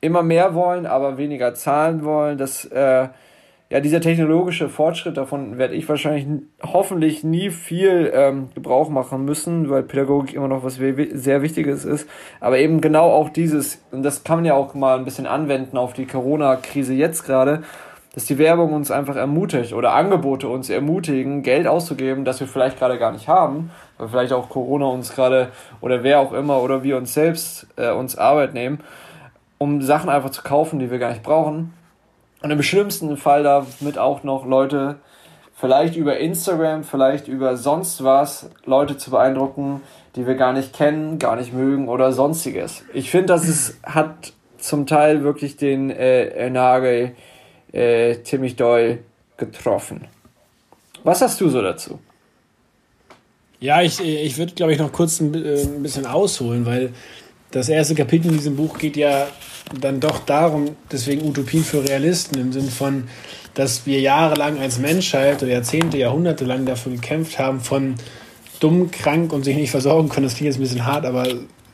immer 0.00 0.22
mehr 0.22 0.54
wollen, 0.54 0.86
aber 0.86 1.18
weniger 1.18 1.54
zahlen 1.54 2.04
wollen, 2.04 2.36
dass 2.36 2.64
äh, 2.66 3.08
ja, 3.68 3.80
dieser 3.80 4.00
technologische 4.00 4.68
Fortschritt, 4.68 5.16
davon 5.16 5.58
werde 5.58 5.74
ich 5.74 5.88
wahrscheinlich 5.88 6.26
hoffentlich 6.62 7.24
nie 7.24 7.50
viel 7.50 8.12
ähm, 8.14 8.48
Gebrauch 8.54 8.88
machen 8.90 9.24
müssen, 9.24 9.68
weil 9.70 9.82
Pädagogik 9.82 10.34
immer 10.34 10.46
noch 10.46 10.62
was 10.62 10.76
sehr 10.76 11.42
Wichtiges 11.42 11.84
ist. 11.84 12.08
Aber 12.38 12.58
eben 12.58 12.80
genau 12.80 13.10
auch 13.10 13.28
dieses, 13.28 13.82
und 13.90 14.04
das 14.04 14.22
kann 14.22 14.38
man 14.38 14.44
ja 14.44 14.54
auch 14.54 14.74
mal 14.74 14.96
ein 14.96 15.04
bisschen 15.04 15.26
anwenden 15.26 15.76
auf 15.78 15.94
die 15.94 16.06
Corona-Krise 16.06 16.94
jetzt 16.94 17.24
gerade, 17.24 17.64
dass 18.14 18.26
die 18.26 18.38
Werbung 18.38 18.72
uns 18.72 18.92
einfach 18.92 19.16
ermutigt 19.16 19.72
oder 19.72 19.94
Angebote 19.94 20.48
uns 20.48 20.70
ermutigen, 20.70 21.42
Geld 21.42 21.66
auszugeben, 21.66 22.24
das 22.24 22.38
wir 22.38 22.46
vielleicht 22.46 22.78
gerade 22.78 22.98
gar 22.98 23.10
nicht 23.10 23.26
haben, 23.26 23.72
weil 23.98 24.08
vielleicht 24.08 24.32
auch 24.32 24.48
Corona 24.48 24.86
uns 24.86 25.12
gerade 25.12 25.48
oder 25.80 26.04
wer 26.04 26.20
auch 26.20 26.32
immer 26.32 26.62
oder 26.62 26.84
wir 26.84 26.96
uns 26.96 27.12
selbst 27.12 27.66
äh, 27.76 27.90
uns 27.90 28.16
Arbeit 28.16 28.54
nehmen, 28.54 28.78
um 29.58 29.82
Sachen 29.82 30.08
einfach 30.08 30.30
zu 30.30 30.42
kaufen, 30.42 30.78
die 30.78 30.90
wir 30.92 31.00
gar 31.00 31.10
nicht 31.10 31.24
brauchen 31.24 31.74
und 32.42 32.50
im 32.50 32.62
schlimmsten 32.62 33.16
Fall 33.16 33.42
damit 33.42 33.98
auch 33.98 34.22
noch 34.22 34.46
Leute, 34.46 34.96
vielleicht 35.58 35.96
über 35.96 36.18
Instagram, 36.18 36.84
vielleicht 36.84 37.28
über 37.28 37.56
sonst 37.56 38.04
was, 38.04 38.50
Leute 38.64 38.96
zu 38.96 39.10
beeindrucken, 39.10 39.82
die 40.14 40.26
wir 40.26 40.34
gar 40.34 40.52
nicht 40.52 40.72
kennen, 40.72 41.18
gar 41.18 41.36
nicht 41.36 41.52
mögen 41.52 41.88
oder 41.88 42.12
sonstiges. 42.12 42.84
Ich 42.92 43.10
finde, 43.10 43.26
das 43.28 43.48
ist, 43.48 43.78
hat 43.82 44.32
zum 44.58 44.86
Teil 44.86 45.22
wirklich 45.22 45.56
den 45.56 45.90
äh, 45.90 46.50
Nagel 46.50 47.14
äh, 47.72 48.22
ziemlich 48.22 48.56
doll 48.56 48.98
getroffen. 49.36 50.06
Was 51.04 51.20
hast 51.20 51.40
du 51.40 51.48
so 51.48 51.62
dazu? 51.62 51.98
Ja, 53.60 53.80
ich, 53.82 54.00
ich 54.00 54.36
würde, 54.38 54.54
glaube 54.54 54.72
ich, 54.72 54.78
noch 54.78 54.92
kurz 54.92 55.20
ein, 55.20 55.34
äh, 55.34 55.62
ein 55.62 55.82
bisschen 55.82 56.06
ausholen, 56.06 56.66
weil 56.66 56.92
das 57.50 57.68
erste 57.68 57.94
Kapitel 57.94 58.28
in 58.28 58.34
diesem 58.34 58.56
Buch 58.56 58.78
geht 58.78 58.96
ja 58.96 59.28
dann 59.80 60.00
doch 60.00 60.20
darum, 60.20 60.76
deswegen 60.90 61.26
Utopien 61.26 61.64
für 61.64 61.82
Realisten 61.82 62.38
im 62.40 62.52
Sinn 62.52 62.68
von, 62.68 63.08
dass 63.54 63.86
wir 63.86 64.00
jahrelang 64.00 64.58
als 64.58 64.78
Menschheit 64.78 65.42
oder 65.42 65.52
Jahrzehnte, 65.52 65.98
Jahrhunderte 65.98 66.44
lang 66.44 66.66
dafür 66.66 66.92
gekämpft 66.92 67.38
haben, 67.38 67.60
von 67.60 67.96
dumm, 68.60 68.90
krank 68.90 69.32
und 69.32 69.44
sich 69.44 69.56
nicht 69.56 69.70
versorgen 69.70 70.08
können. 70.08 70.24
Das 70.24 70.34
klingt 70.34 70.52
jetzt 70.52 70.58
ein 70.58 70.62
bisschen 70.62 70.86
hart, 70.86 71.04
aber 71.04 71.26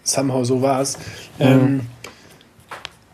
somehow 0.02 0.44
so 0.44 0.62
war 0.62 0.80
es. 0.80 0.98
Mhm. 1.38 1.44
Ähm, 1.44 1.80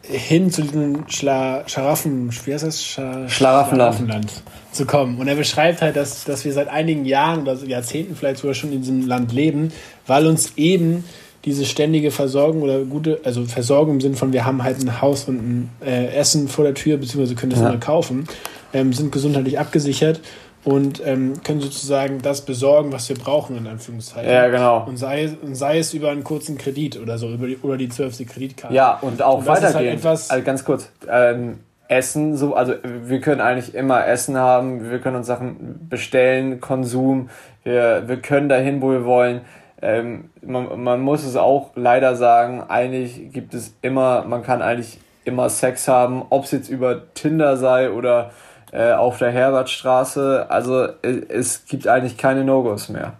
hin 0.02 0.50
zu 0.50 0.62
diesem 0.62 1.08
Schla 1.08 1.64
Scharaffen, 1.68 2.30
wie 2.44 2.54
heißt 2.54 2.64
das? 2.64 2.82
Schla 2.82 3.28
Schlaraffenland 3.28 4.42
zu 4.72 4.86
kommen. 4.86 5.18
Und 5.18 5.28
er 5.28 5.34
beschreibt 5.34 5.82
halt, 5.82 5.96
dass, 5.96 6.24
dass 6.24 6.44
wir 6.44 6.52
seit 6.52 6.68
einigen 6.68 7.04
Jahren 7.04 7.42
oder 7.42 7.54
Jahrzehnten 7.64 8.16
vielleicht 8.16 8.38
sogar 8.38 8.54
schon 8.54 8.72
in 8.72 8.80
diesem 8.80 9.06
Land 9.06 9.32
leben, 9.32 9.70
weil 10.06 10.26
uns 10.26 10.54
eben 10.56 11.04
diese 11.48 11.64
ständige 11.64 12.10
Versorgung 12.10 12.62
oder 12.62 12.80
gute, 12.80 13.20
also 13.24 13.44
Versorgung 13.44 13.94
im 13.94 14.00
Sinne 14.00 14.16
von, 14.16 14.32
wir 14.32 14.44
haben 14.44 14.62
halt 14.62 14.80
ein 14.80 15.00
Haus 15.00 15.24
und 15.28 15.36
ein 15.36 15.70
äh, 15.84 16.14
Essen 16.14 16.48
vor 16.48 16.64
der 16.64 16.74
Tür, 16.74 16.98
beziehungsweise 16.98 17.34
können 17.34 17.50
das 17.50 17.60
ja. 17.60 17.70
immer 17.70 17.80
kaufen, 17.80 18.26
ähm, 18.72 18.92
sind 18.92 19.10
gesundheitlich 19.10 19.58
abgesichert 19.58 20.20
und 20.64 21.00
ähm, 21.06 21.34
können 21.42 21.60
sozusagen 21.60 22.20
das 22.20 22.42
besorgen, 22.42 22.92
was 22.92 23.08
wir 23.08 23.16
brauchen, 23.16 23.56
in 23.56 23.66
Anführungszeichen. 23.66 24.30
Ja, 24.30 24.48
genau. 24.48 24.84
Und 24.86 24.98
sei, 24.98 25.30
und 25.40 25.54
sei 25.54 25.78
es 25.78 25.94
über 25.94 26.10
einen 26.10 26.22
kurzen 26.22 26.58
Kredit 26.58 27.00
oder 27.00 27.16
so, 27.16 27.30
über 27.30 27.46
die, 27.46 27.56
oder 27.62 27.78
die 27.78 27.88
zwölfte 27.88 28.26
Kreditkarte. 28.26 28.74
Ja, 28.74 28.98
und 29.00 29.22
auch 29.22 29.38
und 29.38 29.46
weitergehen. 29.46 30.02
Halt 30.02 30.04
also 30.04 30.42
ganz 30.44 30.64
kurz, 30.64 30.90
ähm, 31.10 31.60
Essen, 31.88 32.36
so, 32.36 32.54
also 32.54 32.74
wir 32.84 33.20
können 33.22 33.40
eigentlich 33.40 33.74
immer 33.74 34.06
Essen 34.06 34.36
haben, 34.36 34.90
wir 34.90 34.98
können 34.98 35.16
uns 35.16 35.26
Sachen 35.26 35.88
bestellen, 35.88 36.60
Konsum, 36.60 37.30
wir, 37.64 38.04
wir 38.06 38.18
können 38.18 38.50
dahin, 38.50 38.82
wo 38.82 38.90
wir 38.90 39.06
wollen. 39.06 39.40
Ähm, 39.80 40.30
man, 40.42 40.82
man 40.82 41.00
muss 41.00 41.24
es 41.24 41.36
auch 41.36 41.70
leider 41.74 42.16
sagen, 42.16 42.62
eigentlich 42.68 43.32
gibt 43.32 43.54
es 43.54 43.74
immer, 43.82 44.24
man 44.24 44.42
kann 44.42 44.62
eigentlich 44.62 44.98
immer 45.24 45.48
Sex 45.50 45.86
haben, 45.86 46.24
ob 46.30 46.44
es 46.44 46.50
jetzt 46.50 46.68
über 46.68 47.14
Tinder 47.14 47.56
sei 47.56 47.90
oder 47.90 48.30
äh, 48.72 48.92
auf 48.92 49.18
der 49.18 49.30
Herbertstraße. 49.30 50.46
Also 50.48 50.88
es, 51.02 51.16
es 51.28 51.66
gibt 51.66 51.86
eigentlich 51.86 52.16
keine 52.16 52.44
No-Gos 52.44 52.88
mehr. 52.88 53.14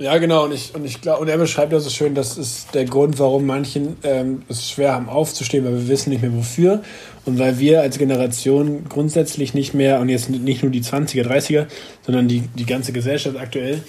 Ja, 0.00 0.16
genau, 0.18 0.44
und 0.44 0.52
ich, 0.52 0.76
und 0.76 0.84
ich 0.84 1.00
glaube, 1.00 1.22
und 1.22 1.28
er 1.28 1.38
beschreibt 1.38 1.72
das 1.72 1.82
so 1.82 1.90
schön, 1.90 2.14
das 2.14 2.38
ist 2.38 2.72
der 2.72 2.84
Grund, 2.84 3.18
warum 3.18 3.46
manchen 3.46 3.96
ähm, 4.04 4.42
es 4.48 4.70
schwer 4.70 4.94
haben 4.94 5.08
aufzustehen, 5.08 5.64
weil 5.64 5.72
wir 5.72 5.88
wissen 5.88 6.10
nicht 6.10 6.22
mehr 6.22 6.32
wofür. 6.32 6.82
Und 7.24 7.40
weil 7.40 7.58
wir 7.58 7.80
als 7.80 7.98
Generation 7.98 8.84
grundsätzlich 8.88 9.54
nicht 9.54 9.74
mehr, 9.74 9.98
und 9.98 10.08
jetzt 10.08 10.30
nicht 10.30 10.62
nur 10.62 10.70
die 10.70 10.82
20er, 10.82 11.26
30er, 11.26 11.66
sondern 12.06 12.28
die, 12.28 12.42
die 12.54 12.64
ganze 12.64 12.92
Gesellschaft 12.92 13.36
aktuell, 13.36 13.82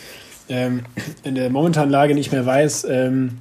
ähm, 0.49 0.81
in 1.23 1.35
der 1.35 1.49
momentanen 1.49 1.89
Lage 1.89 2.13
nicht 2.13 2.31
mehr 2.31 2.45
weiß, 2.45 2.85
ähm, 2.89 3.37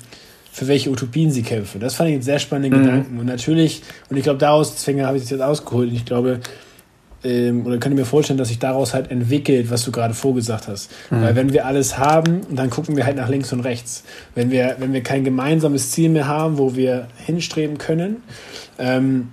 für 0.53 0.69
welche 0.69 0.91
Utopien 0.91 1.31
sie 1.31 1.43
kämpfen. 1.43 1.81
Das 1.81 1.95
fand 1.95 2.09
ich 2.09 2.15
einen 2.15 2.23
sehr 2.23 2.39
spannenden 2.39 2.81
mhm. 2.81 2.85
Gedanken. 2.85 3.19
Und 3.19 3.27
natürlich, 3.27 3.83
und 4.11 4.17
ich 4.17 4.25
glaube, 4.25 4.39
daraus, 4.39 4.75
deswegen 4.75 5.05
habe 5.05 5.17
ich 5.17 5.25
es 5.25 5.31
jetzt 5.31 5.41
ausgeholt, 5.41 5.91
und 5.91 5.95
ich 5.95 6.05
glaube, 6.05 6.41
ähm, 7.25 7.67
oder 7.67 7.79
könnte 7.79 7.97
mir 7.97 8.05
vorstellen, 8.05 8.39
dass 8.39 8.49
sich 8.49 8.59
daraus 8.59 8.95
halt 8.95 9.11
entwickelt, 9.11 9.71
was 9.71 9.85
du 9.85 9.93
gerade 9.93 10.15
vorgesagt 10.15 10.69
hast. 10.69 10.91
Mhm. 11.11 11.23
Weil 11.23 11.37
wenn 11.37 11.53
wir 11.53 11.67
alles 11.67 11.99
haben, 11.99 12.43
dann 12.51 12.71
gucken 12.71 12.97
wir 12.97 13.07
halt 13.07 13.17
nach 13.17 13.29
links 13.29 13.53
und 13.53 13.61
rechts. 13.61 14.05
Wenn 14.35 14.51
wir, 14.51 14.77
wenn 14.79 14.93
wir 14.93 15.03
kein 15.03 15.25
gemeinsames 15.25 15.91
Ziel 15.91 16.11
mehr 16.11 16.29
haben, 16.29 16.59
wo 16.59 16.77
wir 16.77 17.09
hinstreben 17.27 17.79
können, 17.79 18.23
ähm, 18.79 19.29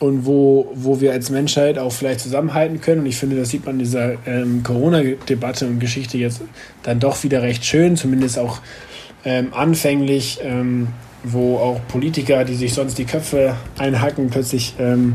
und 0.00 0.26
wo, 0.26 0.70
wo 0.74 1.00
wir 1.00 1.12
als 1.12 1.30
Menschheit 1.30 1.78
auch 1.78 1.92
vielleicht 1.92 2.20
zusammenhalten 2.20 2.80
können. 2.80 3.02
Und 3.02 3.06
ich 3.06 3.16
finde, 3.16 3.36
das 3.36 3.50
sieht 3.50 3.64
man 3.64 3.76
in 3.76 3.78
dieser 3.80 4.14
ähm, 4.26 4.62
Corona-Debatte 4.62 5.66
und 5.66 5.78
Geschichte 5.78 6.18
jetzt 6.18 6.42
dann 6.82 7.00
doch 7.00 7.22
wieder 7.22 7.42
recht 7.42 7.64
schön, 7.64 7.96
zumindest 7.96 8.38
auch 8.38 8.60
ähm, 9.24 9.54
anfänglich, 9.54 10.40
ähm, 10.42 10.88
wo 11.22 11.56
auch 11.56 11.80
Politiker, 11.88 12.44
die 12.44 12.54
sich 12.54 12.74
sonst 12.74 12.98
die 12.98 13.04
Köpfe 13.04 13.56
einhacken, 13.78 14.28
plötzlich 14.30 14.74
ähm, 14.78 15.14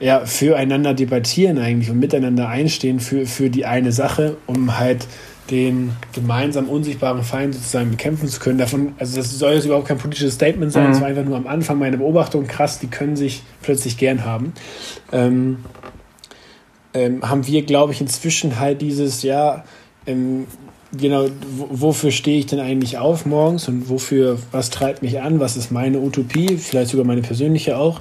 ja, 0.00 0.24
füreinander 0.26 0.94
debattieren 0.94 1.58
eigentlich 1.58 1.90
und 1.90 1.98
miteinander 1.98 2.48
einstehen 2.48 3.00
für, 3.00 3.26
für 3.26 3.50
die 3.50 3.66
eine 3.66 3.92
Sache, 3.92 4.36
um 4.46 4.78
halt 4.78 5.06
den 5.50 5.92
gemeinsam 6.12 6.68
unsichtbaren 6.68 7.22
Feind 7.22 7.54
sozusagen 7.54 7.90
bekämpfen 7.90 8.28
zu 8.28 8.40
können. 8.40 8.58
Davon, 8.58 8.94
also 8.98 9.16
das 9.16 9.38
soll 9.38 9.54
jetzt 9.54 9.64
überhaupt 9.64 9.88
kein 9.88 9.98
politisches 9.98 10.34
Statement 10.34 10.72
sein, 10.72 10.90
es 10.90 10.98
mhm. 10.98 11.02
war 11.02 11.08
einfach 11.08 11.24
nur 11.24 11.36
am 11.36 11.46
Anfang 11.46 11.78
meine 11.78 11.98
Beobachtung, 11.98 12.46
krass, 12.46 12.78
die 12.78 12.86
können 12.86 13.16
sich 13.16 13.42
plötzlich 13.62 13.96
gern 13.96 14.24
haben. 14.24 14.52
Ähm, 15.12 15.58
ähm, 16.94 17.28
haben 17.28 17.46
wir, 17.46 17.62
glaube 17.62 17.92
ich, 17.92 18.00
inzwischen 18.00 18.58
halt 18.58 18.80
dieses, 18.82 19.22
ja, 19.22 19.64
ähm, 20.06 20.46
genau, 20.96 21.26
wofür 21.70 22.10
stehe 22.10 22.38
ich 22.38 22.46
denn 22.46 22.60
eigentlich 22.60 22.98
auf 22.98 23.26
morgens 23.26 23.68
und 23.68 23.88
wofür, 23.88 24.38
was 24.52 24.70
treibt 24.70 25.02
mich 25.02 25.20
an, 25.20 25.40
was 25.40 25.56
ist 25.56 25.70
meine 25.70 26.00
Utopie, 26.00 26.56
vielleicht 26.56 26.90
sogar 26.90 27.06
meine 27.06 27.22
persönliche 27.22 27.76
auch. 27.76 28.00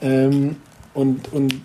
Ähm, 0.00 0.56
und, 0.94 1.32
und 1.32 1.60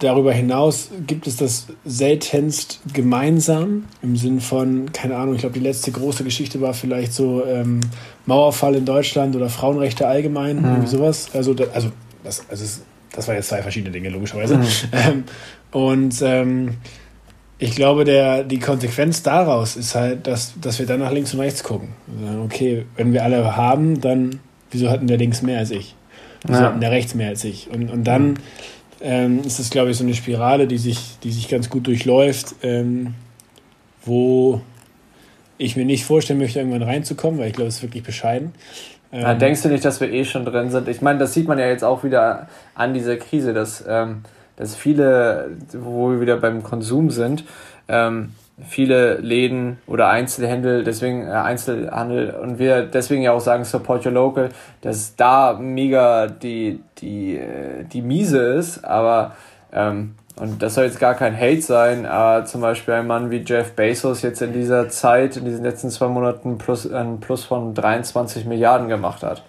darüber 0.00 0.32
hinaus 0.32 0.90
gibt 1.06 1.26
es 1.26 1.36
das 1.36 1.66
seltenst 1.84 2.80
gemeinsam 2.92 3.84
im 4.02 4.16
Sinn 4.16 4.40
von, 4.40 4.92
keine 4.92 5.16
Ahnung, 5.16 5.34
ich 5.34 5.40
glaube, 5.40 5.54
die 5.54 5.64
letzte 5.64 5.92
große 5.92 6.24
Geschichte 6.24 6.60
war 6.60 6.74
vielleicht 6.74 7.12
so 7.12 7.44
ähm, 7.44 7.80
Mauerfall 8.26 8.74
in 8.74 8.84
Deutschland 8.84 9.36
oder 9.36 9.48
Frauenrechte 9.48 10.06
allgemein, 10.06 10.58
mhm. 10.58 10.64
irgendwie 10.64 10.88
sowas. 10.88 11.28
Also, 11.34 11.54
da, 11.54 11.64
also, 11.72 11.90
das, 12.24 12.42
also 12.50 12.64
das 13.12 13.28
war 13.28 13.34
jetzt 13.34 13.48
zwei 13.48 13.62
verschiedene 13.62 13.92
Dinge, 13.92 14.08
logischerweise. 14.08 14.56
Mhm. 14.56 14.66
Ähm, 14.92 15.24
und 15.70 16.20
ähm, 16.22 16.74
ich 17.58 17.76
glaube, 17.76 18.04
der, 18.04 18.42
die 18.42 18.58
Konsequenz 18.58 19.22
daraus 19.22 19.76
ist 19.76 19.94
halt, 19.94 20.26
dass, 20.26 20.54
dass 20.60 20.78
wir 20.78 20.86
dann 20.86 21.00
nach 21.00 21.12
links 21.12 21.32
und 21.32 21.40
rechts 21.40 21.62
gucken. 21.62 21.90
Okay, 22.44 22.86
wenn 22.96 23.12
wir 23.12 23.22
alle 23.22 23.56
haben, 23.56 24.00
dann 24.00 24.40
wieso 24.70 24.90
hatten 24.90 25.06
der 25.06 25.18
links 25.18 25.42
mehr 25.42 25.58
als 25.58 25.70
ich? 25.70 25.94
Wieso 26.44 26.60
ja. 26.60 26.68
hatten 26.68 26.80
der 26.80 26.90
rechts 26.90 27.14
mehr 27.14 27.28
als 27.28 27.44
ich? 27.44 27.68
Und, 27.70 27.90
und 27.90 28.04
dann. 28.04 28.28
Mhm 28.28 28.36
ähm, 29.00 29.40
ist 29.44 29.58
es, 29.58 29.70
glaube 29.70 29.90
ich, 29.90 29.96
so 29.96 30.04
eine 30.04 30.14
Spirale, 30.14 30.66
die 30.66 30.78
sich, 30.78 31.18
die 31.22 31.30
sich 31.30 31.48
ganz 31.48 31.70
gut 31.70 31.86
durchläuft, 31.86 32.54
ähm, 32.62 33.14
wo 34.04 34.60
ich 35.58 35.76
mir 35.76 35.84
nicht 35.84 36.04
vorstellen 36.04 36.38
möchte, 36.38 36.58
irgendwann 36.58 36.82
reinzukommen, 36.82 37.38
weil 37.38 37.48
ich 37.48 37.54
glaube, 37.54 37.68
es 37.68 37.76
ist 37.76 37.82
wirklich 37.82 38.02
bescheiden. 38.02 38.52
Ähm, 39.12 39.22
ja, 39.22 39.34
denkst 39.34 39.62
du 39.62 39.68
nicht, 39.68 39.84
dass 39.84 40.00
wir 40.00 40.10
eh 40.10 40.24
schon 40.24 40.44
drin 40.44 40.70
sind? 40.70 40.88
Ich 40.88 41.02
meine, 41.02 41.18
das 41.18 41.34
sieht 41.34 41.48
man 41.48 41.58
ja 41.58 41.66
jetzt 41.66 41.84
auch 41.84 42.04
wieder 42.04 42.48
an 42.74 42.94
dieser 42.94 43.16
Krise, 43.16 43.52
dass, 43.52 43.84
ähm, 43.86 44.22
dass 44.56 44.76
viele, 44.76 45.50
wo 45.72 46.10
wir 46.10 46.20
wieder 46.20 46.36
beim 46.36 46.62
Konsum 46.62 47.10
sind, 47.10 47.44
ähm, 47.88 48.30
viele 48.68 49.18
Läden 49.18 49.78
oder 49.86 50.08
Einzelhändler, 50.08 50.82
deswegen 50.82 51.26
äh, 51.26 51.30
Einzelhandel 51.30 52.30
und 52.30 52.58
wir 52.58 52.82
deswegen 52.82 53.22
ja 53.22 53.32
auch 53.32 53.40
sagen 53.40 53.64
Support 53.64 54.06
Your 54.06 54.12
Local, 54.12 54.50
dass 54.82 55.16
da 55.16 55.58
mega 55.58 56.26
die, 56.26 56.80
die, 56.98 57.36
äh, 57.36 57.84
die 57.84 58.02
Miese 58.02 58.38
ist, 58.38 58.84
aber 58.84 59.32
ähm, 59.72 60.14
und 60.36 60.62
das 60.62 60.74
soll 60.74 60.84
jetzt 60.84 60.98
gar 60.98 61.14
kein 61.14 61.38
Hate 61.38 61.60
sein, 61.60 62.06
aber 62.06 62.46
zum 62.46 62.62
Beispiel 62.62 62.94
ein 62.94 63.06
Mann 63.06 63.30
wie 63.30 63.42
Jeff 63.44 63.72
Bezos 63.72 64.22
jetzt 64.22 64.40
in 64.40 64.54
dieser 64.54 64.88
Zeit, 64.88 65.36
in 65.36 65.44
diesen 65.44 65.62
letzten 65.62 65.90
zwei 65.90 66.08
Monaten 66.08 66.56
plus, 66.56 66.90
ein 66.90 67.20
Plus 67.20 67.44
von 67.44 67.74
23 67.74 68.46
Milliarden 68.46 68.88
gemacht 68.88 69.22
hat. 69.22 69.42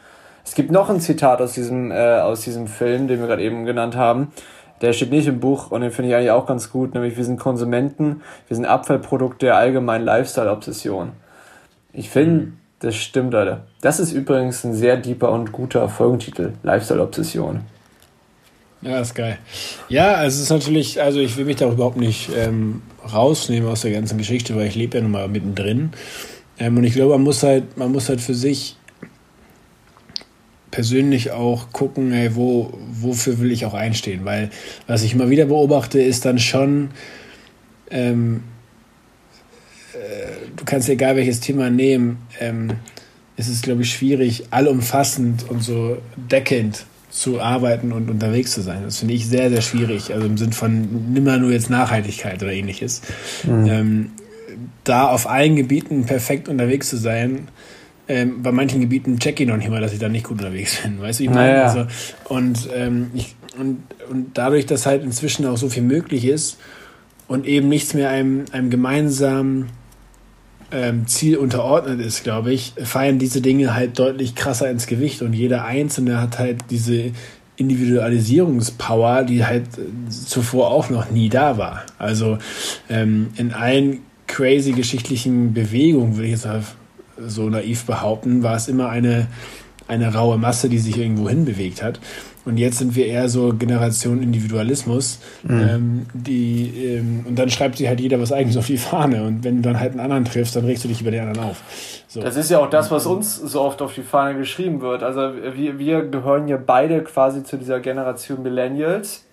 Es 0.43 0.53
gibt 0.53 0.71
noch 0.71 0.89
ein 0.89 0.99
Zitat 0.99 1.41
aus 1.41 1.53
diesem, 1.53 1.91
äh, 1.91 2.19
aus 2.19 2.41
diesem 2.41 2.67
Film, 2.67 3.07
den 3.07 3.19
wir 3.19 3.27
gerade 3.27 3.43
eben 3.43 3.63
genannt 3.63 3.95
haben. 3.95 4.33
Der 4.81 4.93
steht 4.93 5.11
nicht 5.11 5.27
im 5.27 5.39
Buch 5.39 5.69
und 5.71 5.81
den 5.81 5.91
finde 5.91 6.09
ich 6.09 6.15
eigentlich 6.15 6.31
auch 6.31 6.47
ganz 6.47 6.71
gut, 6.71 6.93
nämlich 6.93 7.15
wir 7.15 7.23
sind 7.23 7.39
Konsumenten, 7.39 8.21
wir 8.47 8.55
sind 8.55 8.65
Abfallprodukte 8.65 9.45
der 9.45 9.57
allgemeinen 9.57 10.05
Lifestyle-Obsession. 10.05 11.11
Ich 11.93 12.09
finde, 12.09 12.45
mhm. 12.45 12.53
das 12.79 12.95
stimmt, 12.95 13.35
Alter. 13.35 13.61
Das 13.81 13.99
ist 13.99 14.11
übrigens 14.11 14.63
ein 14.63 14.73
sehr 14.73 14.97
deeper 14.97 15.31
und 15.31 15.51
guter 15.51 15.87
Folgentitel, 15.87 16.53
Lifestyle-Obsession. 16.63 17.61
Ja, 18.81 18.99
ist 18.99 19.13
geil. 19.13 19.37
Ja, 19.89 20.15
also 20.15 20.37
es 20.37 20.43
ist 20.43 20.49
natürlich, 20.49 20.99
also 20.99 21.19
ich 21.19 21.37
will 21.37 21.45
mich 21.45 21.57
da 21.57 21.69
überhaupt 21.69 21.97
nicht 21.97 22.29
ähm, 22.35 22.81
rausnehmen 23.13 23.69
aus 23.69 23.81
der 23.81 23.91
ganzen 23.91 24.17
Geschichte, 24.17 24.55
weil 24.55 24.67
ich 24.67 24.75
lebe 24.75 24.97
ja 24.97 25.03
nun 25.03 25.11
mal 25.11 25.27
mittendrin. 25.27 25.91
Ähm, 26.57 26.77
und 26.77 26.83
ich 26.83 26.93
glaube, 26.93 27.11
man 27.11 27.21
muss 27.21 27.43
halt, 27.43 27.77
man 27.77 27.91
muss 27.91 28.09
halt 28.09 28.21
für 28.21 28.33
sich 28.33 28.77
persönlich 30.71 31.31
auch 31.31 31.71
gucken, 31.71 32.13
ey, 32.13 32.35
wo, 32.35 32.73
wofür 32.91 33.39
will 33.39 33.51
ich 33.51 33.65
auch 33.65 33.73
einstehen. 33.73 34.25
Weil 34.25 34.49
was 34.87 35.03
ich 35.03 35.13
immer 35.13 35.29
wieder 35.29 35.45
beobachte, 35.45 36.01
ist 36.01 36.25
dann 36.25 36.39
schon, 36.39 36.91
ähm, 37.89 38.43
äh, 39.93 40.47
du 40.55 40.65
kannst 40.65 40.89
egal 40.89 41.15
welches 41.17 41.41
Thema 41.41 41.69
nehmen, 41.69 42.19
ähm, 42.39 42.71
es 43.37 43.47
ist, 43.47 43.63
glaube 43.63 43.81
ich, 43.81 43.91
schwierig, 43.91 44.45
allumfassend 44.51 45.49
und 45.49 45.61
so 45.61 45.97
deckend 46.15 46.85
zu 47.09 47.41
arbeiten 47.41 47.91
und 47.91 48.09
unterwegs 48.09 48.53
zu 48.53 48.61
sein. 48.61 48.83
Das 48.83 48.99
finde 48.99 49.13
ich 49.13 49.27
sehr, 49.27 49.49
sehr 49.49 49.61
schwierig. 49.61 50.13
Also 50.13 50.25
im 50.25 50.37
Sinn 50.37 50.53
von 50.53 51.13
nimmer 51.13 51.37
nur 51.37 51.51
jetzt 51.51 51.69
Nachhaltigkeit 51.69 52.41
oder 52.41 52.53
ähnliches. 52.53 53.01
Mhm. 53.43 53.65
Ähm, 53.65 54.11
da 54.83 55.09
auf 55.09 55.27
allen 55.27 55.55
Gebieten 55.55 56.05
perfekt 56.05 56.47
unterwegs 56.47 56.89
zu 56.89 56.97
sein, 56.97 57.47
ähm, 58.11 58.43
bei 58.43 58.51
manchen 58.51 58.81
Gebieten 58.81 59.19
checke 59.19 59.43
ich 59.43 59.49
noch 59.49 59.55
nicht 59.55 59.69
mal, 59.69 59.79
dass 59.79 59.93
ich 59.93 59.99
da 59.99 60.09
nicht 60.09 60.25
gut 60.25 60.39
unterwegs 60.39 60.81
bin. 60.81 61.01
Weißt 61.01 61.19
du, 61.19 61.23
ich 61.23 61.29
meine? 61.29 61.53
Naja. 61.53 61.63
Also, 61.63 61.85
und, 62.25 62.67
ähm, 62.75 63.11
ich, 63.13 63.35
und, 63.57 63.83
und 64.09 64.37
dadurch, 64.37 64.65
dass 64.65 64.85
halt 64.85 65.03
inzwischen 65.03 65.45
auch 65.45 65.57
so 65.57 65.69
viel 65.69 65.83
möglich 65.83 66.25
ist 66.25 66.57
und 67.29 67.45
eben 67.45 67.69
nichts 67.69 67.93
mehr 67.93 68.09
einem, 68.09 68.43
einem 68.51 68.69
gemeinsamen 68.69 69.69
ähm, 70.73 71.07
Ziel 71.07 71.37
unterordnet 71.37 72.01
ist, 72.01 72.23
glaube 72.23 72.51
ich, 72.51 72.73
fallen 72.83 73.17
diese 73.17 73.39
Dinge 73.39 73.75
halt 73.75 73.97
deutlich 73.97 74.35
krasser 74.35 74.69
ins 74.69 74.87
Gewicht 74.87 75.21
und 75.21 75.31
jeder 75.31 75.63
Einzelne 75.63 76.19
hat 76.19 76.37
halt 76.37 76.65
diese 76.69 77.11
Individualisierungspower, 77.55 79.23
die 79.23 79.45
halt 79.45 79.67
zuvor 80.09 80.69
auch 80.71 80.89
noch 80.89 81.11
nie 81.11 81.29
da 81.29 81.57
war. 81.57 81.85
Also 81.97 82.39
ähm, 82.89 83.29
in 83.37 83.53
allen 83.53 83.99
crazy 84.27 84.73
geschichtlichen 84.73 85.53
Bewegungen, 85.53 86.15
würde 86.15 86.25
ich 86.25 86.31
jetzt 86.31 86.45
mal 86.45 86.61
so 87.17 87.49
naiv 87.49 87.85
behaupten, 87.85 88.43
war 88.43 88.55
es 88.55 88.67
immer 88.67 88.89
eine, 88.89 89.27
eine 89.87 90.13
raue 90.13 90.37
Masse, 90.37 90.69
die 90.69 90.79
sich 90.79 90.97
irgendwo 90.97 91.29
hinbewegt 91.29 91.83
hat. 91.83 91.99
Und 92.43 92.57
jetzt 92.57 92.79
sind 92.79 92.95
wir 92.95 93.05
eher 93.05 93.29
so 93.29 93.53
Generation 93.53 94.23
Individualismus. 94.23 95.19
Mhm. 95.43 95.69
Ähm, 95.69 96.05
die, 96.13 96.95
ähm, 96.95 97.25
und 97.27 97.37
dann 97.37 97.49
schreibt 97.49 97.77
sich 97.77 97.87
halt 97.87 97.99
jeder 97.99 98.19
was 98.19 98.31
eigenes 98.31 98.57
auf 98.57 98.65
die 98.65 98.77
Fahne. 98.77 99.23
Und 99.23 99.43
wenn 99.43 99.57
du 99.57 99.61
dann 99.61 99.79
halt 99.79 99.91
einen 99.91 99.99
anderen 99.99 100.25
triffst, 100.25 100.55
dann 100.55 100.65
regst 100.65 100.83
du 100.83 100.87
dich 100.87 101.01
über 101.01 101.11
den 101.11 101.27
anderen 101.27 101.49
auf. 101.49 101.61
So. 102.07 102.19
Das 102.19 102.35
ist 102.35 102.49
ja 102.49 102.59
auch 102.59 102.69
das, 102.69 102.89
was 102.89 103.05
uns 103.05 103.35
so 103.35 103.61
oft 103.61 103.81
auf 103.81 103.93
die 103.93 104.01
Fahne 104.01 104.37
geschrieben 104.37 104.81
wird. 104.81 105.03
Also 105.03 105.33
wir, 105.55 105.77
wir 105.77 106.01
gehören 106.05 106.47
ja 106.47 106.57
beide 106.57 107.03
quasi 107.03 107.43
zu 107.43 107.57
dieser 107.57 107.79
Generation 107.79 108.41
Millennials. 108.41 109.23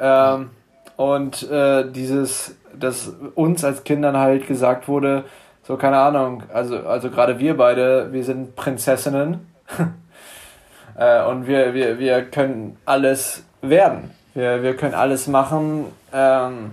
Ähm, 0.00 0.50
und 0.96 1.48
äh, 1.50 1.90
dieses, 1.92 2.56
dass 2.78 3.12
uns 3.34 3.62
als 3.62 3.84
Kindern 3.84 4.16
halt 4.16 4.46
gesagt 4.46 4.88
wurde, 4.88 5.24
so 5.68 5.76
keine 5.76 5.98
Ahnung, 5.98 6.42
also, 6.50 6.78
also 6.86 7.10
gerade 7.10 7.38
wir 7.38 7.54
beide, 7.54 8.10
wir 8.10 8.24
sind 8.24 8.56
Prinzessinnen. 8.56 9.46
Äh, 10.96 11.24
und 11.26 11.46
wir, 11.46 11.74
wir, 11.74 12.00
wir 12.00 12.24
können 12.24 12.76
alles 12.84 13.44
werden. 13.62 14.10
Wir, 14.34 14.64
wir 14.64 14.76
können 14.76 14.94
alles 14.94 15.28
machen. 15.28 15.84
Ähm, 16.12 16.72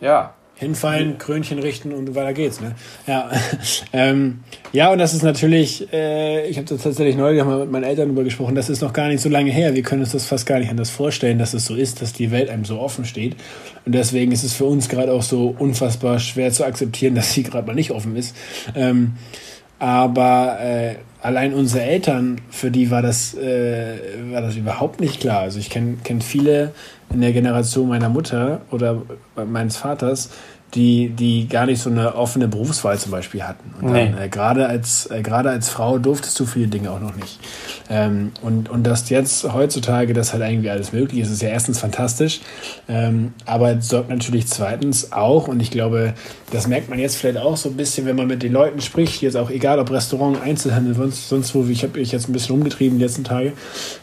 ja. 0.00 0.34
Hinfallen, 0.62 1.18
Krönchen 1.18 1.58
richten 1.58 1.92
und 1.92 2.14
weiter 2.14 2.32
geht's. 2.32 2.60
Ne? 2.60 2.74
Ja. 3.06 3.30
ähm, 3.92 4.40
ja, 4.72 4.90
und 4.92 4.98
das 4.98 5.12
ist 5.12 5.22
natürlich, 5.22 5.92
äh, 5.92 6.46
ich 6.48 6.56
habe 6.56 6.66
da 6.66 6.76
tatsächlich 6.76 7.16
neulich 7.16 7.44
mal 7.44 7.58
mit 7.58 7.70
meinen 7.70 7.84
Eltern 7.84 8.08
darüber 8.08 8.24
gesprochen, 8.24 8.54
das 8.54 8.70
ist 8.70 8.80
noch 8.80 8.92
gar 8.92 9.08
nicht 9.08 9.20
so 9.20 9.28
lange 9.28 9.50
her. 9.50 9.74
Wir 9.74 9.82
können 9.82 10.02
uns 10.02 10.12
das 10.12 10.26
fast 10.26 10.46
gar 10.46 10.60
nicht 10.60 10.70
anders 10.70 10.90
vorstellen, 10.90 11.38
dass 11.38 11.52
es 11.52 11.66
so 11.66 11.74
ist, 11.74 12.00
dass 12.00 12.12
die 12.12 12.30
Welt 12.30 12.48
einem 12.48 12.64
so 12.64 12.78
offen 12.78 13.04
steht. 13.04 13.36
Und 13.84 13.94
deswegen 13.94 14.30
ist 14.30 14.44
es 14.44 14.54
für 14.54 14.64
uns 14.64 14.88
gerade 14.88 15.12
auch 15.12 15.22
so 15.22 15.54
unfassbar 15.58 16.20
schwer 16.20 16.52
zu 16.52 16.64
akzeptieren, 16.64 17.14
dass 17.14 17.32
sie 17.32 17.42
gerade 17.42 17.66
mal 17.66 17.74
nicht 17.74 17.90
offen 17.90 18.14
ist. 18.14 18.36
Ähm, 18.76 19.14
aber 19.80 20.60
äh, 20.60 20.94
allein 21.22 21.54
unsere 21.54 21.82
Eltern, 21.82 22.40
für 22.50 22.70
die 22.70 22.92
war 22.92 23.02
das, 23.02 23.34
äh, 23.34 23.96
war 24.30 24.40
das 24.40 24.54
überhaupt 24.54 25.00
nicht 25.00 25.20
klar. 25.20 25.40
Also 25.40 25.58
ich 25.58 25.70
kenne 25.70 25.96
kenn 26.04 26.20
viele 26.20 26.72
in 27.12 27.20
der 27.20 27.32
Generation 27.32 27.88
meiner 27.88 28.08
Mutter 28.08 28.62
oder 28.70 29.02
meines 29.44 29.76
Vaters, 29.76 30.30
die, 30.74 31.10
die 31.10 31.48
gar 31.48 31.66
nicht 31.66 31.82
so 31.82 31.90
eine 31.90 32.14
offene 32.14 32.48
Berufswahl 32.48 32.98
zum 32.98 33.12
Beispiel 33.12 33.42
hatten. 33.42 33.74
Und 33.80 33.92
nee. 33.92 34.10
äh, 34.18 34.28
gerade 34.28 34.66
als, 34.66 35.10
äh, 35.10 35.20
gerade 35.20 35.50
als 35.50 35.68
Frau 35.68 35.98
durftest 35.98 36.38
du 36.40 36.46
viele 36.46 36.68
Dinge 36.68 36.90
auch 36.90 37.00
noch 37.00 37.14
nicht. 37.14 37.38
Ähm, 37.90 38.32
und, 38.40 38.70
und 38.70 38.84
dass 38.84 39.10
jetzt 39.10 39.52
heutzutage 39.52 40.14
das 40.14 40.32
halt 40.32 40.42
irgendwie 40.42 40.70
alles 40.70 40.92
möglich 40.92 41.20
ist, 41.20 41.30
ist 41.30 41.42
ja 41.42 41.50
erstens 41.50 41.78
fantastisch, 41.78 42.40
ähm, 42.88 43.34
aber 43.44 43.72
es 43.72 43.88
sorgt 43.88 44.08
natürlich 44.08 44.46
zweitens 44.46 45.12
auch, 45.12 45.46
und 45.48 45.60
ich 45.60 45.70
glaube, 45.70 46.14
das 46.50 46.66
merkt 46.66 46.88
man 46.88 46.98
jetzt 46.98 47.16
vielleicht 47.16 47.38
auch 47.38 47.56
so 47.56 47.68
ein 47.68 47.76
bisschen, 47.76 48.06
wenn 48.06 48.16
man 48.16 48.26
mit 48.26 48.42
den 48.42 48.52
Leuten 48.52 48.80
spricht, 48.80 49.20
jetzt 49.20 49.36
auch 49.36 49.50
egal 49.50 49.78
ob 49.78 49.90
Restaurant, 49.90 50.40
Einzelhandel, 50.42 50.94
sonst, 50.94 51.28
sonst 51.28 51.54
wo, 51.54 51.64
ich 51.66 51.82
habe 51.82 51.98
mich 51.98 52.12
jetzt 52.12 52.30
ein 52.30 52.32
bisschen 52.32 52.54
rumgetrieben 52.54 52.98
die 52.98 53.04
letzten 53.04 53.24
Tage, 53.24 53.52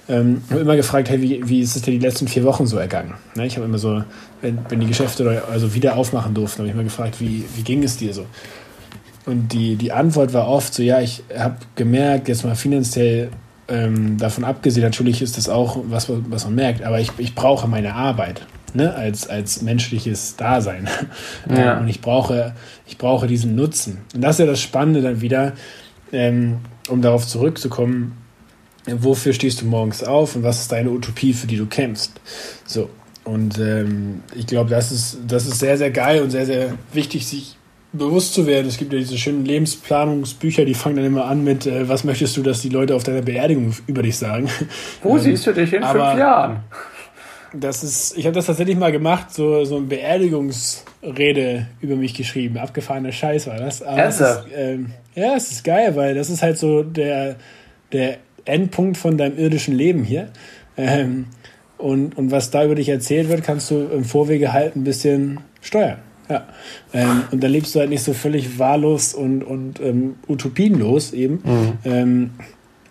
ähm, 0.08 0.44
habe 0.52 0.62
immer 0.62 0.76
gefragt, 0.76 1.10
hey, 1.10 1.20
wie, 1.22 1.48
wie 1.50 1.62
ist 1.62 1.76
es 1.76 1.82
dir 1.82 1.92
die 1.92 2.00
letzten 2.00 2.28
vier 2.28 2.44
Wochen 2.44 2.68
so 2.68 2.78
ergangen? 2.78 3.16
Ne, 3.36 3.48
ich 3.48 3.56
habe 3.56 3.66
immer 3.66 3.80
so, 3.80 4.04
wenn, 4.42 4.60
wenn 4.70 4.80
die 4.80 4.88
Geschäfte 4.88 5.44
also 5.52 5.74
wieder 5.74 5.96
aufmachen 5.96 6.34
durften, 6.34 6.60
habe 6.60 6.68
ich 6.68 6.74
immer 6.74 6.84
gefragt, 6.84 7.20
wie, 7.20 7.46
wie 7.56 7.64
ging 7.64 7.84
es 7.84 7.98
dir 7.98 8.14
so? 8.14 8.26
Und 9.26 9.54
die, 9.54 9.76
die 9.76 9.92
Antwort 9.92 10.34
war 10.34 10.48
oft 10.48 10.74
so, 10.74 10.82
ja, 10.82 11.02
ich 11.02 11.24
habe 11.38 11.58
gemerkt, 11.76 12.28
jetzt 12.28 12.44
mal 12.44 12.56
finanziell 12.56 13.30
ähm, 13.68 14.18
davon 14.18 14.44
abgesehen, 14.44 14.84
natürlich 14.84 15.22
ist 15.22 15.38
das 15.38 15.50
auch 15.50 15.78
was, 15.84 16.08
was 16.10 16.46
man 16.46 16.56
merkt, 16.56 16.84
aber 16.84 17.00
ich, 17.00 17.12
ich 17.18 17.36
brauche 17.36 17.68
meine 17.68 17.94
Arbeit 17.94 18.46
ne, 18.74 18.94
als, 18.94 19.28
als 19.28 19.62
menschliches 19.62 20.36
Dasein. 20.36 20.90
Ja. 21.50 21.80
Und 21.80 21.88
ich 21.88 22.02
brauche, 22.02 22.54
ich 22.86 22.98
brauche 22.98 23.28
diesen 23.28 23.56
Nutzen. 23.56 24.00
Und 24.14 24.22
das 24.22 24.36
ist 24.36 24.40
ja 24.40 24.46
das 24.46 24.62
Spannende 24.62 25.02
dann 25.02 25.22
wieder, 25.22 25.54
ähm, 26.12 26.60
um 26.88 27.02
darauf 27.02 27.28
zurückzukommen, 27.28 28.18
wofür 28.88 29.34
stehst 29.34 29.62
du 29.62 29.66
morgens 29.66 30.04
auf 30.04 30.36
und 30.36 30.44
was 30.44 30.62
ist 30.62 30.72
deine 30.72 30.90
Utopie, 30.90 31.34
für 31.34 31.48
die 31.48 31.58
du 31.58 31.66
kämpfst. 31.66 32.20
So. 32.66 32.90
Und 33.30 33.60
ähm, 33.60 34.24
ich 34.36 34.48
glaube, 34.48 34.70
das 34.70 34.92
ist, 34.92 35.20
das 35.28 35.46
ist 35.46 35.60
sehr, 35.60 35.78
sehr 35.78 35.92
geil 35.92 36.22
und 36.22 36.32
sehr, 36.32 36.46
sehr 36.46 36.74
wichtig, 36.94 37.28
sich 37.28 37.58
bewusst 37.94 38.34
zu 38.34 38.48
werden. 38.48 38.68
Es 38.68 38.78
gibt 38.78 38.92
ja 38.94 39.00
diese 39.00 39.18
schönen 39.18 39.46
Lebensplanungsbücher, 39.46 40.66
die 40.66 40.74
fangen 40.74 40.98
dann 40.98 41.06
immer 41.06 41.26
an 41.26 41.44
mit, 41.44 41.66
äh, 41.66 41.88
was 41.88 42.04
möchtest 42.04 42.38
du, 42.38 42.44
dass 42.44 42.62
die 42.62 42.70
Leute 42.70 42.96
auf 42.96 43.04
deiner 43.04 43.22
Beerdigung 43.22 43.74
über 43.88 44.02
dich 44.02 44.18
sagen? 44.18 44.50
Wo 45.04 45.16
ähm, 45.16 45.20
siehst 45.20 45.48
du 45.48 45.54
dich 45.54 45.74
in 45.74 45.84
fünf 45.84 45.96
Jahren? 45.96 46.64
Das 47.54 47.84
ist, 47.84 48.16
ich 48.16 48.26
habe 48.26 48.36
das 48.36 48.46
tatsächlich 48.46 48.78
mal 48.78 48.92
gemacht, 48.92 49.34
so, 49.34 49.66
so 49.66 49.78
eine 49.78 49.86
Beerdigungsrede 49.88 51.68
über 51.82 51.96
mich 51.96 52.14
geschrieben. 52.14 52.58
Abgefahrener 52.58 53.12
Scheiß 53.12 53.48
war 53.48 53.58
das. 53.58 53.82
Aber 53.82 54.06
es 54.06 54.22
ist, 54.22 54.44
ähm, 54.56 54.92
ja, 55.16 55.36
es 55.36 55.52
ist 55.52 55.64
geil, 55.64 55.96
weil 55.96 56.14
das 56.14 56.30
ist 56.30 56.44
halt 56.44 56.60
so 56.60 56.84
der, 56.84 57.38
der 57.92 58.18
Endpunkt 58.46 58.98
von 58.98 59.18
deinem 59.18 59.38
irdischen 59.38 59.74
Leben 59.74 60.04
hier. 60.04 60.30
Ähm, 60.78 61.26
und, 61.80 62.18
und 62.18 62.30
was 62.30 62.52
da 62.52 62.66
über 62.66 62.76
dich 62.76 62.90
erzählt 62.90 63.30
wird, 63.30 63.44
kannst 63.44 63.72
du 63.72 63.88
im 63.88 64.04
Vorwege 64.04 64.54
halt 64.54 64.76
ein 64.76 64.84
bisschen 64.84 65.40
steuern. 65.62 66.00
Ja. 66.30 66.44
Ähm, 66.94 67.24
und 67.32 67.42
dann 67.42 67.52
lebst 67.52 67.74
du 67.74 67.80
halt 67.80 67.90
nicht 67.90 68.04
so 68.04 68.14
völlig 68.14 68.60
wahllos 68.60 69.16
und, 69.16 69.44
und 69.44 69.80
ähm, 69.80 70.16
utopienlos 70.28 71.14
eben 71.14 71.42
mhm. 71.44 71.78
ähm, 71.86 72.30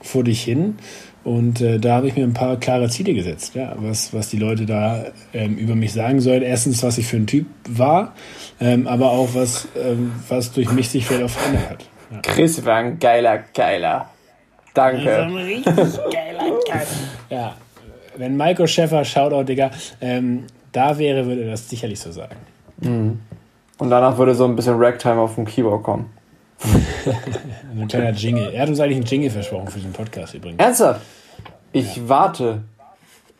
vor 0.00 0.24
dich 0.24 0.42
hin. 0.42 0.76
Und 1.22 1.60
äh, 1.60 1.78
da 1.78 1.96
habe 1.96 2.08
ich 2.08 2.16
mir 2.16 2.24
ein 2.24 2.32
paar 2.32 2.58
klare 2.58 2.88
Ziele 2.88 3.12
gesetzt, 3.12 3.54
ja, 3.54 3.74
was, 3.76 4.14
was 4.14 4.30
die 4.30 4.38
Leute 4.38 4.64
da 4.64 5.04
ähm, 5.34 5.56
über 5.56 5.74
mich 5.74 5.92
sagen 5.92 6.20
sollen. 6.20 6.42
Erstens, 6.42 6.82
was 6.82 6.96
ich 6.96 7.06
für 7.06 7.18
ein 7.18 7.26
Typ 7.26 7.46
war, 7.68 8.14
ähm, 8.60 8.86
aber 8.86 9.10
auch 9.10 9.34
was, 9.34 9.68
ähm, 9.76 10.12
was 10.28 10.52
durch 10.52 10.72
mich 10.72 10.88
sich 10.88 11.06
vielleicht 11.06 11.24
auch 11.24 11.30
verändert 11.30 11.70
hat. 11.70 11.84
Ja. 12.10 12.20
Chris 12.22 12.64
war 12.64 12.76
ein 12.76 12.98
geiler, 12.98 13.44
geiler. 13.54 14.08
Danke. 14.72 15.04
Das 15.04 15.26
ein 15.26 15.36
richtig 15.36 15.74
geiler, 16.10 16.58
geiler. 16.66 16.86
Ja, 17.28 17.56
wenn 18.18 18.36
Maiko 18.36 18.66
Schäfer, 18.66 19.04
Shoutout, 19.04 19.44
Digga, 19.44 19.70
ähm, 20.00 20.44
da 20.72 20.98
wäre, 20.98 21.26
würde 21.26 21.44
er 21.44 21.50
das 21.52 21.68
sicherlich 21.68 22.00
so 22.00 22.12
sagen. 22.12 22.36
Mhm. 22.80 23.20
Und 23.78 23.90
danach 23.90 24.18
würde 24.18 24.34
so 24.34 24.44
ein 24.44 24.56
bisschen 24.56 24.74
Ragtime 24.76 25.20
auf 25.20 25.36
dem 25.36 25.44
Keyboard 25.44 25.82
kommen. 25.82 26.10
ein 27.76 27.86
kleiner 27.86 28.10
Jingle. 28.10 28.52
Er 28.52 28.62
hat 28.62 28.68
uns 28.68 28.80
eigentlich 28.80 28.96
einen 28.96 29.06
Jingle 29.06 29.30
versprochen 29.30 29.68
für 29.68 29.78
den 29.78 29.92
Podcast 29.92 30.34
übrigens. 30.34 30.58
Ernsthaft? 30.58 31.00
Ich 31.72 31.96
ja. 31.96 32.08
warte. 32.08 32.62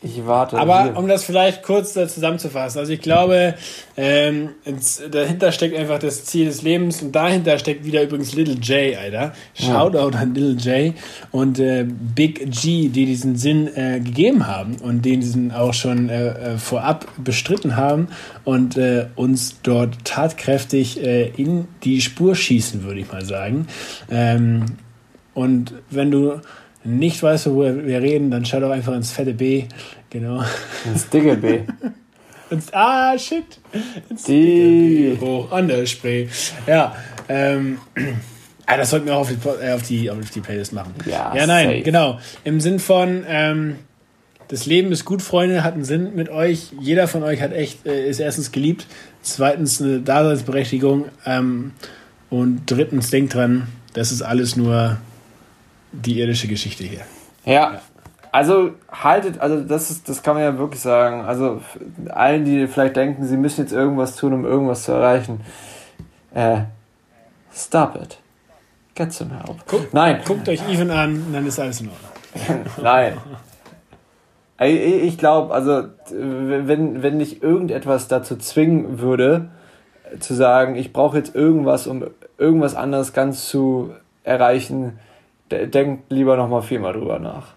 Ich 0.01 0.25
warte. 0.25 0.57
Aber 0.57 0.85
hier. 0.85 0.97
um 0.97 1.09
das 1.09 1.25
vielleicht 1.25 1.65
kurz 1.65 1.97
äh, 1.97 2.07
zusammenzufassen, 2.07 2.79
also 2.79 2.93
ich 2.93 3.01
glaube, 3.01 3.55
ähm, 3.97 4.51
dahinter 5.11 5.51
steckt 5.51 5.77
einfach 5.77 5.99
das 5.99 6.25
Ziel 6.25 6.47
des 6.47 6.63
Lebens 6.63 7.03
und 7.03 7.11
dahinter 7.11 7.59
steckt 7.59 7.85
wieder 7.85 8.05
übrigens 8.05 8.33
Little 8.33 8.55
J, 8.55 8.97
Alter. 8.97 9.33
Shoutout 9.55 10.17
an 10.17 10.35
Little 10.37 10.55
J 10.55 10.95
und 11.33 11.59
äh, 11.59 11.85
Big 11.85 12.49
G, 12.53 12.89
die 12.91 13.07
diesen 13.07 13.35
Sinn 13.35 13.67
äh, 13.75 13.99
gegeben 13.99 14.47
haben 14.47 14.77
und 14.77 15.05
den 15.05 15.21
diesen 15.21 15.51
auch 15.51 15.75
schon 15.75 16.09
äh, 16.09 16.29
äh, 16.29 16.59
vorab 16.59 17.09
bestritten 17.17 17.77
haben 17.77 18.07
und 18.45 18.77
äh, 18.77 19.09
uns 19.17 19.61
dort 19.63 20.05
tatkräftig 20.05 20.99
in 20.99 21.67
die 21.83 22.01
Spur 22.01 22.35
schießen, 22.35 22.85
würde 22.85 23.01
ich 23.01 23.11
mal 23.11 23.25
sagen. 23.25 23.67
Ähm, 24.11 24.67
und 25.35 25.73
wenn 25.91 26.11
du 26.11 26.41
nicht 26.85 27.23
weißt, 27.23 27.47
worüber 27.47 27.87
wir 27.87 28.01
reden, 28.01 28.31
dann 28.31 28.45
schau 28.45 28.61
doch 28.61 28.71
einfach 28.71 28.95
ins 28.95 29.11
fette 29.11 29.35
B. 29.35 29.65
Genau. 30.11 30.43
Ins 30.87 31.09
dicke 31.09 31.37
B. 31.37 31.61
ins, 32.51 32.73
ah, 32.73 33.19
shit. 33.19 33.45
Ins 34.09 34.25
Die. 34.25 35.15
dicke 35.15 35.17
B 35.17 35.27
hoch 35.27 35.53
an 35.53 35.69
der 35.69 35.87
Spree. 35.87 36.29
Ja, 36.67 36.95
ähm. 37.29 37.79
Ah, 38.71 38.77
das 38.77 38.91
sollten 38.91 39.07
wir 39.07 39.17
auch 39.17 39.21
auf 39.21 39.31
die, 39.31 39.49
äh, 39.65 39.73
auf 39.73 39.83
die, 39.83 40.11
auf 40.11 40.31
die 40.31 40.41
Playlist 40.41 40.75
machen. 40.75 40.93
Ja, 41.07 41.35
ja 41.35 41.47
nein, 41.47 41.69
safe. 41.69 41.83
genau. 41.83 42.21
Im 42.45 42.61
Sinn 42.61 42.79
von, 42.79 43.25
ähm, 43.27 43.77
das 44.49 44.67
Leben 44.67 44.93
ist 44.93 45.07
gut, 45.07 45.23
Freunde, 45.23 45.65
hat 45.65 45.73
einen 45.73 45.85
Sinn 45.85 46.15
mit 46.15 46.29
euch. 46.29 46.73
Jeder 46.79 47.09
von 47.09 47.23
euch 47.23 47.41
hat 47.41 47.55
echt, 47.55 47.87
äh, 47.87 48.09
ist 48.09 48.21
erstens 48.21 48.53
geliebt, 48.53 48.87
zweitens 49.23 49.81
eine 49.81 50.01
Daseinsberechtigung 50.01 51.07
ähm, 51.25 51.73
und 52.29 52.63
drittens 52.67 53.09
denkt 53.09 53.33
dran, 53.33 53.69
das 53.95 54.13
ist 54.13 54.21
alles 54.21 54.55
nur 54.57 54.99
die 55.93 56.21
irdische 56.21 56.49
Geschichte 56.49 56.85
hier. 56.85 57.01
Ja. 57.45 57.81
Also 58.31 58.73
haltet, 58.93 59.41
also 59.41 59.61
das 59.63 59.91
ist, 59.91 60.09
das 60.09 60.23
kann 60.23 60.35
man 60.35 60.43
ja 60.45 60.59
wirklich 60.59 60.81
sagen. 60.83 61.23
Also 61.23 61.63
allen, 62.11 62.45
die 62.45 62.67
vielleicht 62.67 62.97
denken, 62.97 63.25
sie 63.27 63.37
müssen 63.39 63.63
jetzt 63.63 63.73
irgendwas 63.73 64.17
tun, 64.17 64.33
um 64.35 64.45
irgendwas 64.45 64.83
zu 64.85 64.93
erreichen. 64.93 65.41
Äh, 66.35 66.61
stop 67.53 67.97
it. 67.97 68.19
Get 68.95 69.13
some 69.15 69.31
help. 69.35 69.57
Guck- 69.67 69.95
Nein, 69.95 70.21
Guckt 70.27 70.49
euch 70.49 70.61
Even 70.69 70.91
an, 70.91 71.25
dann 71.33 71.47
ist 71.47 71.59
alles 71.59 71.81
in 71.81 71.89
Ordnung. 71.89 72.65
nein. 72.83 73.15
Ich 74.61 75.17
glaube, 75.19 75.55
also 75.55 75.85
wenn, 76.11 77.03
wenn 77.03 77.19
dich 77.21 77.43
irgendetwas 77.43 78.09
dazu 78.09 78.37
zwingen 78.37 78.99
würde, 78.99 79.51
zu 80.19 80.35
sagen, 80.35 80.75
ich 80.75 80.93
brauche 80.93 81.17
jetzt 81.17 81.35
irgendwas, 81.35 81.87
um 81.87 82.05
irgendwas 82.39 82.75
anderes 82.75 83.13
ganz 83.13 83.49
zu 83.49 83.95
erreichen, 84.25 84.99
de- 85.51 85.67
denk 85.67 86.01
lieber 86.09 86.37
nochmal 86.37 86.63
viermal 86.63 86.93
drüber 86.93 87.19
nach. 87.19 87.49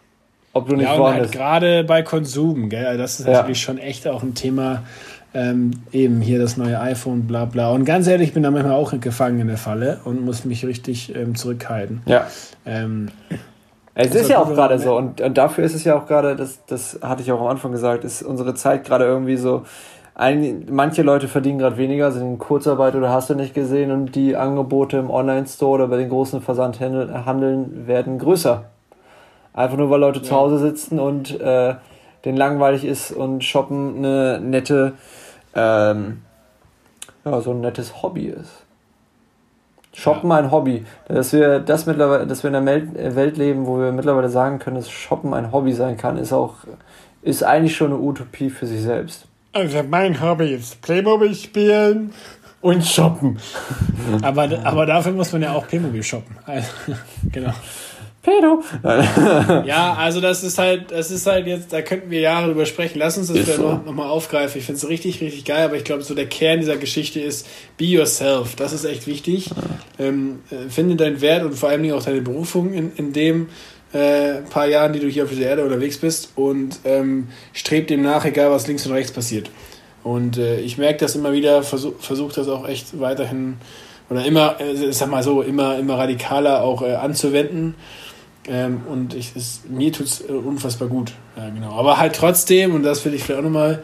Ob 0.54 0.68
du 0.68 0.76
nicht 0.76 0.86
Ja, 0.86 0.94
und 0.96 1.14
halt 1.14 1.32
gerade 1.32 1.84
bei 1.86 2.02
Konsum, 2.02 2.68
gell? 2.70 2.86
Also 2.86 3.02
das 3.02 3.20
ist 3.20 3.28
Ja. 3.28 3.34
natürlich 3.34 3.62
schon 3.62 3.78
echt 3.78 4.08
auch 4.08 4.22
ein 4.24 4.34
Thema. 4.36 4.84
Ähm, 5.34 5.72
eben 5.94 6.20
hier 6.20 6.39
das 6.39 6.58
neue 6.58 6.78
iPhone, 6.82 7.22
bla 7.26 7.46
bla. 7.46 7.72
Und 7.72 7.86
ganz 7.86 8.06
ehrlich, 8.06 8.28
ich 8.30 8.34
bin 8.34 8.44
da 8.44 8.52
manchmal 8.52 8.74
auch 8.74 8.94
gefangen 9.00 9.39
in 9.39 9.48
der 9.48 9.56
Falle 9.58 10.02
und 10.04 10.26
muss 10.26 10.44
mich 10.44 10.66
richtig 10.66 11.16
ähm, 11.16 11.36
zurückhalten. 11.36 12.02
ja. 12.06 12.28
Ähm, 12.66 13.08
Es 13.94 14.10
Das 14.12 14.22
ist 14.24 14.30
ja 14.30 14.39
auch 14.39 14.50
gerade 14.50 14.78
so 14.78 14.96
und, 14.98 15.22
und 15.22 15.38
dafür 15.38 15.64
ist 15.64 15.74
es 15.74 15.86
ja 15.86 15.96
auch 15.98 16.06
gerade, 16.06 16.36
das, 16.36 16.60
das 16.66 17.00
hatte 17.02 17.22
ich 17.22 17.32
auch 17.32 17.39
am 17.39 17.48
Anfang 17.48 17.72
gesagt, 17.72 18.04
ist 18.04 18.24
unsere 18.24 18.56
Zeit 18.56 18.84
gerade 18.84 19.06
irgendwie 19.06 19.38
so, 19.38 19.64
ein, 20.14 20.66
manche 20.70 21.03
Leute 21.03 21.28
verdienen 21.28 21.59
gerade 21.59 21.78
weniger, 21.78 22.12
sind 22.12 22.24
in 22.28 22.38
Kurzarbeit 22.38 22.95
oder 22.95 23.09
hast 23.09 23.30
du 23.30 23.36
nicht 23.36 23.53
gesehen 23.53 23.91
und 23.91 24.16
die 24.16 24.36
Angebote 24.36 24.97
im 24.97 25.09
Online-Store 25.09 25.72
oder 25.72 25.88
bei 25.88 25.97
den 25.97 26.09
großen 26.09 26.41
Versandhandeln 26.41 27.88
werden 27.88 28.20
größer. 28.20 28.66
Einfach 29.53 29.78
nur, 29.78 29.89
weil 29.89 29.99
Leute 29.99 30.22
zu 30.22 30.32
Ja. 30.32 30.38
Hause 30.39 30.57
sitzen 30.59 30.99
und 30.99 31.39
äh, 31.39 31.76
denen 32.26 32.38
langweilig 32.38 32.86
ist 32.86 33.12
und 33.12 33.43
shoppen 33.43 33.97
eine 33.97 34.39
nette, 34.41 34.93
ähm, 35.55 36.22
ja, 37.26 37.41
so 37.41 37.51
ein 37.51 37.62
nettes 37.62 38.01
Hobby 38.03 38.26
ist. 38.28 38.64
Shoppen 39.93 40.30
Ja. 40.30 40.38
ein 40.38 40.51
Hobby. 40.51 40.86
Dass 41.07 41.34
wir 41.34 41.59
das 41.59 41.86
mittlerweile, 41.86 42.28
dass 42.28 42.43
wir 42.43 42.49
in 42.49 42.55
einer 42.55 42.64
Mel- 42.66 42.95
äh, 42.95 43.16
Welt 43.16 43.38
leben, 43.38 43.66
wo 43.66 43.80
wir 43.80 43.91
mittlerweile 43.91 44.30
sagen 44.30 44.59
können, 44.59 44.76
dass 44.78 44.89
Shoppen 44.89 45.34
ein 45.34 45.51
Hobby 45.51 45.74
sein 45.74 45.97
kann, 45.97 46.18
ist 46.18 46.32
auch, 46.34 46.55
ist 47.22 47.43
eigentlich 47.43 47.76
schon 47.76 47.91
eine 47.93 47.99
Utopie 48.01 48.49
für 48.49 48.66
sich 48.68 48.82
selbst. 48.82 49.26
Also 49.54 49.84
mein 49.84 50.22
Hobby 50.22 50.54
ist 50.54 50.82
Playmobil 50.82 51.36
spielen 51.36 52.14
und 52.62 52.86
shoppen. 52.86 53.39
aber, 54.22 54.49
aber 54.64 54.86
dafür 54.86 55.12
muss 55.12 55.32
man 55.32 55.41
ja 55.41 55.54
auch 55.54 55.68
Playmobil 55.68 56.04
shoppen. 56.04 56.38
Also, 56.45 56.70
genau. 57.32 57.54
Pedo! 58.22 58.64
Ja, 59.66 59.93
also 59.93 60.22
das 60.22 60.43
ist 60.43 60.60
halt, 60.60 60.91
das 60.91 61.10
ist 61.10 61.26
halt 61.26 61.47
jetzt, 61.47 61.74
da 61.74 61.82
könnten 61.82 62.12
wir 62.12 62.20
Jahre 62.20 62.47
drüber 62.47 62.66
sprechen. 62.68 62.99
Lass 62.99 63.18
uns 63.18 63.28
das 63.28 63.38
Ist 63.38 63.56
so. 63.56 63.64
noch, 63.64 63.86
noch 63.86 63.93
mal 63.93 64.08
aufgreifen. 64.08 64.60
Ich 64.60 64.66
finde 64.66 64.78
es 64.78 64.88
richtig, 64.88 65.22
richtig 65.22 65.43
geil, 65.43 65.66
aber 65.66 65.76
ich 65.76 65.84
glaube, 65.84 66.04
so 66.04 66.14
der 66.14 66.28
Kern 66.28 66.60
dieser 66.60 66.78
Geschichte 66.78 67.20
ist 67.20 67.47
be 67.78 67.86
yourself. 67.86 68.56
Das 68.56 68.74
ist 68.74 68.86
echt 68.86 69.08
wichtig. 69.08 69.49
Ähm, 69.97 70.41
äh, 70.52 70.70
finde 70.70 70.95
deinen 70.95 71.22
Wert 71.22 71.43
und 71.43 71.56
vor 71.56 71.70
allen 71.70 71.82
Dingen 71.82 71.95
auch 71.95 72.04
deine 72.04 72.22
Berufung 72.22 72.74
in, 72.74 72.91
in 72.95 73.12
dem 73.12 73.49
äh, 73.94 74.42
paar 74.50 74.68
Jahren, 74.68 74.94
die 74.94 75.00
du 75.00 75.08
hier 75.08 75.24
auf 75.24 75.30
dieser 75.30 75.48
Erde 75.48 75.64
unterwegs 75.64 75.98
bist 75.98 76.32
und 76.36 76.80
ähm, 76.86 77.28
streb 77.54 77.88
dem 77.88 78.02
nach, 78.02 78.26
egal 78.26 78.52
was 78.52 78.68
links 78.68 78.86
und 78.86 78.94
rechts 78.94 79.12
passiert. 79.12 79.50
Und 80.04 80.38
äh, 80.38 80.60
ich 80.60 80.78
merke 80.78 81.00
das 81.00 81.16
immer 81.16 81.32
wieder, 81.32 81.64
versuche 81.64 81.96
versuch 82.00 82.34
das 82.34 82.48
auch 82.48 82.68
echt 82.68 83.00
weiterhin 83.00 83.58
oder 84.10 84.26
immer, 84.26 84.60
äh, 84.60 84.92
sag 84.92 85.10
mal 85.10 85.24
so, 85.24 85.42
immer, 85.42 85.78
immer 85.78 85.98
radikaler 85.98 86.64
auch 86.64 86.82
äh, 86.82 86.96
anzuwenden. 86.96 87.76
Ähm, 88.48 88.82
und 88.89 89.14
ich, 89.14 89.36
es, 89.36 89.62
mir 89.70 89.92
tut 89.92 90.08
es 90.08 90.22
äh, 90.22 90.32
unfassbar 90.32 90.88
gut. 90.88 91.14
Ja, 91.38 91.50
genau. 91.50 91.74
Aber 91.74 91.98
halt 91.98 92.16
trotzdem, 92.16 92.74
und 92.74 92.84
das 92.84 93.06
will 93.06 93.14
ich 93.14 93.24
vielleicht 93.24 93.39
auch 93.39 93.46
nochmal, 93.46 93.84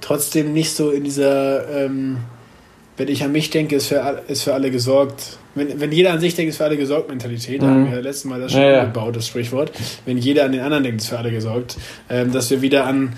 trotzdem 0.00 0.52
nicht 0.52 0.74
so 0.74 0.90
in 0.90 1.04
dieser, 1.04 1.68
ähm, 1.68 2.18
wenn 2.96 3.08
ich 3.08 3.22
an 3.22 3.32
mich 3.32 3.50
denke, 3.50 3.76
ist 3.76 3.86
für, 3.86 4.22
ist 4.26 4.42
für 4.42 4.54
alle 4.54 4.70
gesorgt. 4.70 5.38
Wenn, 5.54 5.80
wenn 5.80 5.90
jeder 5.92 6.12
an 6.12 6.20
sich 6.20 6.34
denkt, 6.34 6.50
ist 6.50 6.58
für 6.58 6.64
alle 6.64 6.76
gesorgt 6.76 7.08
Mentalität, 7.08 7.60
da 7.60 7.66
Mhm. 7.66 7.70
haben 7.70 7.84
wir 7.86 7.92
ja 7.96 8.00
letztes 8.00 8.24
Mal 8.24 8.40
das 8.40 8.52
schon 8.52 8.60
Ja, 8.62 8.84
gebaut, 8.84 9.16
das 9.16 9.26
Sprichwort. 9.26 9.72
Wenn 10.06 10.16
jeder 10.18 10.44
an 10.44 10.52
den 10.52 10.60
anderen 10.60 10.84
denkt, 10.84 11.00
ist 11.00 11.08
für 11.08 11.18
alle 11.18 11.30
gesorgt. 11.32 11.76
Ähm, 12.08 12.30
dass 12.32 12.50
wir 12.50 12.62
wieder 12.62 12.86
an, 12.86 13.14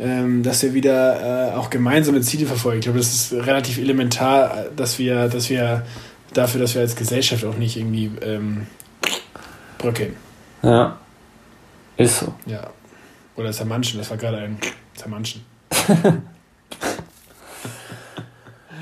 ähm, 0.00 0.42
dass 0.42 0.62
wir 0.62 0.74
wieder 0.74 1.52
äh, 1.52 1.56
auch 1.56 1.70
gemeinsame 1.70 2.20
Ziele 2.20 2.46
verfolgen. 2.46 2.78
Ich 2.80 2.84
glaube, 2.84 2.98
das 2.98 3.12
ist 3.14 3.32
relativ 3.32 3.78
elementar, 3.78 4.66
dass 4.76 4.98
wir, 4.98 5.28
dass 5.28 5.50
wir 5.50 5.84
dafür, 6.34 6.60
dass 6.60 6.74
wir 6.74 6.82
als 6.82 6.96
Gesellschaft 6.96 7.44
auch 7.44 7.56
nicht 7.56 7.76
irgendwie 7.76 8.10
ähm, 8.22 8.66
bröckeln. 9.78 10.14
Ja. 10.62 10.98
Ist 11.96 12.20
so. 12.20 12.34
Ja. 12.46 12.70
Oder 13.36 13.52
zermanschen, 13.52 13.98
das 13.98 14.10
war 14.10 14.16
gerade 14.16 14.38
ein 14.38 14.58
zermanschen. 14.94 15.42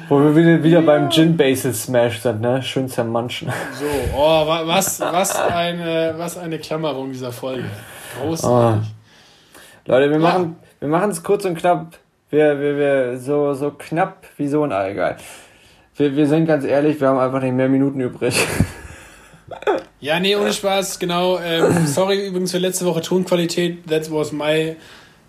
Wo 0.08 0.20
wir 0.20 0.36
wieder, 0.36 0.62
wieder 0.62 0.82
beim 0.82 1.10
Gin 1.10 1.36
Basil 1.36 1.74
Smash 1.74 2.20
sind, 2.20 2.40
ne? 2.40 2.62
Schön 2.62 2.88
zermanschen. 2.88 3.48
So, 3.78 3.84
oh, 4.16 4.46
wa- 4.46 4.62
was, 4.66 5.00
was, 5.00 5.34
eine, 5.36 6.14
was 6.16 6.38
eine 6.38 6.58
Klammerung 6.58 7.10
dieser 7.12 7.32
Folge. 7.32 7.64
Großartig. 8.20 8.88
Leute, 9.86 10.08
wir 10.10 10.16
Ja. 10.16 10.22
machen 10.22 10.56
wir 10.78 10.88
machen 10.88 11.10
es 11.10 11.22
kurz 11.22 11.44
und 11.44 11.56
knapp. 11.58 11.98
Wir, 12.30 12.60
wir, 12.60 12.76
wir, 12.76 13.18
so, 13.18 13.54
so 13.54 13.70
knapp 13.70 14.26
wie 14.36 14.46
so 14.46 14.62
ein 14.62 14.72
Allgeil. 14.72 15.16
Wir, 15.96 16.14
wir 16.14 16.26
sind 16.26 16.46
ganz 16.46 16.64
ehrlich, 16.64 17.00
wir 17.00 17.08
haben 17.08 17.18
einfach 17.18 17.40
nicht 17.40 17.54
mehr 17.54 17.68
Minuten 17.68 18.00
übrig. 18.00 18.36
Ja, 20.00 20.20
nee, 20.20 20.36
ohne 20.36 20.52
Spaß, 20.52 20.98
genau. 20.98 21.38
Ähm, 21.38 21.86
sorry 21.86 22.26
übrigens 22.26 22.50
für 22.52 22.58
letzte 22.58 22.84
Woche 22.84 23.00
Tonqualität. 23.00 23.86
That 23.88 24.12
was 24.12 24.30
my 24.32 24.76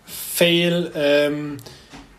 fail. 0.04 0.90
Ähm, 0.94 1.56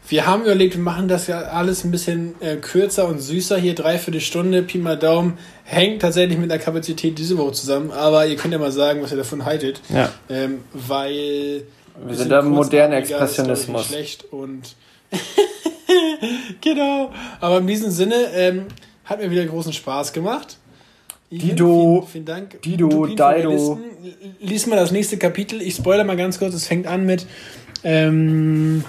wir 0.10 0.26
haben 0.26 0.42
überlegt, 0.42 0.76
wir 0.76 0.82
machen 0.82 1.08
das 1.08 1.28
ja 1.28 1.40
alles 1.40 1.84
ein 1.84 1.92
bisschen 1.92 2.34
äh, 2.42 2.56
kürzer 2.56 3.08
und 3.08 3.20
süßer. 3.20 3.58
Hier 3.58 3.76
dreiviertel 3.76 4.22
Stunde, 4.22 4.64
Pi 4.64 4.80
mal 4.80 4.98
Daumen. 4.98 5.38
Hängt 5.64 6.02
tatsächlich 6.02 6.40
mit 6.40 6.50
der 6.50 6.58
Kapazität 6.58 7.20
diese 7.20 7.38
Woche 7.38 7.52
zusammen. 7.52 7.92
Aber 7.92 8.26
ihr 8.26 8.36
könnt 8.36 8.52
ja 8.52 8.60
mal 8.60 8.72
sagen, 8.72 9.04
was 9.04 9.12
ihr 9.12 9.18
davon 9.18 9.46
haltet. 9.46 9.82
Ja. 9.90 10.12
Ähm, 10.28 10.62
weil 10.74 11.64
Wir 12.08 12.16
sind 12.16 12.32
da 12.32 12.42
nicht 12.42 12.74
Expressionismus. 12.74 13.86
schlecht 13.86 14.26
und 14.32 14.76
genau. 16.62 17.12
Aber 17.40 17.60
in 17.60 17.68
diesem 17.68 17.92
Sinne 17.92 18.16
ähm, 18.34 18.66
hat 19.06 19.20
mir 19.20 19.30
wieder 19.30 19.46
großen 19.46 19.74
Spaß 19.74 20.12
gemacht. 20.12 20.58
Dido. 21.30 22.02
Vielen, 22.02 22.08
vielen 22.12 22.26
Dank. 22.26 22.62
Dido, 22.64 23.06
Dido. 23.06 23.80
Lies 24.40 24.66
mal 24.66 24.76
das 24.76 24.92
nächste 24.92 25.18
Kapitel. 25.18 25.62
Ich 25.62 25.76
spoilere 25.76 26.06
mal 26.06 26.18
ganz 26.18 26.40
kurz. 26.40 26.56
Es 26.56 26.66
fängt 26.66 26.88
an 26.88 27.06
mit. 27.06 27.28
Ähm, 27.84 28.84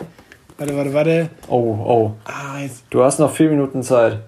warte, 0.61 0.77
warte, 0.77 0.95
warte. 0.95 1.31
Oh, 1.49 1.57
oh. 1.85 2.13
Ah, 2.25 2.61
jetzt, 2.63 2.85
Du 2.91 3.03
hast 3.03 3.19
noch 3.19 3.33
vier 3.33 3.51
Minuten 3.51 3.83
Zeit. 3.83 4.19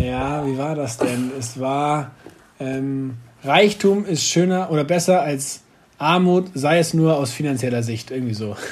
ja, 0.00 0.46
wie 0.46 0.56
war 0.58 0.74
das 0.74 0.96
denn? 0.98 1.32
Es 1.38 1.58
war. 1.58 2.12
Ähm, 2.60 3.16
Reichtum 3.44 4.04
ist 4.04 4.24
schöner 4.24 4.70
oder 4.70 4.84
besser 4.84 5.22
als 5.22 5.62
Armut, 5.98 6.46
sei 6.54 6.78
es 6.78 6.92
nur 6.94 7.16
aus 7.16 7.32
finanzieller 7.32 7.82
Sicht. 7.82 8.10
Irgendwie 8.10 8.34
so. 8.34 8.56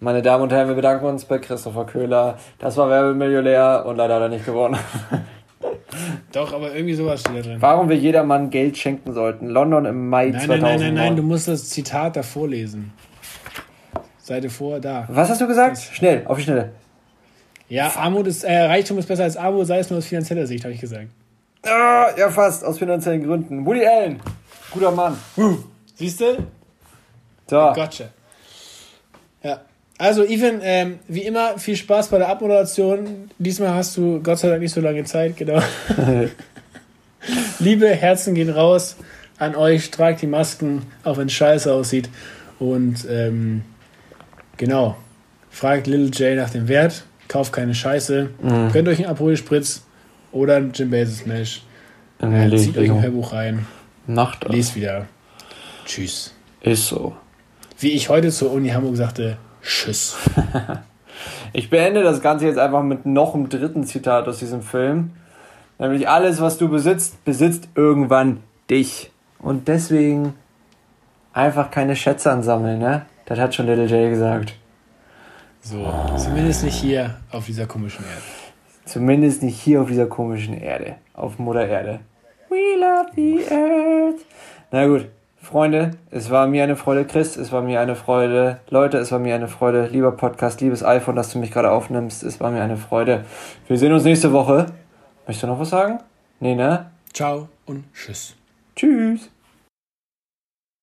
Meine 0.00 0.22
Damen 0.22 0.44
und 0.44 0.52
Herren, 0.52 0.68
wir 0.68 0.74
bedanken 0.74 1.04
uns 1.06 1.24
bei 1.26 1.38
Christopher 1.38 1.84
Köhler. 1.84 2.38
Das 2.58 2.76
war 2.76 2.88
Werbemillionär 2.88 3.84
und 3.86 3.96
leider 3.96 4.14
hat 4.14 4.22
er 4.22 4.28
nicht 4.30 4.46
gewonnen. 4.46 4.78
Doch, 6.32 6.52
aber 6.54 6.74
irgendwie 6.74 6.94
sowas 6.94 7.20
steht 7.20 7.36
da 7.36 7.40
drin. 7.42 7.56
Warum 7.60 7.88
wir 7.88 7.96
jedermann 7.96 8.48
Geld 8.50 8.78
schenken 8.78 9.12
sollten. 9.12 9.48
London 9.48 9.84
im 9.84 10.08
Mai 10.08 10.26
Nein, 10.30 10.32
nein, 10.32 10.46
2009. 10.46 10.62
nein, 10.78 10.78
nein, 10.80 10.94
nein, 10.94 11.16
du 11.16 11.22
musst 11.22 11.48
das 11.48 11.68
Zitat 11.68 12.16
davor 12.16 12.48
lesen. 12.48 12.92
Seite 14.30 14.48
vor, 14.48 14.78
da. 14.78 15.08
Was 15.08 15.28
hast 15.28 15.40
du 15.40 15.48
gesagt? 15.48 15.76
Schnell, 15.92 16.22
auf 16.24 16.38
die 16.38 16.44
Schnelle. 16.44 16.70
Ja, 17.68 17.92
Armut 17.96 18.28
ist, 18.28 18.44
äh, 18.44 18.60
Reichtum 18.60 18.96
ist 18.98 19.08
besser 19.08 19.24
als 19.24 19.36
Armut, 19.36 19.66
sei 19.66 19.80
es 19.80 19.90
nur 19.90 19.98
aus 19.98 20.06
finanzieller 20.06 20.46
Sicht, 20.46 20.62
habe 20.62 20.72
ich 20.72 20.80
gesagt. 20.80 21.08
Ah, 21.66 22.06
ja, 22.16 22.30
fast. 22.30 22.64
Aus 22.64 22.78
finanziellen 22.78 23.24
Gründen. 23.24 23.66
Woody 23.66 23.84
Allen. 23.84 24.20
Guter 24.70 24.92
Mann. 24.92 25.18
Siehst 25.96 26.20
du? 26.20 26.46
So. 27.48 27.72
Gotcha. 27.74 28.04
Ja. 29.42 29.62
Also, 29.98 30.24
Ethan, 30.24 30.60
ähm, 30.62 31.00
wie 31.08 31.22
immer, 31.22 31.58
viel 31.58 31.74
Spaß 31.74 32.06
bei 32.06 32.18
der 32.18 32.28
Abmoderation. 32.28 33.30
Diesmal 33.38 33.74
hast 33.74 33.96
du 33.96 34.22
Gott 34.22 34.38
sei 34.38 34.48
Dank 34.48 34.60
nicht 34.60 34.72
so 34.72 34.80
lange 34.80 35.02
Zeit, 35.02 35.36
genau. 35.36 35.60
Liebe 37.58 37.88
Herzen 37.88 38.36
gehen 38.36 38.50
raus 38.50 38.94
an 39.38 39.56
euch, 39.56 39.90
tragt 39.90 40.22
die 40.22 40.28
Masken, 40.28 40.82
auch 41.02 41.16
wenn 41.16 41.26
es 41.26 41.32
scheiße 41.32 41.72
aussieht. 41.72 42.08
Und 42.60 43.06
ähm, 43.10 43.64
genau, 44.60 44.96
fragt 45.50 45.86
Little 45.86 46.10
J 46.10 46.36
nach 46.36 46.50
dem 46.50 46.68
Wert, 46.68 47.04
kauft 47.28 47.52
keine 47.52 47.74
Scheiße, 47.74 48.28
gönnt 48.72 48.88
euch 48.88 48.98
einen 48.98 49.08
Aperol 49.08 49.36
Spritz 49.36 49.82
oder 50.32 50.56
einen 50.56 50.72
Jim 50.72 50.90
Bezos 50.90 51.18
Smash. 51.18 51.62
Äh, 52.20 52.54
zieht 52.56 52.76
euch 52.76 52.90
ein 52.90 53.02
Hörbuch 53.02 53.32
rein, 53.32 53.66
Macht 54.06 54.44
das. 54.44 54.52
lest 54.54 54.76
wieder. 54.76 55.06
Tschüss. 55.86 56.34
Ist 56.60 56.86
so. 56.88 57.16
Wie 57.78 57.92
ich 57.92 58.10
heute 58.10 58.30
zur 58.30 58.52
Uni 58.52 58.68
Hamburg 58.68 58.96
sagte, 58.96 59.38
Tschüss. 59.62 60.16
Ich 61.52 61.68
beende 61.68 62.02
das 62.02 62.22
Ganze 62.22 62.46
jetzt 62.46 62.58
einfach 62.58 62.82
mit 62.82 63.04
noch 63.06 63.34
einem 63.34 63.48
dritten 63.48 63.84
Zitat 63.84 64.28
aus 64.28 64.38
diesem 64.38 64.62
Film. 64.62 65.10
Nämlich 65.78 66.08
alles, 66.08 66.40
was 66.40 66.58
du 66.58 66.68
besitzt, 66.68 67.24
besitzt 67.24 67.68
irgendwann 67.74 68.38
dich. 68.70 69.10
Und 69.40 69.68
deswegen 69.68 70.34
einfach 71.32 71.70
keine 71.70 71.96
Schätze 71.96 72.30
ansammeln, 72.30 72.78
ne? 72.78 73.04
Das 73.30 73.38
hat 73.38 73.54
schon 73.54 73.66
Little 73.66 73.84
J 73.84 74.10
gesagt. 74.10 74.54
So, 75.60 75.88
zumindest 76.16 76.64
nicht 76.64 76.74
hier 76.74 77.14
auf 77.30 77.46
dieser 77.46 77.64
komischen 77.64 78.04
Erde. 78.04 78.22
Zumindest 78.86 79.44
nicht 79.44 79.56
hier 79.56 79.82
auf 79.82 79.88
dieser 79.88 80.06
komischen 80.06 80.60
Erde. 80.60 80.96
Auf 81.14 81.38
Mutter 81.38 81.64
Erde. 81.64 82.00
We 82.48 82.76
love 82.76 83.12
the 83.14 83.38
earth. 83.54 84.26
Na 84.72 84.84
gut, 84.88 85.06
Freunde, 85.40 85.92
es 86.10 86.28
war 86.30 86.48
mir 86.48 86.64
eine 86.64 86.74
Freude, 86.74 87.04
Chris, 87.04 87.36
es 87.36 87.52
war 87.52 87.62
mir 87.62 87.78
eine 87.78 87.94
Freude, 87.94 88.58
Leute, 88.68 88.98
es 88.98 89.12
war 89.12 89.20
mir 89.20 89.36
eine 89.36 89.46
Freude, 89.46 89.86
lieber 89.86 90.10
Podcast, 90.10 90.60
liebes 90.60 90.82
iPhone, 90.82 91.14
dass 91.14 91.30
du 91.30 91.38
mich 91.38 91.52
gerade 91.52 91.70
aufnimmst, 91.70 92.24
es 92.24 92.40
war 92.40 92.50
mir 92.50 92.62
eine 92.64 92.78
Freude. 92.78 93.24
Wir 93.68 93.78
sehen 93.78 93.92
uns 93.92 94.02
nächste 94.02 94.32
Woche. 94.32 94.66
Möchtest 95.28 95.44
du 95.44 95.46
noch 95.46 95.60
was 95.60 95.70
sagen? 95.70 96.00
Nee, 96.40 96.56
ne? 96.56 96.90
Ciao 97.12 97.48
und 97.64 97.84
Tschüss. 97.94 98.34
Tschüss. 98.74 99.30